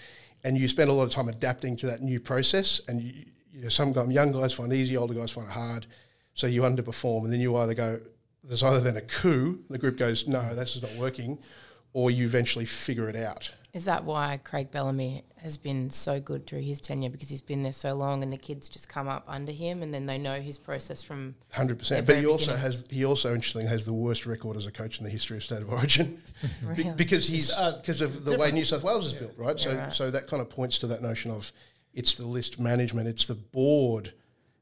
and 0.44 0.58
you 0.58 0.68
spend 0.68 0.90
a 0.90 0.92
lot 0.92 1.04
of 1.04 1.10
time 1.10 1.28
adapting 1.28 1.76
to 1.78 1.86
that 1.86 2.02
new 2.02 2.20
process. 2.20 2.80
And 2.86 3.00
you, 3.00 3.24
you 3.52 3.62
know, 3.62 3.68
some 3.68 3.94
young 4.10 4.32
guys 4.32 4.52
find 4.52 4.72
it 4.72 4.76
easy, 4.76 4.96
older 4.96 5.14
guys 5.14 5.30
find 5.30 5.48
it 5.48 5.52
hard, 5.52 5.86
so 6.34 6.46
you 6.46 6.62
underperform, 6.62 7.24
and 7.24 7.32
then 7.32 7.40
you 7.40 7.56
either 7.56 7.74
go, 7.74 8.00
"There's 8.44 8.62
either 8.62 8.80
then 8.80 8.96
a 8.96 9.00
coup," 9.02 9.60
the 9.68 9.78
group 9.78 9.96
goes, 9.98 10.26
"No, 10.28 10.54
this 10.54 10.76
is 10.76 10.82
not 10.82 10.94
working," 10.96 11.38
or 11.92 12.10
you 12.10 12.24
eventually 12.26 12.64
figure 12.64 13.08
it 13.08 13.16
out. 13.16 13.52
Is 13.72 13.84
that 13.84 14.04
why 14.04 14.40
Craig 14.42 14.72
Bellamy 14.72 15.22
has 15.36 15.56
been 15.56 15.90
so 15.90 16.18
good 16.18 16.44
through 16.44 16.62
his 16.62 16.80
tenure 16.80 17.08
because 17.08 17.28
he's 17.30 17.40
been 17.40 17.62
there 17.62 17.72
so 17.72 17.94
long 17.94 18.22
and 18.24 18.32
the 18.32 18.36
kids 18.36 18.68
just 18.68 18.88
come 18.88 19.06
up 19.08 19.22
under 19.28 19.52
him 19.52 19.80
and 19.82 19.94
then 19.94 20.06
they 20.06 20.18
know 20.18 20.40
his 20.40 20.58
process 20.58 21.04
from 21.04 21.36
Hundred 21.52 21.78
percent. 21.78 22.04
But 22.04 22.16
he 22.16 22.22
very 22.22 22.32
also 22.32 22.46
beginning. 22.46 22.62
has 22.62 22.84
he 22.90 23.04
also 23.04 23.32
interestingly 23.32 23.68
has 23.68 23.84
the 23.84 23.92
worst 23.92 24.26
record 24.26 24.56
as 24.56 24.66
a 24.66 24.72
coach 24.72 24.98
in 24.98 25.04
the 25.04 25.10
history 25.10 25.36
of 25.36 25.44
state 25.44 25.62
of 25.62 25.70
origin, 25.70 26.20
Be- 26.42 26.48
Really? 26.66 26.92
because 26.96 27.28
he's 27.28 27.52
because 27.54 28.02
uh, 28.02 28.06
of 28.06 28.24
the 28.24 28.36
way 28.36 28.50
New 28.50 28.64
South 28.64 28.82
Wales 28.82 29.06
is 29.06 29.14
built, 29.14 29.34
right? 29.38 29.56
So 29.58 29.70
Yeah, 29.70 29.84
right. 29.84 29.92
so 29.94 30.10
that 30.10 30.26
kind 30.26 30.42
of 30.42 30.50
points 30.50 30.76
to 30.78 30.88
that 30.88 31.00
notion 31.00 31.30
of 31.30 31.52
it's 31.94 32.14
the 32.14 32.26
list 32.26 32.58
management, 32.58 33.06
it's 33.06 33.24
the 33.24 33.36
board, 33.36 34.14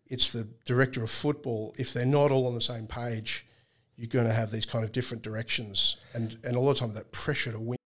it's 0.09 0.31
the 0.31 0.49
director 0.65 1.03
of 1.03 1.11
football. 1.11 1.75
If 1.79 1.93
they're 1.93 2.07
not 2.07 2.31
all 2.31 2.47
on 2.47 2.55
the 2.55 2.61
same 2.61 2.87
page, 2.87 3.47
you're 3.97 4.09
going 4.09 4.27
to 4.27 4.33
have 4.33 4.51
these 4.51 4.67
kind 4.67 4.85
of 4.85 4.93
different 4.93 5.23
directions, 5.23 5.97
and 6.15 6.39
and 6.45 6.57
a 6.57 6.61
lot 6.61 6.73
of 6.73 6.79
time 6.79 6.95
that 6.95 7.13
pressure 7.13 7.53
to 7.53 7.61
win. 7.61 7.79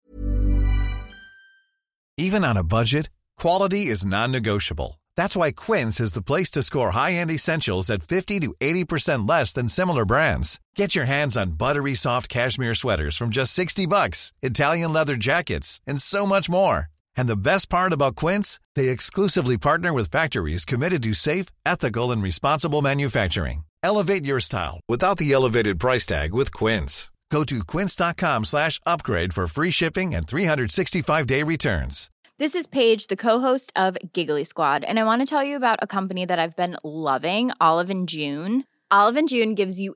Even 2.17 2.43
on 2.43 2.57
a 2.57 2.63
budget, 2.63 3.09
quality 3.37 3.87
is 3.87 4.05
non-negotiable. 4.05 4.99
That's 5.17 5.35
why 5.35 5.51
Quince 5.51 5.99
is 5.99 6.13
the 6.13 6.21
place 6.21 6.49
to 6.51 6.63
score 6.63 6.91
high-end 6.91 7.31
essentials 7.31 7.89
at 7.89 8.03
50 8.03 8.39
to 8.41 8.53
80% 8.59 9.27
less 9.27 9.53
than 9.53 9.69
similar 9.69 10.05
brands. 10.05 10.59
Get 10.75 10.95
your 10.95 11.05
hands 11.05 11.35
on 11.35 11.51
buttery 11.51 11.95
soft 11.95 12.29
cashmere 12.29 12.75
sweaters 12.75 13.17
from 13.17 13.29
just 13.29 13.53
60 13.53 13.87
bucks, 13.87 14.33
Italian 14.41 14.93
leather 14.93 15.15
jackets, 15.15 15.81
and 15.87 16.01
so 16.01 16.25
much 16.25 16.49
more. 16.49 16.87
And 17.17 17.27
the 17.27 17.35
best 17.37 17.69
part 17.69 17.93
about 17.93 18.15
Quince, 18.15 18.59
they 18.75 18.89
exclusively 18.89 19.57
partner 19.57 19.93
with 19.93 20.11
factories 20.11 20.65
committed 20.65 21.03
to 21.03 21.13
safe, 21.13 21.47
ethical, 21.65 22.11
and 22.11 22.21
responsible 22.23 22.81
manufacturing. 22.81 23.63
Elevate 23.83 24.25
your 24.25 24.39
style 24.39 24.79
without 24.87 25.17
the 25.17 25.31
elevated 25.31 25.79
price 25.79 26.05
tag 26.05 26.33
with 26.33 26.53
Quince. 26.53 27.11
Go 27.31 27.43
to 27.45 27.63
quince.com 27.63 28.45
slash 28.45 28.79
upgrade 28.85 29.33
for 29.33 29.47
free 29.47 29.71
shipping 29.71 30.13
and 30.13 30.27
365-day 30.27 31.43
returns. 31.43 32.11
This 32.37 32.55
is 32.55 32.67
Paige, 32.67 33.07
the 33.07 33.15
co-host 33.15 33.71
of 33.75 33.97
Giggly 34.13 34.43
Squad, 34.43 34.83
and 34.83 34.99
I 34.99 35.05
want 35.05 35.21
to 35.21 35.25
tell 35.25 35.43
you 35.43 35.55
about 35.55 35.79
a 35.81 35.87
company 35.87 36.25
that 36.25 36.39
I've 36.39 36.55
been 36.55 36.75
loving, 36.83 37.51
Olive 37.61 37.89
and 37.89 38.09
June. 38.09 38.65
Olive 38.89 39.15
and 39.15 39.29
June 39.29 39.55
gives 39.55 39.79
you 39.79 39.95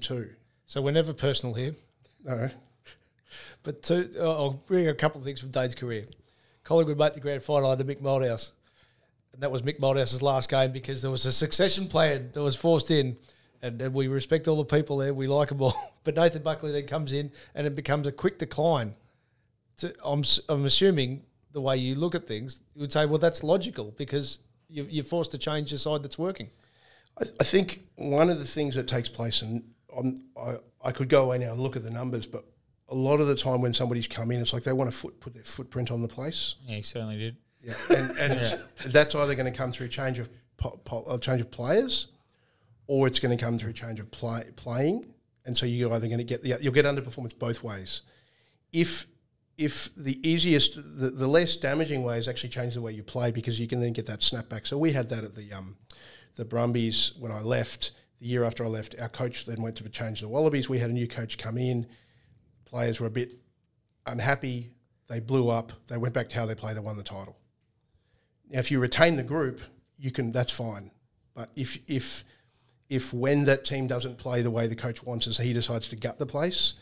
Two, 0.00 0.30
So 0.66 0.80
we're 0.80 0.92
never 0.92 1.12
personal 1.12 1.54
here. 1.54 1.74
no, 2.24 2.50
But 3.62 3.82
two, 3.82 4.10
uh, 4.16 4.30
I'll 4.32 4.62
bring 4.66 4.88
a 4.88 4.94
couple 4.94 5.20
of 5.20 5.24
things 5.24 5.40
from 5.40 5.50
Dane's 5.50 5.74
career. 5.74 6.06
Collingwood 6.64 6.98
made 6.98 7.14
the 7.14 7.20
grand 7.20 7.42
final 7.42 7.70
under 7.70 7.84
Mick 7.84 8.00
Malthouse. 8.00 8.52
And 9.32 9.42
that 9.42 9.50
was 9.50 9.62
Mick 9.62 9.80
Malthouse's 9.80 10.22
last 10.22 10.50
game 10.50 10.72
because 10.72 11.02
there 11.02 11.10
was 11.10 11.26
a 11.26 11.32
succession 11.32 11.88
plan 11.88 12.30
that 12.32 12.42
was 12.42 12.54
forced 12.54 12.90
in. 12.90 13.16
And, 13.60 13.80
and 13.80 13.94
we 13.94 14.06
respect 14.08 14.46
all 14.46 14.56
the 14.56 14.64
people 14.64 14.98
there. 14.98 15.14
We 15.14 15.26
like 15.26 15.48
them 15.48 15.60
all. 15.62 15.74
But 16.04 16.16
Nathan 16.16 16.42
Buckley 16.42 16.72
then 16.72 16.88
comes 16.88 17.12
in 17.12 17.30
and 17.54 17.64
it 17.64 17.76
becomes 17.76 18.08
a 18.08 18.12
quick 18.12 18.36
decline. 18.36 18.96
So 19.76 19.92
I'm, 20.04 20.24
I'm 20.48 20.64
assuming 20.64 21.22
the 21.52 21.60
way 21.60 21.76
you 21.76 21.94
look 21.94 22.16
at 22.16 22.26
things, 22.26 22.60
you 22.74 22.80
would 22.80 22.92
say, 22.92 23.06
well, 23.06 23.18
that's 23.18 23.44
logical 23.44 23.94
because 23.96 24.40
you're 24.72 25.04
forced 25.04 25.30
to 25.32 25.38
change 25.38 25.70
the 25.70 25.78
side 25.78 26.02
that's 26.02 26.18
working. 26.18 26.50
I, 27.20 27.24
I 27.40 27.44
think 27.44 27.82
one 27.96 28.30
of 28.30 28.38
the 28.38 28.44
things 28.44 28.74
that 28.74 28.88
takes 28.88 29.08
place, 29.08 29.42
and 29.42 29.62
I'm, 29.96 30.16
I, 30.36 30.56
I 30.84 30.92
could 30.92 31.08
go 31.08 31.24
away 31.24 31.38
now 31.38 31.52
and 31.52 31.60
look 31.60 31.76
at 31.76 31.84
the 31.84 31.90
numbers, 31.90 32.26
but 32.26 32.44
a 32.88 32.94
lot 32.94 33.20
of 33.20 33.26
the 33.26 33.36
time 33.36 33.60
when 33.60 33.72
somebody's 33.72 34.08
come 34.08 34.30
in, 34.30 34.40
it's 34.40 34.52
like 34.52 34.64
they 34.64 34.72
want 34.72 34.90
to 34.90 34.96
foot, 34.96 35.20
put 35.20 35.34
their 35.34 35.44
footprint 35.44 35.90
on 35.90 36.02
the 36.02 36.08
place. 36.08 36.56
Yeah, 36.66 36.76
he 36.76 36.82
certainly 36.82 37.18
did. 37.18 37.36
Yeah, 37.60 37.74
and, 37.90 38.18
and 38.18 38.60
that's 38.86 39.14
either 39.14 39.34
going 39.34 39.50
to 39.50 39.56
come 39.56 39.72
through 39.72 39.86
a 39.86 39.90
change 39.90 40.18
of 40.18 40.28
po- 40.56 40.80
po- 40.84 41.04
uh, 41.04 41.18
change 41.18 41.40
of 41.40 41.50
players, 41.50 42.08
or 42.86 43.06
it's 43.06 43.18
going 43.18 43.36
to 43.36 43.42
come 43.42 43.56
through 43.56 43.70
a 43.70 43.74
change 43.74 44.00
of 44.00 44.10
play, 44.10 44.44
playing. 44.56 45.06
And 45.44 45.56
so 45.56 45.64
you're 45.66 45.92
either 45.92 46.06
going 46.06 46.18
to 46.18 46.24
get 46.24 46.42
the 46.42 46.58
you'll 46.60 46.72
get 46.72 46.84
underperformance 46.84 47.38
both 47.38 47.62
ways. 47.62 48.02
If 48.72 49.06
if 49.58 49.94
the 49.94 50.26
easiest, 50.28 50.76
the, 50.76 51.10
the 51.10 51.26
less 51.26 51.56
damaging 51.56 52.02
way 52.02 52.18
is 52.18 52.28
actually 52.28 52.48
change 52.50 52.74
the 52.74 52.80
way 52.80 52.92
you 52.92 53.02
play 53.02 53.30
because 53.30 53.60
you 53.60 53.68
can 53.68 53.80
then 53.80 53.92
get 53.92 54.06
that 54.06 54.20
snapback. 54.20 54.66
So 54.66 54.78
we 54.78 54.92
had 54.92 55.08
that 55.10 55.24
at 55.24 55.34
the 55.34 55.52
um, 55.52 55.76
the 56.36 56.44
Brumbies 56.44 57.12
when 57.18 57.32
I 57.32 57.40
left. 57.40 57.92
The 58.18 58.26
year 58.26 58.44
after 58.44 58.64
I 58.64 58.68
left, 58.68 58.94
our 59.00 59.08
coach 59.08 59.46
then 59.46 59.60
went 59.60 59.76
to 59.76 59.88
change 59.88 60.20
the 60.20 60.28
Wallabies. 60.28 60.68
We 60.68 60.78
had 60.78 60.90
a 60.90 60.92
new 60.92 61.08
coach 61.08 61.38
come 61.38 61.58
in. 61.58 61.86
Players 62.64 63.00
were 63.00 63.08
a 63.08 63.10
bit 63.10 63.32
unhappy. 64.06 64.70
They 65.08 65.20
blew 65.20 65.48
up. 65.48 65.72
They 65.88 65.96
went 65.96 66.14
back 66.14 66.28
to 66.30 66.36
how 66.36 66.46
they 66.46 66.54
play. 66.54 66.72
They 66.72 66.80
won 66.80 66.96
the 66.96 67.02
title. 67.02 67.36
Now, 68.48 68.60
if 68.60 68.70
you 68.70 68.78
retain 68.78 69.16
the 69.16 69.22
group, 69.22 69.60
you 69.96 70.10
can. 70.10 70.32
That's 70.32 70.52
fine. 70.52 70.90
But 71.34 71.50
if 71.56 71.78
if 71.90 72.24
if 72.88 73.12
when 73.12 73.44
that 73.46 73.64
team 73.64 73.86
doesn't 73.86 74.18
play 74.18 74.42
the 74.42 74.50
way 74.50 74.66
the 74.66 74.76
coach 74.76 75.02
wants, 75.02 75.26
as 75.26 75.38
he 75.38 75.52
decides 75.52 75.88
to 75.88 75.96
gut 75.96 76.18
the 76.18 76.26
place, 76.26 76.74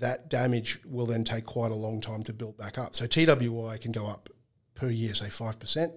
that 0.00 0.30
damage 0.30 0.78
will 0.84 1.06
then 1.06 1.24
take 1.24 1.44
quite 1.44 1.70
a 1.70 1.74
long 1.74 2.00
time 2.00 2.22
to 2.24 2.32
build 2.32 2.56
back 2.56 2.78
up. 2.78 2.96
So 2.96 3.06
TWI 3.06 3.78
can 3.78 3.92
go 3.92 4.06
up 4.06 4.30
per 4.74 4.88
year, 4.88 5.14
say 5.14 5.28
five 5.28 5.58
percent, 5.58 5.92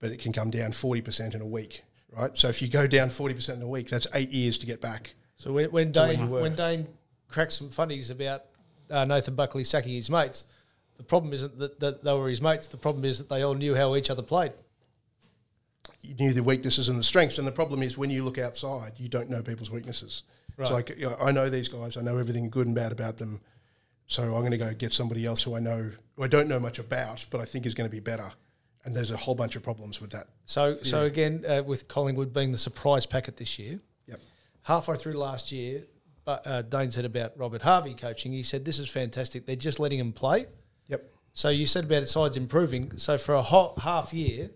but 0.00 0.10
it 0.10 0.18
can 0.18 0.32
come 0.32 0.50
down 0.50 0.72
forty 0.72 1.00
percent 1.00 1.34
in 1.34 1.40
a 1.40 1.46
week, 1.46 1.84
right? 2.16 2.36
So 2.36 2.48
if 2.48 2.60
you 2.60 2.68
go 2.68 2.86
down 2.86 3.10
forty 3.10 3.34
percent 3.34 3.56
in 3.58 3.62
a 3.62 3.68
week, 3.68 3.88
that's 3.88 4.06
eight 4.14 4.30
years 4.30 4.58
to 4.58 4.66
get 4.66 4.80
back. 4.80 5.14
So 5.36 5.52
when, 5.52 5.70
when 5.70 5.92
Dane 5.92 6.28
when 6.28 6.54
Dane 6.54 6.86
cracks 7.28 7.56
some 7.56 7.70
funnies 7.70 8.10
about 8.10 8.42
uh, 8.90 9.04
Nathan 9.04 9.34
Buckley 9.34 9.64
sacking 9.64 9.94
his 9.94 10.10
mates, 10.10 10.44
the 10.98 11.02
problem 11.02 11.32
isn't 11.32 11.58
that, 11.58 11.80
that 11.80 12.04
they 12.04 12.12
were 12.12 12.28
his 12.28 12.42
mates. 12.42 12.66
The 12.66 12.76
problem 12.76 13.04
is 13.06 13.18
that 13.18 13.28
they 13.30 13.42
all 13.42 13.54
knew 13.54 13.74
how 13.74 13.96
each 13.96 14.10
other 14.10 14.22
played. 14.22 14.52
you 16.02 16.14
knew 16.16 16.32
the 16.32 16.42
weaknesses 16.42 16.88
and 16.88 16.98
the 16.98 17.02
strengths. 17.04 17.38
And 17.38 17.46
the 17.46 17.52
problem 17.52 17.82
is 17.82 17.96
when 17.96 18.10
you 18.10 18.22
look 18.22 18.38
outside, 18.38 18.92
you 18.98 19.08
don't 19.08 19.30
know 19.30 19.42
people's 19.42 19.70
weaknesses. 19.70 20.22
Right. 20.60 20.66
It's 20.66 20.90
like 20.90 20.98
you 20.98 21.08
know, 21.08 21.16
I 21.20 21.32
know 21.32 21.48
these 21.48 21.68
guys. 21.68 21.96
I 21.96 22.02
know 22.02 22.18
everything 22.18 22.50
good 22.50 22.66
and 22.66 22.74
bad 22.76 22.92
about 22.92 23.16
them. 23.16 23.40
So 24.06 24.22
I'm 24.34 24.40
going 24.40 24.50
to 24.50 24.58
go 24.58 24.74
get 24.74 24.92
somebody 24.92 25.24
else 25.24 25.42
who 25.44 25.54
I 25.54 25.60
know, 25.60 25.92
who 26.16 26.24
I 26.24 26.26
don't 26.28 26.48
know 26.48 26.58
much 26.60 26.78
about, 26.78 27.24
but 27.30 27.40
I 27.40 27.44
think 27.44 27.64
is 27.64 27.74
going 27.74 27.88
to 27.88 27.94
be 27.94 28.00
better. 28.00 28.32
And 28.84 28.94
there's 28.96 29.10
a 29.12 29.16
whole 29.16 29.34
bunch 29.34 29.56
of 29.56 29.62
problems 29.62 30.00
with 30.00 30.10
that. 30.10 30.26
So 30.46 30.74
so 30.74 31.02
again, 31.02 31.44
uh, 31.48 31.62
with 31.64 31.88
Collingwood 31.88 32.32
being 32.32 32.52
the 32.52 32.58
surprise 32.58 33.06
packet 33.06 33.36
this 33.36 33.58
year, 33.58 33.80
Yep. 34.06 34.20
halfway 34.62 34.96
through 34.96 35.12
last 35.14 35.52
year, 35.52 35.84
but 36.24 36.46
uh, 36.46 36.62
Dane 36.62 36.90
said 36.90 37.04
about 37.04 37.38
Robert 37.38 37.62
Harvey 37.62 37.94
coaching. 37.94 38.32
He 38.32 38.42
said 38.42 38.64
this 38.64 38.78
is 38.78 38.88
fantastic. 38.88 39.46
They're 39.46 39.56
just 39.56 39.80
letting 39.80 39.98
him 39.98 40.12
play. 40.12 40.46
Yep. 40.88 41.04
So 41.32 41.48
you 41.48 41.66
said 41.66 41.84
about 41.84 42.08
sides 42.08 42.36
improving. 42.36 42.98
So 42.98 43.16
for 43.16 43.34
a 43.34 43.42
hot 43.42 43.78
half 43.78 44.12
year, 44.12 44.50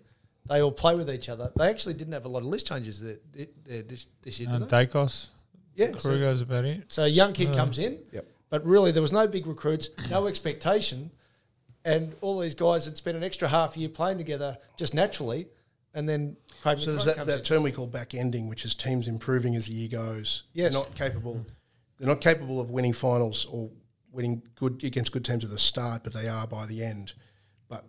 they 0.46 0.60
all 0.60 0.72
play 0.72 0.94
with 0.96 1.08
each 1.10 1.28
other. 1.28 1.50
They 1.56 1.68
actually 1.68 1.94
didn't 1.94 2.12
have 2.12 2.24
a 2.24 2.28
lot 2.28 2.40
of 2.40 2.46
list 2.46 2.66
changes 2.66 3.00
there, 3.00 3.16
there 3.64 3.82
this, 3.82 4.06
this 4.22 4.40
year, 4.40 4.50
did 4.50 4.68
they? 4.68 4.86
Daicos, 4.86 5.28
Yeah. 5.74 5.92
So, 5.98 6.10
Kruger's 6.10 6.40
about 6.40 6.64
it. 6.64 6.84
so 6.88 7.04
a 7.04 7.08
young 7.08 7.32
kid 7.32 7.48
Uh, 7.50 7.54
comes 7.54 7.78
in. 7.78 7.98
Yep. 8.12 8.26
But 8.50 8.64
really, 8.64 8.92
there 8.92 9.02
was 9.02 9.12
no 9.12 9.26
big 9.26 9.46
recruits, 9.46 9.88
no 10.10 10.26
expectation, 10.26 11.10
and 11.84 12.14
all 12.20 12.38
these 12.38 12.54
guys 12.54 12.84
had 12.84 12.96
spent 12.96 13.16
an 13.16 13.24
extra 13.24 13.48
half 13.48 13.76
year 13.76 13.88
playing 13.88 14.18
together 14.18 14.58
just 14.76 14.94
naturally, 14.94 15.48
and 15.92 16.08
then 16.08 16.36
Craig 16.62 16.78
So 16.78 16.92
there's 16.92 17.04
that, 17.04 17.16
comes 17.16 17.26
that 17.28 17.38
in. 17.38 17.44
term 17.44 17.62
we 17.64 17.72
call 17.72 17.86
back 17.88 18.14
ending, 18.14 18.48
which 18.48 18.64
is 18.64 18.74
teams 18.74 19.08
improving 19.08 19.56
as 19.56 19.66
the 19.66 19.72
year 19.72 19.88
goes. 19.88 20.44
Yes. 20.52 20.72
They're 20.72 20.82
not 20.82 20.94
capable. 20.94 21.44
They're 21.98 22.08
not 22.08 22.20
capable 22.20 22.60
of 22.60 22.70
winning 22.70 22.92
finals 22.92 23.44
or 23.46 23.70
winning 24.12 24.42
good 24.54 24.84
against 24.84 25.10
good 25.10 25.24
teams 25.24 25.44
at 25.44 25.50
the 25.50 25.58
start, 25.58 26.04
but 26.04 26.12
they 26.12 26.28
are 26.28 26.46
by 26.46 26.66
the 26.66 26.82
end. 26.84 27.14
But 27.68 27.84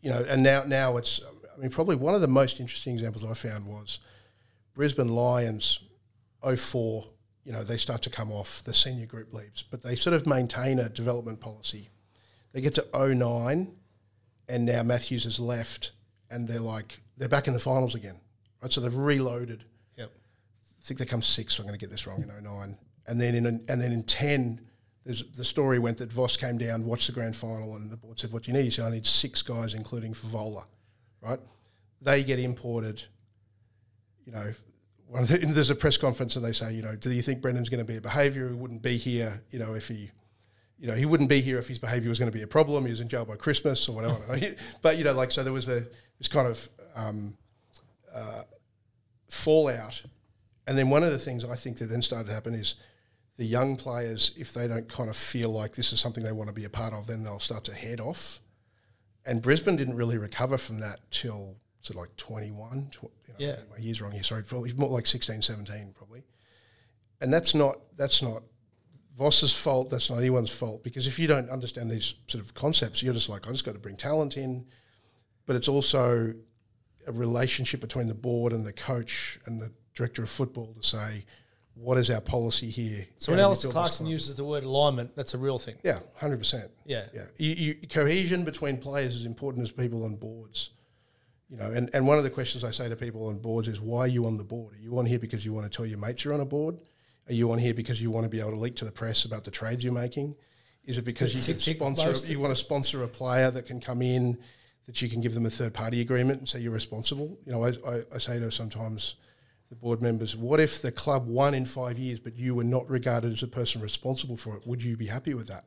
you 0.00 0.08
know, 0.10 0.24
and 0.28 0.42
now 0.42 0.64
now 0.66 0.96
it's. 0.96 1.20
I 1.54 1.58
mean, 1.58 1.70
probably 1.70 1.96
one 1.96 2.14
of 2.14 2.20
the 2.20 2.28
most 2.28 2.60
interesting 2.60 2.92
examples 2.94 3.24
I 3.24 3.32
found 3.34 3.66
was 3.66 3.98
Brisbane 4.74 5.08
Lions 5.08 5.80
04 6.42 7.06
you 7.46 7.52
know, 7.52 7.62
they 7.62 7.76
start 7.76 8.02
to 8.02 8.10
come 8.10 8.32
off, 8.32 8.62
the 8.64 8.74
senior 8.74 9.06
group 9.06 9.32
leaves, 9.32 9.62
but 9.62 9.80
they 9.80 9.94
sort 9.94 10.14
of 10.14 10.26
maintain 10.26 10.80
a 10.80 10.88
development 10.88 11.38
policy. 11.38 11.90
They 12.52 12.60
get 12.60 12.74
to 12.74 12.86
09 12.92 13.72
and 14.48 14.66
now 14.66 14.82
Matthews 14.82 15.22
has 15.24 15.38
left 15.38 15.92
and 16.28 16.48
they're 16.48 16.58
like, 16.58 16.98
they're 17.16 17.28
back 17.28 17.46
in 17.46 17.52
the 17.52 17.60
finals 17.60 17.94
again, 17.94 18.16
right? 18.60 18.72
So 18.72 18.80
they've 18.80 18.92
reloaded. 18.92 19.64
Yep. 19.96 20.10
I 20.10 20.84
think 20.84 20.98
they 20.98 21.06
come 21.06 21.22
sixth, 21.22 21.56
so 21.56 21.62
I'm 21.62 21.68
going 21.68 21.78
to 21.78 21.80
get 21.80 21.90
this 21.90 22.04
wrong, 22.04 22.20
in 22.20 22.44
09. 22.44 22.76
And 23.06 23.20
then 23.20 23.36
in, 23.36 23.46
and 23.46 23.80
then 23.80 23.92
in 23.92 24.02
10, 24.02 24.60
there's, 25.04 25.24
the 25.30 25.44
story 25.44 25.78
went 25.78 25.98
that 25.98 26.12
Voss 26.12 26.36
came 26.36 26.58
down, 26.58 26.84
watched 26.84 27.06
the 27.06 27.12
grand 27.12 27.36
final, 27.36 27.76
and 27.76 27.92
the 27.92 27.96
board 27.96 28.18
said, 28.18 28.32
what 28.32 28.42
do 28.42 28.50
you 28.50 28.56
need? 28.56 28.64
He 28.64 28.70
said, 28.70 28.86
I 28.86 28.90
need 28.90 29.06
six 29.06 29.40
guys, 29.40 29.72
including 29.72 30.14
Fevola, 30.14 30.64
right? 31.20 31.38
They 32.02 32.24
get 32.24 32.40
imported, 32.40 33.04
you 34.24 34.32
know, 34.32 34.52
the, 35.14 35.38
there's 35.38 35.70
a 35.70 35.74
press 35.74 35.96
conference 35.96 36.36
and 36.36 36.44
they 36.44 36.52
say, 36.52 36.72
you 36.72 36.82
know, 36.82 36.96
do 36.96 37.10
you 37.10 37.22
think 37.22 37.40
Brendan's 37.40 37.68
going 37.68 37.78
to 37.78 37.84
be 37.84 37.96
a 37.96 38.00
behaviour? 38.00 38.48
He 38.48 38.54
wouldn't 38.54 38.82
be 38.82 38.96
here, 38.96 39.42
you 39.50 39.58
know, 39.58 39.74
if 39.74 39.88
he, 39.88 40.10
you 40.78 40.88
know, 40.88 40.94
he 40.94 41.06
wouldn't 41.06 41.30
be 41.30 41.40
here 41.40 41.58
if 41.58 41.68
his 41.68 41.78
behaviour 41.78 42.08
was 42.08 42.18
going 42.18 42.30
to 42.30 42.36
be 42.36 42.42
a 42.42 42.48
problem. 42.48 42.84
He 42.84 42.90
was 42.90 43.00
in 43.00 43.08
jail 43.08 43.24
by 43.24 43.36
Christmas 43.36 43.88
or 43.88 43.94
whatever. 43.94 44.38
but 44.82 44.98
you 44.98 45.04
know, 45.04 45.12
like 45.12 45.30
so, 45.30 45.42
there 45.42 45.52
was 45.52 45.66
the 45.66 45.88
this 46.18 46.28
kind 46.28 46.46
of 46.46 46.68
um, 46.94 47.36
uh, 48.14 48.42
fallout, 49.28 50.02
and 50.66 50.76
then 50.76 50.90
one 50.90 51.02
of 51.02 51.12
the 51.12 51.18
things 51.18 51.44
I 51.44 51.56
think 51.56 51.78
that 51.78 51.86
then 51.86 52.02
started 52.02 52.26
to 52.28 52.34
happen 52.34 52.54
is 52.54 52.74
the 53.36 53.44
young 53.44 53.76
players, 53.76 54.32
if 54.36 54.52
they 54.52 54.66
don't 54.66 54.88
kind 54.88 55.08
of 55.08 55.16
feel 55.16 55.50
like 55.50 55.74
this 55.74 55.92
is 55.92 56.00
something 56.00 56.24
they 56.24 56.32
want 56.32 56.48
to 56.48 56.54
be 56.54 56.64
a 56.64 56.70
part 56.70 56.94
of, 56.94 57.06
then 57.06 57.22
they'll 57.22 57.38
start 57.38 57.64
to 57.64 57.74
head 57.74 58.00
off. 58.00 58.40
And 59.24 59.42
Brisbane 59.42 59.76
didn't 59.76 59.96
really 59.96 60.18
recover 60.18 60.56
from 60.56 60.80
that 60.80 61.00
till 61.10 61.56
of 61.90 61.96
like 61.96 62.16
21. 62.16 62.88
Tw- 62.90 63.02
you 63.02 63.08
know, 63.28 63.34
Yeah. 63.38 63.56
My 63.70 63.78
year's 63.78 64.00
wrong 64.00 64.12
here. 64.12 64.22
Sorry, 64.22 64.42
probably 64.42 64.72
more 64.72 64.90
like 64.90 65.06
16, 65.06 65.42
17 65.42 65.92
probably. 65.94 66.24
And 67.20 67.32
that's 67.32 67.54
not 67.54 67.78
that's 67.96 68.22
not 68.22 68.42
Voss's 69.16 69.54
fault. 69.54 69.88
That's 69.90 70.10
not 70.10 70.18
anyone's 70.18 70.50
fault 70.50 70.84
because 70.84 71.06
if 71.06 71.18
you 71.18 71.26
don't 71.26 71.48
understand 71.48 71.90
these 71.90 72.14
sort 72.26 72.44
of 72.44 72.54
concepts, 72.54 73.02
you're 73.02 73.14
just 73.14 73.28
like 73.28 73.46
I 73.46 73.50
just 73.50 73.64
got 73.64 73.72
to 73.72 73.80
bring 73.80 73.96
talent 73.96 74.36
in. 74.36 74.66
But 75.46 75.56
it's 75.56 75.68
also 75.68 76.34
a 77.06 77.12
relationship 77.12 77.80
between 77.80 78.08
the 78.08 78.14
board 78.14 78.52
and 78.52 78.66
the 78.66 78.72
coach 78.72 79.38
and 79.46 79.60
the 79.60 79.72
director 79.94 80.22
of 80.22 80.28
football 80.28 80.74
to 80.74 80.86
say 80.86 81.24
what 81.74 81.98
is 81.98 82.10
our 82.10 82.20
policy 82.20 82.70
here. 82.70 83.06
So 83.18 83.32
when 83.32 83.40
Alastair 83.40 83.70
Clarkson 83.70 84.06
uses 84.06 84.34
the 84.34 84.44
word 84.44 84.64
alignment, 84.64 85.14
that's 85.14 85.34
a 85.34 85.38
real 85.38 85.58
thing. 85.58 85.76
Yeah, 85.84 86.00
hundred 86.14 86.38
percent. 86.38 86.70
Yeah. 86.84 87.04
yeah. 87.14 87.24
You, 87.36 87.50
you, 87.50 87.88
cohesion 87.88 88.44
between 88.44 88.78
players 88.78 89.14
is 89.14 89.26
important 89.26 89.62
as 89.62 89.72
people 89.72 90.04
on 90.04 90.16
boards. 90.16 90.70
You 91.48 91.56
know, 91.56 91.70
and, 91.70 91.90
and 91.92 92.06
one 92.06 92.18
of 92.18 92.24
the 92.24 92.30
questions 92.30 92.64
I 92.64 92.70
say 92.70 92.88
to 92.88 92.96
people 92.96 93.28
on 93.28 93.38
boards 93.38 93.68
is, 93.68 93.80
why 93.80 94.00
are 94.00 94.08
you 94.08 94.26
on 94.26 94.36
the 94.36 94.44
board? 94.44 94.74
Are 94.74 94.78
you 94.78 94.98
on 94.98 95.06
here 95.06 95.18
because 95.18 95.44
you 95.44 95.52
want 95.52 95.70
to 95.70 95.74
tell 95.74 95.86
your 95.86 95.98
mates 95.98 96.24
you're 96.24 96.34
on 96.34 96.40
a 96.40 96.44
board? 96.44 96.76
Are 97.28 97.32
you 97.32 97.52
on 97.52 97.58
here 97.58 97.74
because 97.74 98.00
you 98.02 98.10
want 98.10 98.24
to 98.24 98.28
be 98.28 98.40
able 98.40 98.50
to 98.50 98.56
leak 98.56 98.76
to 98.76 98.84
the 98.84 98.92
press 98.92 99.24
about 99.24 99.44
the 99.44 99.50
trades 99.50 99.84
you're 99.84 99.92
making? 99.92 100.34
Is 100.84 100.98
it 100.98 101.04
because 101.04 101.34
you 101.34 101.40
Tick, 101.40 101.56
can 101.56 101.64
tick, 101.64 101.76
sponsor 101.76 102.32
you 102.32 102.38
want 102.38 102.54
to 102.54 102.60
sponsor 102.60 103.02
a 103.02 103.08
player 103.08 103.50
that 103.50 103.66
can 103.66 103.80
come 103.80 104.02
in 104.02 104.38
that 104.86 105.02
you 105.02 105.08
can 105.08 105.20
give 105.20 105.34
them 105.34 105.44
a 105.44 105.50
third 105.50 105.74
party 105.74 106.00
agreement 106.00 106.38
and 106.38 106.48
say 106.48 106.60
you're 106.60 106.72
responsible? 106.72 107.36
You 107.44 107.52
know, 107.52 107.64
I, 107.64 107.68
I, 107.88 108.02
I 108.14 108.18
say 108.18 108.38
to 108.38 108.50
sometimes 108.52 109.16
the 109.68 109.74
board 109.74 110.00
members, 110.00 110.36
what 110.36 110.60
if 110.60 110.80
the 110.80 110.92
club 110.92 111.26
won 111.26 111.54
in 111.54 111.64
five 111.64 111.98
years 111.98 112.20
but 112.20 112.36
you 112.36 112.54
were 112.54 112.64
not 112.64 112.88
regarded 112.88 113.32
as 113.32 113.40
the 113.40 113.48
person 113.48 113.80
responsible 113.80 114.36
for 114.36 114.56
it? 114.56 114.66
Would 114.66 114.82
you 114.82 114.96
be 114.96 115.06
happy 115.06 115.34
with 115.34 115.48
that? 115.48 115.64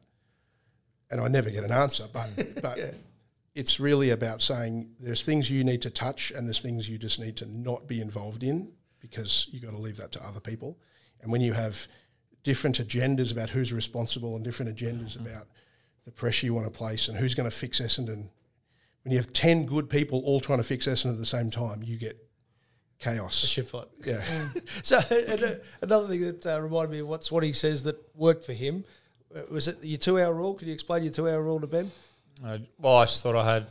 And 1.11 1.19
I 1.19 1.27
never 1.27 1.49
get 1.49 1.65
an 1.65 1.71
answer, 1.71 2.05
but 2.11 2.29
but 2.61 2.79
it's 3.59 3.77
really 3.77 4.09
about 4.09 4.41
saying 4.41 4.89
there's 5.01 5.21
things 5.21 5.51
you 5.51 5.65
need 5.65 5.81
to 5.81 5.89
touch 5.89 6.31
and 6.31 6.47
there's 6.47 6.61
things 6.61 6.87
you 6.87 6.97
just 6.97 7.19
need 7.19 7.35
to 7.35 7.45
not 7.45 7.87
be 7.87 7.99
involved 7.99 8.41
in 8.41 8.71
because 9.01 9.49
you've 9.51 9.63
got 9.63 9.71
to 9.71 9.77
leave 9.77 9.97
that 9.97 10.13
to 10.13 10.25
other 10.25 10.39
people. 10.39 10.77
And 11.21 11.29
when 11.29 11.41
you 11.41 11.51
have 11.51 11.89
different 12.43 12.77
agendas 12.79 13.33
about 13.33 13.49
who's 13.49 13.73
responsible 13.73 14.37
and 14.37 14.45
different 14.45 14.73
agendas 14.73 15.19
about 15.19 15.47
the 16.05 16.11
pressure 16.11 16.45
you 16.45 16.53
want 16.53 16.71
to 16.71 16.71
place 16.71 17.09
and 17.09 17.17
who's 17.17 17.35
going 17.35 17.49
to 17.49 17.55
fix 17.55 17.81
Essendon, 17.81 18.29
when 19.03 19.11
you 19.11 19.17
have 19.17 19.33
10 19.33 19.65
good 19.65 19.89
people 19.89 20.21
all 20.23 20.39
trying 20.39 20.59
to 20.59 20.63
fix 20.63 20.87
Essendon 20.87 21.11
at 21.11 21.17
the 21.17 21.25
same 21.25 21.49
time, 21.49 21.83
you 21.83 21.97
get 21.97 22.17
chaos. 22.97 23.35
Shit 23.35 23.67
fight. 23.67 23.87
Yeah. 24.05 24.23
So 24.83 25.01
and, 25.11 25.43
uh, 25.43 25.55
another 25.81 26.07
thing 26.07 26.21
that 26.21 26.45
uh, 26.45 26.61
reminded 26.61 26.91
me 26.91 26.99
of 26.99 27.07
what 27.07 27.25
Swanee 27.25 27.51
says 27.51 27.83
that 27.83 27.97
worked 28.15 28.45
for 28.45 28.53
him 28.53 28.85
uh, 29.35 29.41
was 29.51 29.67
it 29.67 29.83
your 29.83 29.97
two-hour 29.97 30.33
rule? 30.33 30.53
Could 30.53 30.69
you 30.69 30.73
explain 30.73 31.03
your 31.03 31.11
two-hour 31.11 31.41
rule 31.41 31.59
to 31.59 31.67
Ben? 31.67 31.91
Uh, 32.43 32.57
well, 32.77 32.97
I 32.97 33.05
just 33.05 33.21
thought 33.21 33.35
I 33.35 33.53
had 33.53 33.67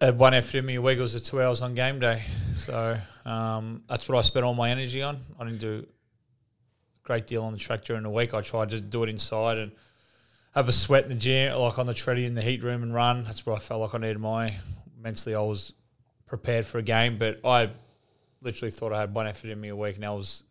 had 0.00 0.18
one 0.18 0.32
effort 0.32 0.58
in 0.58 0.66
me 0.66 0.76
a 0.76 0.82
week. 0.82 0.98
It 0.98 1.24
two 1.24 1.42
hours 1.42 1.60
on 1.60 1.74
game 1.74 1.98
day, 1.98 2.22
so 2.52 2.96
um, 3.24 3.82
that's 3.88 4.08
what 4.08 4.16
I 4.16 4.22
spent 4.22 4.44
all 4.44 4.54
my 4.54 4.70
energy 4.70 5.02
on. 5.02 5.18
I 5.38 5.44
didn't 5.44 5.58
do 5.58 5.84
a 5.84 7.06
great 7.06 7.26
deal 7.26 7.42
on 7.42 7.52
the 7.52 7.58
track 7.58 7.84
during 7.84 8.04
the 8.04 8.10
week. 8.10 8.32
I 8.32 8.42
tried 8.42 8.70
to 8.70 8.80
do 8.80 9.02
it 9.02 9.08
inside 9.08 9.58
and 9.58 9.72
have 10.54 10.68
a 10.68 10.72
sweat 10.72 11.04
in 11.04 11.08
the 11.08 11.14
gym, 11.16 11.58
like 11.58 11.78
on 11.80 11.86
the 11.86 11.94
treadie 11.94 12.26
in 12.26 12.34
the 12.34 12.42
heat 12.42 12.62
room, 12.62 12.84
and 12.84 12.94
run. 12.94 13.24
That's 13.24 13.44
where 13.44 13.56
I 13.56 13.58
felt 13.58 13.80
like 13.80 13.94
I 13.94 13.98
needed 13.98 14.20
my 14.20 14.54
mentally. 14.96 15.34
I 15.34 15.40
was 15.40 15.72
prepared 16.26 16.64
for 16.64 16.78
a 16.78 16.82
game, 16.82 17.18
but 17.18 17.40
I 17.44 17.70
literally 18.40 18.70
thought 18.70 18.92
I 18.92 19.00
had 19.00 19.12
one 19.12 19.26
effort 19.26 19.50
in 19.50 19.60
me 19.60 19.68
a 19.68 19.76
week, 19.76 19.96
and 19.96 20.04
that 20.04 20.12
was 20.12 20.44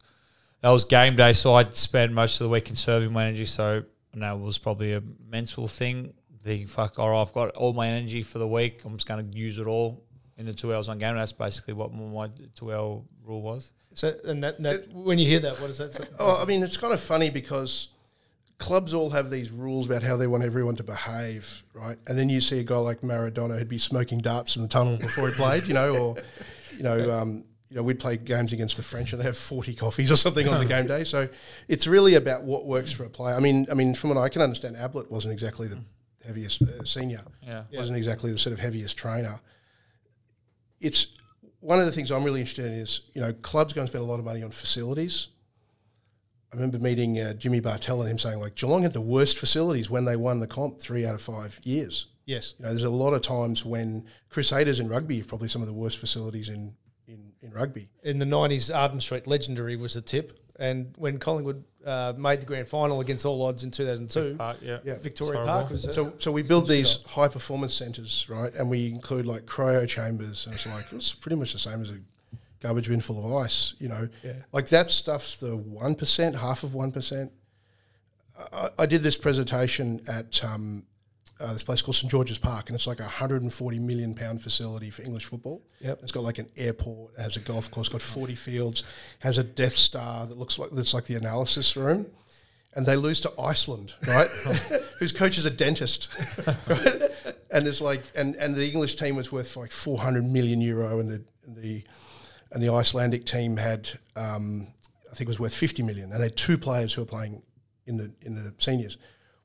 that 0.60 0.70
was 0.70 0.84
game 0.84 1.16
day. 1.16 1.32
So 1.32 1.54
I'd 1.54 1.74
spend 1.74 2.14
most 2.14 2.42
of 2.42 2.46
the 2.46 2.50
week 2.50 2.66
conserving 2.66 3.14
my 3.14 3.28
energy. 3.28 3.46
So 3.46 3.84
and 4.14 4.24
that 4.24 4.40
was 4.40 4.58
probably 4.58 4.94
a 4.94 5.02
mental 5.30 5.68
thing. 5.68 6.14
Thinking, 6.44 6.68
fuck, 6.68 6.98
all 6.98 7.12
right, 7.12 7.22
I've 7.22 7.34
got 7.34 7.50
all 7.52 7.74
my 7.74 7.88
energy 7.88 8.24
for 8.24 8.40
the 8.40 8.48
week. 8.48 8.82
I'm 8.84 8.94
just 8.94 9.08
going 9.08 9.30
to 9.30 9.38
use 9.38 9.60
it 9.60 9.68
all 9.68 10.04
in 10.38 10.48
the 10.48 10.54
two 10.54 10.74
hours 10.74 10.90
on 10.90 10.98
game. 10.98 11.16
That's 11.16 11.32
basically 11.32 11.76
what 11.76 11.94
my 11.94 12.30
two 12.56 12.74
hour 12.74 13.02
rule 13.24 13.42
was. 13.42 13.72
So 13.94 14.16
and 14.26 14.44
that, 14.44 14.60
that 14.64 14.92
when 14.92 15.20
you 15.20 15.28
hear 15.28 15.40
that, 15.42 15.60
what 15.60 15.68
does 15.68 15.78
that 15.78 15.94
say? 15.94 16.06
Oh, 16.18 16.42
I 16.42 16.46
mean, 16.46 16.64
it's 16.64 16.78
kind 16.78 16.94
of 16.94 17.00
funny 17.00 17.30
because 17.30 17.90
clubs 18.58 18.94
all 18.94 19.10
have 19.10 19.30
these 19.30 19.52
rules 19.52 19.86
about 19.86 20.02
how 20.02 20.16
they 20.16 20.28
want 20.28 20.44
everyone 20.44 20.76
to 20.78 20.84
behave, 20.84 21.64
right? 21.74 21.98
And 22.08 22.18
then 22.18 22.30
you 22.30 22.42
see 22.42 22.60
a 22.60 22.64
guy 22.64 22.78
like 22.78 23.02
Maradona 23.02 23.58
who'd 23.58 23.68
be 23.68 23.78
smoking 23.78 24.20
darts 24.20 24.56
in 24.56 24.62
the 24.62 24.68
tunnel 24.68 24.98
before 24.98 25.28
he 25.28 25.34
played, 25.36 25.68
you 25.68 25.74
know, 25.74 25.96
or 25.96 26.16
you 26.76 26.84
know, 26.84 27.12
um, 27.12 27.44
you 27.70 27.76
know, 27.76 27.84
we'd 27.84 28.00
play 28.00 28.18
games 28.18 28.54
against 28.54 28.78
the 28.78 28.84
French 28.84 29.14
and 29.14 29.22
they 29.22 29.26
have 29.26 29.38
forty 29.38 29.74
coffees 29.74 30.12
or 30.12 30.16
something 30.16 30.48
on 30.48 30.60
the 30.60 30.66
game 30.66 30.88
day. 30.88 31.04
So 31.04 31.30
it's 31.68 31.86
really 31.86 32.16
about 32.16 32.44
what 32.44 32.66
works 32.66 32.92
for 32.92 33.04
a 33.04 33.10
player. 33.10 33.36
I 33.36 33.40
mean, 33.40 33.68
I 33.70 33.74
mean, 33.74 33.94
from 33.94 34.10
what 34.10 34.18
I 34.18 34.30
can 34.30 34.42
understand, 34.42 34.76
Ablett 34.78 35.12
wasn't 35.12 35.34
exactly 35.34 35.68
the 35.68 35.80
heaviest 36.26 36.62
uh, 36.62 36.84
senior, 36.84 37.22
Yeah. 37.46 37.64
wasn't 37.74 37.98
exactly 37.98 38.32
the 38.32 38.38
sort 38.38 38.54
of 38.54 38.60
heaviest 38.60 38.98
trainer. 38.98 39.40
It's 40.80 41.08
one 41.60 41.80
of 41.80 41.86
the 41.86 41.92
things 41.92 42.12
I'm 42.12 42.24
really 42.24 42.40
interested 42.40 42.66
in 42.66 42.74
is 42.74 43.02
you 43.14 43.22
know 43.22 43.34
clubs 43.34 43.74
go 43.74 43.82
and 43.82 43.90
spend 43.90 44.04
a 44.04 44.08
lot 44.08 44.20
of 44.20 44.26
money 44.26 44.44
on 44.44 44.52
facilities. 44.52 45.28
I 46.52 46.56
remember 46.56 46.80
meeting 46.80 47.18
uh, 47.20 47.34
Jimmy 47.34 47.60
Bartel 47.62 48.02
and 48.02 48.10
him 48.12 48.18
saying 48.18 48.40
like 48.40 48.56
Geelong 48.56 48.84
had 48.84 48.94
the 48.94 49.02
worst 49.02 49.38
facilities 49.38 49.90
when 49.90 50.06
they 50.06 50.16
won 50.16 50.40
the 50.40 50.48
comp 50.48 50.80
three 50.82 51.06
out 51.06 51.16
of 51.16 51.22
five 51.22 51.60
years. 51.64 52.08
Yes. 52.26 52.56
You 52.58 52.64
know, 52.64 52.70
there's 52.70 52.84
a 52.84 52.90
lot 52.90 53.14
of 53.14 53.22
times 53.22 53.64
when 53.66 54.06
Crusaders 54.30 54.80
in 54.80 54.90
rugby 54.90 55.18
have 55.20 55.28
probably 55.28 55.48
some 55.48 55.62
of 55.62 55.68
the 55.68 55.74
worst 55.74 55.98
facilities 55.98 56.50
in, 56.50 56.76
in, 57.08 57.32
in 57.42 57.52
rugby. 57.52 57.90
In 58.04 58.20
the 58.20 58.26
nineties, 58.26 58.70
Arden 58.70 59.00
Street 59.02 59.28
legendary 59.28 59.76
was 59.76 59.94
the 59.94 60.02
tip, 60.02 60.38
and 60.62 60.94
when 60.98 61.18
Collingwood 61.18 61.64
uh, 61.86 62.14
made 62.16 62.40
the 62.40 62.46
grand 62.46 62.68
final 62.68 63.02
against 63.02 63.26
all 63.26 63.42
odds 63.42 63.64
in 63.64 63.72
two 63.72 63.86
thousand 63.86 64.10
two, 64.10 64.36
Park, 64.38 64.58
yeah. 64.62 64.78
Yeah. 64.84 65.00
Victoria 65.00 65.42
It's 65.42 65.48
Park 65.48 65.68
horrible. 65.68 65.88
was 65.88 65.96
So, 65.96 66.14
so 66.20 66.32
we 66.32 66.44
build 66.44 66.68
these 66.68 67.04
high 67.08 67.28
performance 67.28 67.74
centres, 67.74 68.28
right? 68.30 68.54
And 68.54 68.70
we 68.70 68.88
include 68.88 69.26
like 69.26 69.46
cryo 69.46 69.88
chambers, 69.88 70.46
and 70.46 70.54
it's 70.56 70.66
like 70.68 70.86
it's 70.92 71.14
pretty 71.14 71.36
much 71.36 71.54
the 71.54 71.60
same 71.60 71.82
as 71.82 71.90
a 71.90 72.00
garbage 72.60 72.88
bin 72.88 73.02
full 73.02 73.18
of 73.26 73.44
ice, 73.44 73.74
you 73.80 73.90
know. 73.90 74.08
Yeah. 74.24 74.34
Like 74.54 74.68
that 74.70 74.92
stuff's 74.92 75.36
the 75.38 75.58
one 75.58 75.96
percent, 75.96 76.36
half 76.36 76.64
of 76.64 76.74
one 76.76 76.92
percent. 76.92 77.32
I, 78.54 78.70
I 78.78 78.86
did 78.86 79.02
this 79.04 79.18
presentation 79.18 80.02
at 80.08 80.44
um, 80.44 80.84
uh, 81.42 81.54
this 81.54 81.64
place 81.64 81.82
called 81.82 81.96
St 81.96 82.10
George's 82.10 82.38
Park, 82.38 82.70
and 82.70 82.76
it's 82.76 82.88
like 82.88 83.00
a 83.00 83.08
hundred 83.08 83.42
and 83.42 83.54
forty 83.54 83.80
million 83.80 84.14
pound 84.14 84.42
facility 84.42 84.90
for 84.90 85.02
English 85.02 85.26
football. 85.26 85.62
Yep. 85.80 86.00
It's 86.04 86.12
got 86.12 86.24
like 86.24 86.38
an 86.38 86.50
airport, 86.56 87.14
it 87.18 87.22
has 87.22 87.36
a 87.36 87.40
golf 87.40 87.72
course, 87.72 87.90
got 87.90 88.02
forty 88.02 88.36
fields, 88.36 88.84
has 89.20 89.38
a 89.38 89.44
Death 89.44 89.74
Star 89.74 90.28
that 90.28 90.38
looks 90.38 90.60
like 90.60 90.70
that's 90.72 90.94
like 90.94 91.06
the 91.06 91.16
analysis 91.16 91.76
room. 91.76 92.08
And 92.74 92.86
they 92.86 92.96
lose 92.96 93.20
to 93.22 93.34
Iceland, 93.38 93.96
right? 94.08 94.30
Whose 95.00 95.12
coach 95.12 95.38
is 95.38 95.46
a 95.46 95.50
dentist, 95.50 96.08
right? 96.68 97.12
And 97.52 97.68
it's 97.68 97.82
like, 97.82 98.02
and, 98.16 98.34
and 98.38 98.56
the 98.56 98.66
English 98.72 98.96
team 98.96 99.18
was 99.18 99.30
worth 99.30 99.58
like 99.58 99.72
four 99.72 100.00
hundred 100.00 100.26
million 100.26 100.62
euro, 100.62 101.00
and 101.00 101.10
the 101.10 101.24
and 101.46 101.58
the 101.58 101.84
and 102.52 102.62
the 102.62 102.72
Icelandic 102.72 103.26
team 103.26 103.58
had, 103.58 103.90
um, 104.16 104.68
I 105.12 105.16
think, 105.16 105.22
it 105.22 105.28
was 105.28 105.40
worth 105.40 105.56
fifty 105.56 105.84
million, 105.84 106.12
and 106.12 106.22
they 106.22 106.28
had 106.28 106.38
two 106.38 106.58
players 106.58 106.94
who 106.94 107.02
were 107.02 107.08
playing 107.08 107.42
in 107.86 107.98
the 107.98 108.12
in 108.22 108.36
the 108.36 108.54
seniors. 108.58 108.98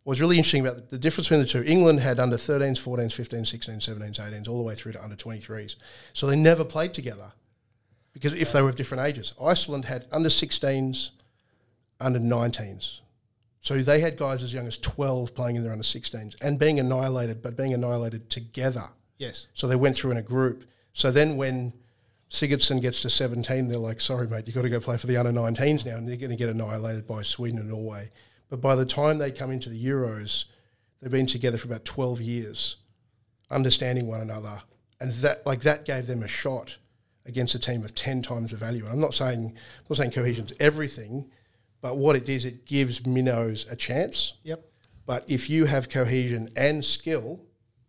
What 0.07 0.12
was 0.12 0.20
really 0.20 0.36
interesting 0.36 0.64
about 0.64 0.76
the, 0.76 0.82
the 0.82 0.98
difference 1.00 1.28
between 1.28 1.40
the 1.40 1.48
two, 1.48 1.64
England 1.64 1.98
had 1.98 2.20
under 2.20 2.36
13s, 2.36 2.78
14s, 2.80 3.07
15s, 3.07 3.52
16s, 3.52 3.88
17s, 3.88 4.20
18s, 4.20 4.48
all 4.48 4.57
the 4.57 4.62
way 4.62 4.76
through 4.76 4.92
to 4.92 5.02
under 5.02 5.16
23s. 5.16 5.74
So 6.12 6.28
they 6.28 6.36
never 6.36 6.64
played 6.64 6.94
together 6.94 7.32
because 8.12 8.32
if 8.36 8.52
they 8.52 8.62
were 8.62 8.68
of 8.68 8.76
different 8.76 9.04
ages. 9.04 9.34
Iceland 9.42 9.86
had 9.86 10.07
under 10.12 10.28
16s, 10.28 11.11
under 11.98 12.20
19s. 12.20 13.00
So 13.59 13.78
they 13.78 13.98
had 13.98 14.16
guys 14.16 14.44
as 14.44 14.54
young 14.54 14.68
as 14.68 14.78
12 14.78 15.34
playing 15.34 15.57
in 15.57 15.64
their 15.64 15.72
under 15.72 15.82
16s 15.82 16.36
and 16.40 16.57
being 16.57 16.78
annihilated, 16.78 17.42
but 17.42 17.57
being 17.57 17.74
annihilated 17.74 18.30
together. 18.30 18.90
yes, 19.18 19.48
So 19.54 19.66
they 19.66 19.74
went 19.74 19.96
through 19.96 20.12
in 20.12 20.18
a 20.18 20.22
group. 20.22 20.66
So 20.92 21.11
then 21.11 21.36
when 21.36 21.72
Sigurdsson 22.30 22.80
gets 22.80 23.02
to 23.02 23.11
17, 23.11 23.66
they're 23.66 23.76
like, 23.76 24.00
sorry, 24.00 24.28
mate, 24.28 24.46
you've 24.46 24.54
got 24.54 24.62
to 24.62 24.70
go 24.70 24.78
play 24.78 24.98
for 24.98 25.09
the 25.09 25.16
under 25.16 25.32
19s 25.32 25.84
now, 25.84 25.96
and 25.96 26.07
they're 26.07 26.14
going 26.14 26.30
to 26.30 26.36
get 26.36 26.48
annihilated 26.48 27.09
by 27.09 27.22
Sweden 27.22 27.59
and 27.59 27.70
Norway. 27.70 28.12
But 28.49 28.61
by 28.61 28.76
the 28.76 28.86
time 28.86 29.18
they 29.18 29.30
come 29.30 29.51
into 29.51 29.68
the 29.68 29.84
Euros, 29.84 30.44
they've 31.01 31.11
been 31.11 31.26
together 31.26 31.59
for 31.59 31.66
about 31.66 31.84
12 31.84 32.20
years, 32.20 32.76
understanding 33.51 34.07
one 34.07 34.20
another. 34.20 34.62
And 35.01 35.12
that, 35.14 35.44
like, 35.47 35.61
that 35.61 35.84
gave 35.84 36.07
them 36.07 36.22
a 36.22 36.28
shot 36.28 36.78
against 37.24 37.55
a 37.55 37.59
team 37.59 37.82
of 37.84 37.94
10 37.94 38.22
times 38.22 38.53
the 38.53 38.57
value. 38.57 38.84
And 38.84 38.92
I'm 38.92 39.01
not 39.01 39.14
saying, 39.14 39.47
I'm 39.47 39.84
not 39.88 39.97
saying 39.97 40.12
cohesion's 40.12 40.53
everything, 40.61 41.30
but 41.80 41.97
what 41.97 42.16
it 42.16 42.28
is, 42.28 42.44
it 42.44 42.66
gives 42.66 43.05
minnows 43.05 43.66
a 43.68 43.76
chance. 43.76 44.34
Yep. 44.44 44.64
But 45.07 45.28
if 45.30 45.51
you 45.51 45.66
have 45.66 45.88
cohesion 45.88 46.49
and 46.57 46.84
skill, 46.84 47.40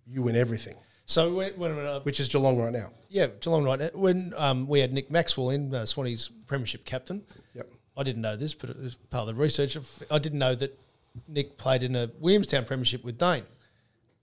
you 0.06 0.24
win 0.24 0.36
everything, 0.36 0.76
So 1.06 1.34
when, 1.36 1.58
when 1.58 1.72
uh, 1.80 2.00
which 2.02 2.20
is 2.20 2.28
Geelong 2.30 2.60
right 2.60 2.72
now. 2.72 2.92
yeah, 3.10 3.28
Geelong 3.42 3.64
right 3.64 3.80
now, 3.80 3.90
when 3.94 4.34
um, 4.38 4.68
we 4.68 4.80
had 4.80 4.94
Nick 4.94 5.12
Maxwell 5.12 5.50
in, 5.50 5.74
uh, 5.74 5.86
Swanee's 5.86 6.30
premiership 6.48 6.86
captain. 6.86 7.24
Yep. 7.54 7.70
I 7.98 8.04
didn't 8.04 8.22
know 8.22 8.36
this, 8.36 8.54
but 8.54 8.70
it 8.70 8.80
was 8.80 8.96
part 9.10 9.28
of 9.28 9.36
the 9.36 9.42
research. 9.42 9.78
I 10.12 10.20
didn't 10.20 10.40
know 10.40 10.56
that 10.56 10.80
Nick 11.28 11.58
played 11.58 11.84
in 11.84 11.96
a 11.96 12.12
Williamstown 12.20 12.66
premiership 12.66 13.04
with 13.04 13.18
Dane. 13.18 13.44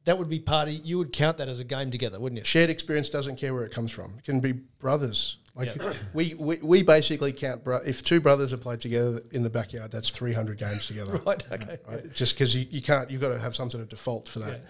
That 0.04 0.18
would 0.18 0.28
be 0.28 0.38
part 0.38 0.68
of, 0.68 0.74
you 0.74 0.98
would 0.98 1.12
count 1.12 1.38
that 1.38 1.48
as 1.48 1.58
a 1.58 1.64
game 1.64 1.90
together, 1.90 2.20
wouldn't 2.20 2.38
you? 2.38 2.44
Shared 2.44 2.70
experience 2.70 3.08
doesn't 3.08 3.36
care 3.36 3.54
where 3.54 3.64
it 3.64 3.72
comes 3.72 3.90
from. 3.90 4.14
It 4.18 4.24
can 4.24 4.40
be 4.40 4.52
brothers. 4.52 5.38
Like 5.56 5.80
we, 6.12 6.34
we, 6.34 6.56
we 6.56 6.82
basically 6.82 7.32
count 7.32 7.64
bro- 7.64 7.80
if 7.86 8.02
two 8.02 8.20
brothers 8.20 8.50
have 8.50 8.60
played 8.60 8.80
together 8.80 9.22
in 9.32 9.42
the 9.42 9.50
backyard, 9.50 9.90
that's 9.90 10.10
300 10.10 10.58
games 10.58 10.86
together. 10.86 11.18
Right, 11.24 11.44
okay. 11.50 11.78
right? 11.88 12.14
Just 12.14 12.34
because 12.34 12.54
you, 12.54 12.66
you 12.70 12.82
can't, 12.82 13.10
you've 13.10 13.20
got 13.20 13.28
to 13.30 13.38
have 13.38 13.56
some 13.56 13.70
sort 13.70 13.82
of 13.82 13.88
default 13.88 14.28
for 14.28 14.40
that. 14.40 14.60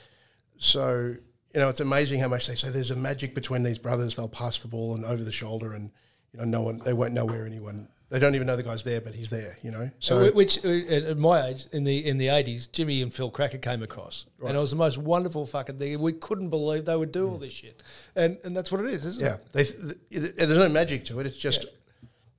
So, 0.57 1.17
you 1.53 1.61
know, 1.61 1.69
it's 1.69 1.81
amazing 1.81 2.21
how 2.21 2.29
much 2.29 2.47
they 2.47 2.55
say 2.55 2.71
there's 2.71 2.93
a 2.93 2.97
magic 2.97 3.35
between 3.35 3.65
these 3.65 3.79
brothers. 3.79 4.15
They'll 4.15 4.29
pass 4.29 4.59
the 4.59 4.69
ball 4.69 4.95
and 4.95 5.05
over 5.05 5.25
the 5.25 5.33
shoulder, 5.33 5.73
and, 5.73 5.91
you 6.33 6.39
know, 6.39 6.45
no 6.45 6.63
one, 6.63 6.79
they 6.79 6.93
won't 6.93 7.13
know 7.13 7.25
where 7.25 7.45
anyone, 7.45 7.89
they 8.15 8.21
don't 8.21 8.37
even 8.37 8.47
know 8.47 8.55
the 8.55 8.63
guy's 8.63 8.85
there, 8.85 9.01
but 9.01 9.13
he's 9.13 9.31
there, 9.31 9.59
you 9.61 9.73
know? 9.73 9.91
So, 9.99 10.31
which 10.31 10.65
uh, 10.65 10.69
at 10.69 11.19
my 11.19 11.49
age 11.49 11.67
in 11.73 11.83
the 11.83 12.07
in 12.07 12.17
the 12.17 12.29
eighties, 12.29 12.69
Jimmy 12.69 13.03
and 13.03 13.13
Phil 13.13 13.29
Krakouer 13.29 13.61
came 13.61 13.83
across, 13.83 14.27
and 14.39 14.57
it 14.57 14.61
was 14.61 14.71
the 14.71 14.77
most 14.77 14.99
wonderful 14.99 15.47
fucking 15.47 15.79
thing. 15.79 15.99
We 15.99 16.13
couldn't 16.13 16.49
believe 16.49 16.85
they 16.85 16.95
would 16.95 17.11
do 17.11 17.29
all 17.29 17.39
this 17.39 17.53
shit, 17.53 17.83
and 18.15 18.39
and 18.45 18.57
that's 18.57 18.71
what 18.71 18.83
it 18.83 18.87
is, 18.87 19.05
isn't 19.05 19.25
yeah, 19.25 19.35
it? 19.35 19.53
they, 19.53 19.65
th- 19.65 20.37
there's 20.37 20.59
no 20.59 20.69
magic 20.69 21.05
to 21.07 21.19
it. 21.19 21.27
It's 21.27 21.37
just, 21.37 21.67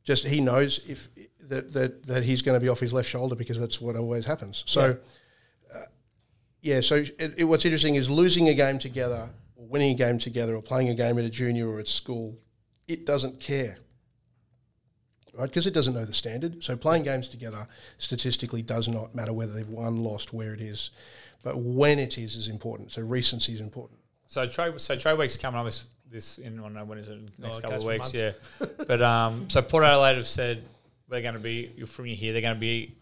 just 0.05 0.25
he 0.25 0.39
knows 0.39 0.79
if 0.87 1.09
that, 1.49 1.73
that, 1.73 2.07
that 2.07 2.23
he's 2.23 2.41
going 2.41 2.55
to 2.55 2.61
be 2.61 2.69
off 2.69 2.79
his 2.79 2.93
left 2.93 3.09
shoulder 3.09 3.35
because 3.35 3.59
that's 3.59 3.81
what 3.81 3.97
always 3.97 4.25
happens. 4.25 4.63
So, 4.65 4.97
uh, 5.75 5.79
yeah. 6.61 6.79
So 6.79 6.95
it, 6.95 7.33
it, 7.37 7.43
what's 7.43 7.65
interesting 7.65 7.95
is 7.95 8.09
losing 8.09 8.47
a 8.47 8.53
game 8.53 8.79
together, 8.79 9.29
or 9.57 9.67
winning 9.67 9.91
a 9.91 9.97
game 9.97 10.19
together, 10.19 10.55
or 10.55 10.61
playing 10.61 10.87
a 10.87 10.95
game 10.95 11.19
at 11.19 11.25
a 11.25 11.29
junior 11.29 11.67
or 11.67 11.79
at 11.79 11.89
school. 11.89 12.39
It 12.87 13.05
doesn't 13.05 13.41
care, 13.41 13.79
right? 15.37 15.49
Because 15.49 15.67
it 15.67 15.73
doesn't 15.73 15.93
know 15.93 16.05
the 16.05 16.13
standard. 16.13 16.63
So 16.63 16.75
playing 16.75 17.03
games 17.03 17.27
together 17.27 17.67
statistically 17.97 18.61
does 18.61 18.87
not 18.87 19.15
matter 19.15 19.33
whether 19.33 19.53
they've 19.53 19.67
won, 19.67 20.03
lost, 20.03 20.33
where 20.33 20.53
it 20.53 20.61
is, 20.61 20.89
but 21.43 21.57
when 21.57 21.99
it 21.99 22.17
is 22.17 22.35
is 22.35 22.47
important. 22.47 22.91
So 22.91 23.01
recency 23.01 23.53
is 23.53 23.61
important. 23.61 23.99
So 24.27 24.47
trade 24.47 24.79
so 24.81 24.95
trade 24.95 25.17
week's 25.17 25.37
coming 25.37 25.59
up 25.59 25.65
this 25.65 25.83
this 26.09 26.37
in 26.37 26.59
I 26.59 26.63
don't 26.63 26.73
know 26.73 26.85
when 26.85 26.97
is 26.97 27.07
it 27.07 27.19
next 27.37 27.57
Oh, 27.57 27.61
couple 27.61 27.77
of 27.77 27.85
weeks, 27.85 28.13
yeah. 28.13 28.31
but 28.87 29.01
um, 29.01 29.49
so 29.49 29.61
Port 29.61 29.83
Adelaide 29.83 30.17
have 30.17 30.27
said 30.27 30.63
they're 31.09 31.21
going 31.21 31.33
to 31.33 31.39
be 31.39 31.71
you're 31.75 31.87
from 31.87 32.05
here. 32.05 32.33
They're 32.33 32.41
going 32.41 32.55
to 32.55 32.59
be 32.59 32.95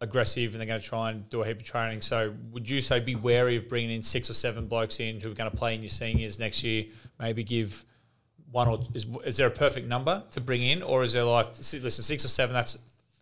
aggressive 0.00 0.52
and 0.52 0.60
they're 0.60 0.66
going 0.66 0.80
to 0.80 0.86
try 0.86 1.10
and 1.10 1.28
do 1.30 1.42
a 1.42 1.46
heap 1.46 1.58
of 1.58 1.64
training. 1.64 2.00
So 2.00 2.34
would 2.50 2.68
you 2.68 2.80
say 2.80 2.98
be 3.00 3.14
wary 3.14 3.56
of 3.56 3.68
bringing 3.68 3.92
in 3.92 4.02
six 4.02 4.28
or 4.28 4.34
seven 4.34 4.66
blokes 4.66 4.98
in 4.98 5.20
who 5.20 5.30
are 5.30 5.34
going 5.34 5.50
to 5.50 5.56
play 5.56 5.74
in 5.74 5.80
your 5.82 5.90
seniors 5.90 6.38
next 6.38 6.64
year? 6.64 6.86
Maybe 7.20 7.44
give 7.44 7.84
one 8.52 8.68
or 8.68 8.78
is, 8.94 9.06
is 9.24 9.36
there 9.36 9.48
a 9.48 9.50
perfect 9.50 9.88
number 9.88 10.22
to 10.30 10.40
bring 10.40 10.62
in, 10.62 10.82
or 10.82 11.02
is 11.02 11.12
there 11.14 11.24
like 11.24 11.58
listen 11.58 12.04
six 12.04 12.24
or 12.24 12.28
seven? 12.28 12.54
That's 12.54 12.78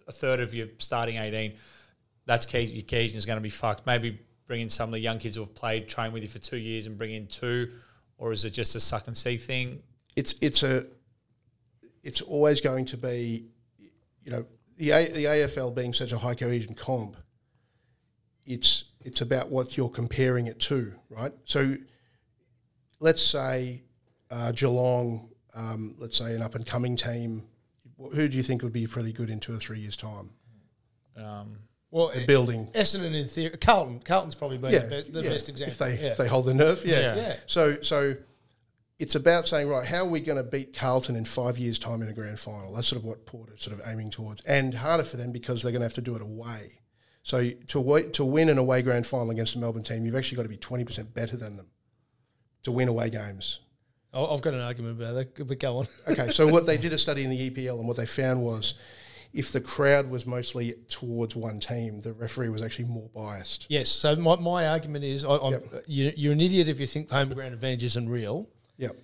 a 0.07 0.13
third 0.13 0.41
of 0.41 0.53
your 0.53 0.67
starting 0.79 1.17
eighteen. 1.17 1.55
That's 2.27 2.45
key. 2.45 2.61
Your 2.61 2.81
occasion 2.81 3.17
is 3.17 3.25
going 3.25 3.39
to 3.39 3.43
be 3.43 3.51
fucked. 3.51 3.87
Maybe 3.87 4.21
bring 4.47 4.61
in 4.61 4.69
some 4.69 4.91
of 4.91 4.93
the 4.93 5.01
young 5.01 5.19
kids 5.19 5.37
who 5.37 5.43
have 5.43 5.55
played, 5.55 5.89
trained 5.89 6.13
with 6.13 6.23
you 6.23 6.29
for 6.29 6.39
two 6.39 6.59
years, 6.59 6.87
and 6.87 6.99
bring 6.99 7.15
in 7.15 7.27
two, 7.27 7.71
or 8.19 8.33
is 8.33 8.45
it 8.45 8.51
just 8.51 8.75
a 8.75 8.81
suck 8.81 9.07
and 9.07 9.17
see 9.17 9.39
thing? 9.39 9.83
it's 10.17 10.35
it's 10.41 10.63
a 10.63 10.87
it's 12.03 12.21
always 12.21 12.61
going 12.61 12.87
to 12.87 12.97
be, 12.97 13.47
you 14.23 14.31
know, 14.31 14.47
the 14.77 14.91
a, 14.91 15.11
the 15.11 15.25
AFL 15.25 15.75
being 15.75 15.93
such 15.93 16.13
a 16.13 16.19
high 16.19 16.35
cohesion 16.35 16.75
comp. 16.75 17.17
It's 18.47 18.85
it's 19.05 19.21
about 19.21 19.51
what 19.51 19.77
you're 19.77 19.89
comparing 19.89 20.47
it 20.47 20.59
to, 20.61 20.95
right? 21.09 21.33
So, 21.45 21.77
let's 22.99 23.23
say 23.23 23.83
uh, 24.31 24.53
Geelong, 24.53 25.31
um, 25.55 25.95
let's 25.99 26.17
say 26.17 26.35
an 26.35 26.43
up 26.43 26.55
and 26.55 26.65
coming 26.65 26.97
team. 26.97 27.45
Who 27.99 28.29
do 28.29 28.37
you 28.37 28.43
think 28.43 28.63
would 28.63 28.73
be 28.73 28.87
pretty 28.87 29.13
good 29.13 29.29
in 29.31 29.41
two 29.41 29.55
or 29.55 29.59
three 29.59 29.81
years' 29.81 29.97
time? 29.97 30.31
Um, 31.17 31.59
Well, 31.91 32.13
The 32.15 32.25
building, 32.25 32.69
Essendon 32.75 33.15
in 33.15 33.29
theory, 33.29 33.57
Carlton, 33.59 34.01
Carlton's 34.01 34.35
probably 34.35 34.59
been 34.59 34.73
yeah, 34.73 34.87
the, 34.87 35.07
the 35.11 35.23
yeah, 35.23 35.31
best 35.31 35.49
example. 35.49 35.73
If 35.73 35.79
they 35.79 36.03
yeah. 36.03 36.11
if 36.13 36.17
they 36.17 36.29
hold 36.29 36.47
the 36.47 36.55
nerve, 36.55 36.85
yeah. 36.85 37.01
Yeah. 37.01 37.17
Yeah. 37.17 37.37
So 37.47 37.81
so 37.81 38.17
it's 38.99 39.15
about 39.15 39.47
saying 39.49 39.69
right, 39.69 39.87
how 39.87 40.05
are 40.05 40.09
we 40.09 40.21
going 40.21 40.37
to 40.37 40.45
beat 40.45 40.77
Carlton 40.77 41.17
in 41.17 41.25
five 41.25 41.59
years' 41.59 41.79
time 41.79 42.01
in 42.03 42.09
a 42.09 42.13
grand 42.13 42.39
final? 42.39 42.75
That's 42.75 42.87
sort 42.87 43.01
of 43.01 43.05
what 43.05 43.27
Port 43.27 43.51
are 43.51 43.57
sort 43.57 43.79
of 43.79 43.87
aiming 43.87 44.11
towards, 44.11 44.41
and 44.43 44.75
harder 44.75 45.05
for 45.05 45.17
them 45.17 45.33
because 45.33 45.63
they're 45.63 45.73
going 45.73 45.81
to 45.81 45.87
have 45.87 45.95
to 45.95 46.03
do 46.03 46.15
it 46.15 46.23
away. 46.23 46.81
So 47.23 47.51
to 47.51 47.81
wait, 47.81 48.13
to 48.15 48.25
win 48.25 48.49
an 48.49 48.57
away 48.57 48.83
grand 48.83 49.07
final 49.07 49.31
against 49.31 49.57
a 49.57 49.59
Melbourne 49.59 49.83
team, 49.83 50.07
you've 50.07 50.15
actually 50.15 50.37
got 50.37 50.45
to 50.45 50.49
be 50.49 50.57
twenty 50.57 50.85
percent 50.85 51.13
better 51.13 51.37
than 51.37 51.57
them 51.57 51.67
to 52.63 52.73
win 52.73 52.89
away 52.89 53.11
games. 53.11 53.61
I- 54.13 54.25
I've 54.25 54.41
got 54.43 54.55
an 54.55 54.61
argument 54.61 55.01
about 55.01 55.15
that, 55.15 55.47
but 55.47 55.59
go 55.59 55.79
on. 55.79 55.89
Okay, 56.09 56.31
so 56.31 56.47
what 56.47 56.67
they 56.67 56.77
did 56.85 56.93
a 56.93 56.99
study 56.99 57.25
in 57.25 57.31
the 57.31 57.51
EPL, 57.51 57.79
and 57.79 57.87
what 57.89 57.97
they 57.97 58.07
found 58.07 58.43
was 58.43 58.75
if 59.33 59.53
the 59.53 59.61
crowd 59.61 60.11
was 60.11 60.27
mostly 60.27 60.75
towards 60.89 61.37
one 61.37 61.61
team, 61.61 62.01
the 62.01 62.13
referee 62.13 62.49
was 62.49 62.63
actually 62.63 62.87
more 62.87 63.09
biased. 63.15 63.67
yes. 63.69 63.89
So 63.89 64.17
my, 64.17 64.37
my 64.37 64.67
argument 64.67 65.05
is, 65.05 65.25
I, 65.25 65.37
I'm, 65.37 65.53
Yep. 65.53 65.85
you, 65.87 66.13
you're 66.17 66.33
an 66.33 66.41
idiot 66.41 66.67
if 66.69 66.81
you 66.81 66.87
think 66.87 67.11
home 67.11 67.29
ground 67.29 67.55
advantage 67.55 67.85
isn't 67.85 68.09
real. 68.09 68.49
Yep. 68.79 68.97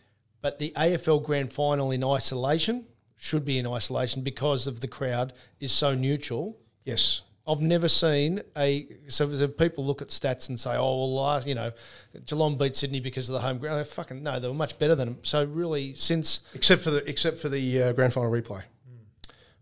But 0.42 0.58
the 0.58 0.72
AFL 0.76 1.22
Grand 1.24 1.52
Final 1.52 1.90
in 1.92 2.02
isolation 2.02 2.86
should 3.16 3.44
be 3.44 3.58
in 3.58 3.66
isolation 3.66 4.22
because 4.22 4.66
of 4.66 4.80
the 4.80 4.88
crowd 4.88 5.32
is 5.60 5.70
so 5.72 5.94
neutral. 5.94 6.58
Yes. 6.84 7.22
I've 7.48 7.60
never 7.60 7.88
seen 7.88 8.42
a 8.56 8.88
so, 9.08 9.32
so 9.34 9.46
people 9.46 9.84
look 9.84 10.02
at 10.02 10.08
stats 10.08 10.48
and 10.48 10.58
say, 10.58 10.70
oh 10.72 10.96
well, 10.98 11.14
last 11.14 11.46
you 11.46 11.54
know, 11.54 11.72
Geelong 12.26 12.56
beat 12.58 12.74
Sydney 12.74 12.98
because 13.00 13.28
of 13.28 13.34
the 13.34 13.40
home 13.40 13.58
ground. 13.58 13.80
Oh, 13.80 13.84
fucking 13.84 14.22
no, 14.22 14.40
they 14.40 14.48
were 14.48 14.54
much 14.54 14.78
better 14.78 14.94
than 14.96 15.08
them. 15.08 15.18
So 15.22 15.44
really, 15.44 15.92
since 15.94 16.40
Except 16.54 16.82
for 16.82 16.90
the 16.90 17.08
except 17.08 17.38
for 17.38 17.48
the 17.48 17.82
uh, 17.84 17.92
grand 17.92 18.12
final 18.12 18.30
replay, 18.30 18.62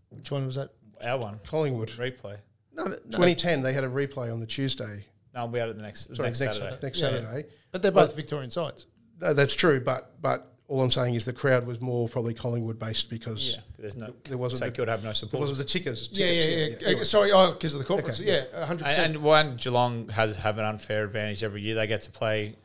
which 0.09 0.31
one 0.31 0.45
was 0.45 0.55
that? 0.55 0.71
our 1.03 1.17
one 1.19 1.39
Collingwood. 1.45 1.89
replay. 1.89 2.37
No, 2.73 2.85
no, 2.85 2.89
no. 2.89 2.97
2010, 3.11 3.61
they 3.61 3.73
had 3.73 3.83
a 3.83 3.89
replay 3.89 4.31
on 4.33 4.39
the 4.39 4.47
Tuesday. 4.47 5.05
No, 5.33 5.41
I'll 5.41 5.47
be 5.47 5.59
out 5.59 5.69
at 5.69 5.75
the 5.77 5.83
next 5.83 6.15
Sorry, 6.15 6.29
next, 6.29 6.41
next, 6.41 6.57
Saturday. 6.57 6.77
next 6.81 6.99
Yeah, 6.99 7.09
yeah. 7.09 7.21
Saturday. 7.21 7.47
but 7.71 7.81
they're 7.81 7.91
both 7.91 8.15
Victorian 8.15 8.49
sides. 8.49 8.85
No, 9.21 9.33
that's 9.33 9.53
true, 9.53 9.79
but 9.79 10.19
but 10.21 10.54
all 10.67 10.81
I'm 10.81 10.89
saying 10.91 11.13
is 11.15 11.25
the 11.25 11.33
crowd 11.33 11.67
was 11.67 11.79
more 11.79 12.09
probably 12.09 12.33
Collingwood 12.33 12.79
based 12.79 13.09
because 13.09 13.53
Yeah, 13.55 13.61
there's 13.77 13.95
no. 13.95 14.13
there 14.23 14.37
wasn't 14.37 14.61
They 14.61 14.69
the, 14.69 14.75
could 14.75 14.87
have 14.87 15.01
no 15.01 15.09
there 15.09 15.13
support. 15.13 15.41
wasn't 15.41 15.59
the 15.59 15.65
tickers. 15.65 16.09
Yeah, 16.11 16.25
yeah, 16.25 16.45
tickets, 16.75 16.83
yeah. 16.91 16.97
Uh, 17.01 17.03
Sorry, 17.03 17.31
oh, 17.31 17.51
because 17.51 17.75
of 17.75 17.79
the 17.79 17.85
corporates. 17.85 18.19
Okay, 18.19 18.45
yeah, 18.53 18.65
hundred 18.65 18.85
percent. 18.85 19.05
And, 19.07 19.15
and 19.17 19.23
one 19.23 19.55
Geelong 19.57 20.09
has 20.09 20.35
have 20.37 20.57
an 20.57 20.65
unfair 20.65 21.03
advantage 21.03 21.43
every 21.43 21.61
year. 21.61 21.75
They 21.75 21.85
get 21.87 22.01
to 22.01 22.11
play. 22.11 22.55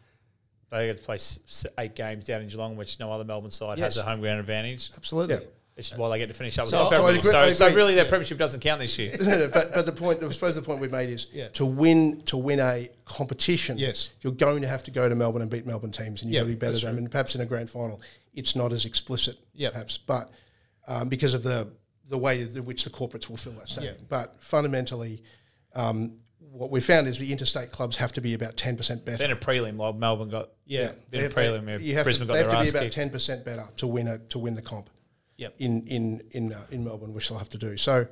They 0.70 0.86
get 0.86 0.98
to 0.98 1.02
play 1.02 1.16
s- 1.16 1.40
s- 1.46 1.66
eight 1.78 1.94
games 1.94 2.26
down 2.26 2.42
in 2.42 2.48
Geelong, 2.48 2.76
which 2.76 2.98
no 3.00 3.10
other 3.12 3.24
Melbourne 3.24 3.50
side 3.50 3.76
Yes. 3.78 3.96
has 3.96 4.04
a 4.04 4.08
home 4.08 4.20
ground 4.20 4.40
advantage. 4.40 4.90
Absolutely. 4.96 5.46
Yeah. 5.88 5.92
Which 5.92 5.92
is 5.92 5.98
why 5.98 6.08
they 6.10 6.18
get 6.18 6.28
to 6.28 6.34
finish 6.34 6.58
up 6.58 6.64
with 6.66 6.70
So- 6.70 6.90
the 6.90 6.96
so 6.96 7.06
agree- 7.42 7.54
so, 7.54 7.74
really, 7.74 7.94
their 7.94 8.04
premiership 8.04 8.38
doesn't 8.38 8.60
count 8.60 8.80
this 8.80 8.98
year. 8.98 9.16
No, 9.20 9.38
no, 9.38 9.48
but 9.48 9.72
but 9.72 9.86
the 9.86 9.92
point, 9.92 10.22
I 10.22 10.30
suppose 10.30 10.54
the 10.54 10.62
point 10.62 10.80
we've 10.80 10.90
made 10.90 11.08
is 11.10 11.26
Yeah. 11.32 11.48
to 11.48 11.64
win 11.66 12.20
to 12.22 12.36
win 12.36 12.60
a 12.60 12.88
competition. 13.04 13.78
Yes. 13.78 14.10
you're 14.20 14.32
going 14.32 14.62
to 14.62 14.68
have 14.68 14.82
to 14.84 14.90
go 14.90 15.08
to 15.08 15.14
Melbourne 15.14 15.42
and 15.42 15.50
beat 15.50 15.66
Melbourne 15.66 15.92
teams, 15.92 16.22
and 16.22 16.30
you've 16.30 16.34
Yeah, 16.34 16.40
got 16.40 16.44
to 16.46 16.52
be 16.52 16.58
better 16.58 16.78
than 16.78 16.96
them. 16.96 16.98
And 17.04 17.10
perhaps 17.10 17.34
in 17.34 17.40
a 17.40 17.46
grand 17.46 17.70
final, 17.70 18.00
it's 18.34 18.54
not 18.54 18.72
as 18.72 18.84
explicit. 18.84 19.36
Yeah. 19.54 19.70
perhaps, 19.70 19.98
but 19.98 20.30
um, 20.86 21.08
because 21.08 21.34
of 21.34 21.42
the 21.42 21.68
the 22.08 22.18
way 22.18 22.40
in 22.40 22.64
which 22.64 22.84
the 22.84 22.90
corporates 22.90 23.28
will 23.28 23.36
fill 23.36 23.52
that 23.52 23.68
stadium. 23.68 23.94
Yeah. 23.98 24.04
But 24.08 24.36
fundamentally, 24.42 25.22
um, 25.74 26.16
what 26.52 26.70
we 26.72 26.80
found 26.80 27.06
is 27.06 27.18
the 27.20 27.30
interstate 27.30 27.70
clubs 27.70 27.96
have 27.98 28.12
to 28.14 28.20
be 28.20 28.34
about 28.34 28.56
ten 28.56 28.76
percent 28.76 29.04
better. 29.04 29.18
then 29.18 29.30
a 29.30 29.36
prelim, 29.36 29.78
like 29.78 29.94
Melbourne 29.94 30.28
got. 30.30 30.48
Yeah. 30.66 30.92
Then 31.10 31.24
a 31.26 31.28
prelim, 31.28 31.68
yeah, 31.68 31.78
you 31.78 31.94
have 31.94 32.04
Brisbane 32.04 32.26
to, 32.26 32.32
got 32.34 32.48
they 32.48 32.54
have 32.56 32.66
to 32.66 32.72
be 32.72 32.78
about 32.78 32.90
ten 32.92 33.10
percent 33.10 33.44
better 33.44 33.66
to 33.76 33.86
win 33.86 34.08
a 34.08 34.18
to 34.18 34.38
win 34.40 34.54
the 34.56 34.62
comp. 34.62 34.90
Yep. 35.40 35.54
In 35.58 35.86
in 35.86 36.22
in 36.32 36.52
uh, 36.52 36.66
in 36.70 36.84
Melbourne, 36.84 37.12
which 37.14 37.28
they'll 37.28 37.38
have 37.38 37.48
to 37.50 37.58
do. 37.58 37.76
So, 37.76 38.06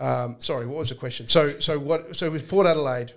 um, 0.00 0.36
sorry, 0.40 0.66
what 0.66 0.78
was 0.78 0.88
the 0.88 0.94
question? 0.96 1.26
So 1.26 1.58
so 1.60 1.78
what? 1.78 2.16
So 2.16 2.30
with 2.30 2.48
Port 2.48 2.66
Adelaide, 2.66 3.12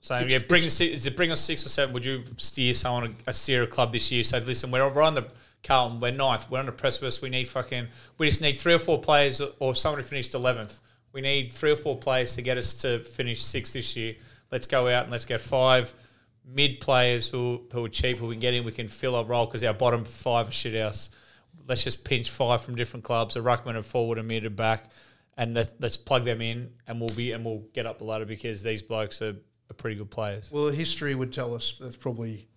So 0.00 0.14
It's- 0.16 0.32
yeah, 0.32 0.38
bring 0.38 0.60
it's- 0.62 0.74
si- 0.74 0.92
is 0.92 1.06
it 1.06 1.16
bring 1.16 1.30
us 1.30 1.40
six 1.40 1.64
or 1.66 1.68
seven? 1.68 1.92
Would 1.94 2.04
you 2.04 2.24
steer 2.36 2.74
someone 2.74 3.16
a, 3.26 3.30
a 3.30 3.32
steer 3.32 3.62
a 3.64 3.66
club 3.66 3.92
this 3.92 4.10
year? 4.10 4.24
Say, 4.24 4.40
listen, 4.40 4.70
we're, 4.70 4.88
we're 4.92 5.02
on 5.02 5.14
the 5.14 5.26
Carlton, 5.64 6.00
we're 6.00 6.10
ninth, 6.12 6.50
we're 6.50 6.58
on 6.58 6.66
the 6.66 6.72
precipice. 6.72 7.22
We 7.22 7.30
need 7.30 7.48
fucking, 7.48 7.86
we 8.18 8.28
just 8.28 8.40
need 8.40 8.56
three 8.58 8.74
or 8.74 8.80
four 8.80 9.00
players, 9.00 9.40
or 9.60 9.74
someone 9.76 10.00
who 10.00 10.06
finished 10.08 10.34
eleventh. 10.34 10.80
We 11.12 11.20
need 11.20 11.52
three 11.52 11.70
or 11.72 11.76
four 11.76 11.96
players 11.98 12.34
to 12.36 12.42
get 12.42 12.58
us 12.58 12.74
to 12.82 13.00
finish 13.04 13.42
sixth 13.42 13.72
this 13.74 13.96
year. 13.96 14.14
Let's 14.50 14.66
go 14.66 14.88
out 14.88 15.04
and 15.04 15.12
let's 15.12 15.24
get 15.24 15.40
five 15.40 15.94
mid 16.44 16.80
players 16.80 17.28
who 17.28 17.62
who 17.72 17.84
are 17.84 17.88
cheap, 17.88 18.18
who 18.18 18.26
we 18.28 18.34
can 18.34 18.40
get 18.40 18.54
in. 18.54 18.64
We 18.64 18.72
can 18.72 18.88
fill 18.88 19.14
our 19.16 19.24
role 19.24 19.46
because 19.46 19.62
our 19.64 19.74
bottom 19.74 20.04
five 20.04 20.48
are 20.48 20.52
shit 20.52 20.74
house. 20.80 21.10
Let's 21.66 21.84
just 21.84 22.04
pinch 22.04 22.30
five 22.30 22.62
from 22.62 22.74
different 22.74 23.04
clubs, 23.04 23.36
a 23.36 23.40
ruckman, 23.40 23.76
a 23.76 23.82
forward, 23.82 24.18
a 24.18 24.22
mid, 24.22 24.44
a 24.44 24.50
back, 24.50 24.90
and 25.36 25.54
let's, 25.54 25.74
let's 25.80 25.96
plug 25.96 26.24
them 26.24 26.40
in, 26.40 26.70
and 26.86 27.00
we'll 27.00 27.14
be 27.16 27.32
and 27.32 27.44
we'll 27.44 27.64
get 27.72 27.86
up 27.86 27.98
the 27.98 28.04
ladder 28.04 28.26
because 28.26 28.62
these 28.62 28.82
blokes 28.82 29.22
are, 29.22 29.36
are 29.70 29.74
pretty 29.76 29.96
good 29.96 30.10
players. 30.10 30.50
Well, 30.52 30.68
history 30.68 31.14
would 31.14 31.32
tell 31.32 31.54
us 31.54 31.76
that's 31.80 31.96
probably 31.96 32.48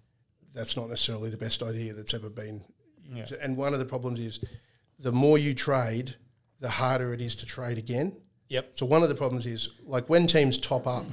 that's 0.54 0.78
not 0.78 0.90
necessarily 0.90 1.30
the 1.30 1.38
best 1.38 1.62
idea 1.62 1.94
that's 1.94 2.14
ever 2.14 2.30
been. 2.30 2.64
Yeah. 3.14 3.26
And 3.42 3.58
one 3.58 3.74
of 3.74 3.80
the 3.80 3.86
problems 3.86 4.20
is 4.20 4.40
the 4.98 5.12
more 5.12 5.38
you 5.38 5.54
trade, 5.54 6.16
the 6.60 6.70
harder 6.70 7.14
it 7.14 7.22
is 7.22 7.36
to 7.36 7.46
trade 7.46 7.78
again. 7.78 8.18
Yep. 8.50 8.70
So 8.74 8.86
one 8.86 9.04
of 9.04 9.10
the 9.10 9.16
problems 9.16 9.46
is 9.46 9.70
like 9.84 10.10
when 10.10 10.28
teams 10.28 10.58
top 10.58 10.88
up, 10.88 11.06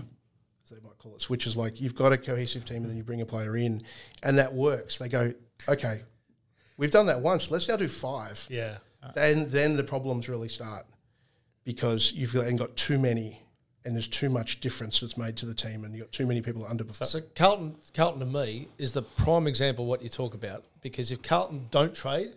so 0.65 0.75
they 0.75 0.81
might 0.81 0.99
call 0.99 1.15
it 1.15 1.21
switches. 1.21 1.57
Like 1.57 1.81
you've 1.81 1.95
got 1.95 2.13
a 2.13 2.19
cohesive 2.19 2.65
team 2.65 2.79
and 2.79 2.87
then 2.87 2.97
you 2.97 3.03
bring 3.03 3.21
a 3.21 3.27
player 3.27 3.57
in, 3.57 3.83
and 4.23 4.39
that 4.39 4.55
works. 4.55 4.99
They 4.99 5.09
go, 5.09 5.33
okay, 5.69 6.03
we've 6.83 6.91
done 6.91 7.07
that 7.07 7.21
once. 7.21 7.49
Let's 7.49 7.69
now 7.69 7.77
do 7.77 7.87
five. 7.87 8.45
Yeah. 8.51 8.79
Then 9.15 9.49
then 9.49 9.77
the 9.77 9.85
problems 9.85 10.29
really 10.29 10.49
start 10.49 10.85
because 11.65 12.13
you've 12.13 12.33
then 12.33 12.57
got 12.57 12.77
too 12.77 12.99
many. 12.99 13.39
And 13.85 13.97
there's 13.97 14.07
too 14.07 14.31
much 14.31 14.61
difference 14.61 15.01
that's 15.01 15.19
made 15.19 15.37
to 15.39 15.47
the 15.47 15.55
team, 15.55 15.83
and 15.83 15.93
you've 15.93 16.05
got 16.05 16.13
too 16.13 16.25
many 16.25 16.41
people 16.41 16.63
underperforming. 16.63 17.07
So 17.07 17.21
Carlton, 17.35 17.75
Carlton 17.93 18.21
to 18.21 18.27
me 18.27 18.69
is 18.79 18.93
the 18.93 19.03
prime 19.03 19.49
example 19.49 19.85
of 19.85 19.89
what 19.89 20.03
you 20.03 20.09
talk 20.09 20.35
about 20.35 20.65
because 20.83 21.11
if 21.11 21.21
Carlton 21.21 21.67
don't 21.73 21.93
trade, 21.93 22.31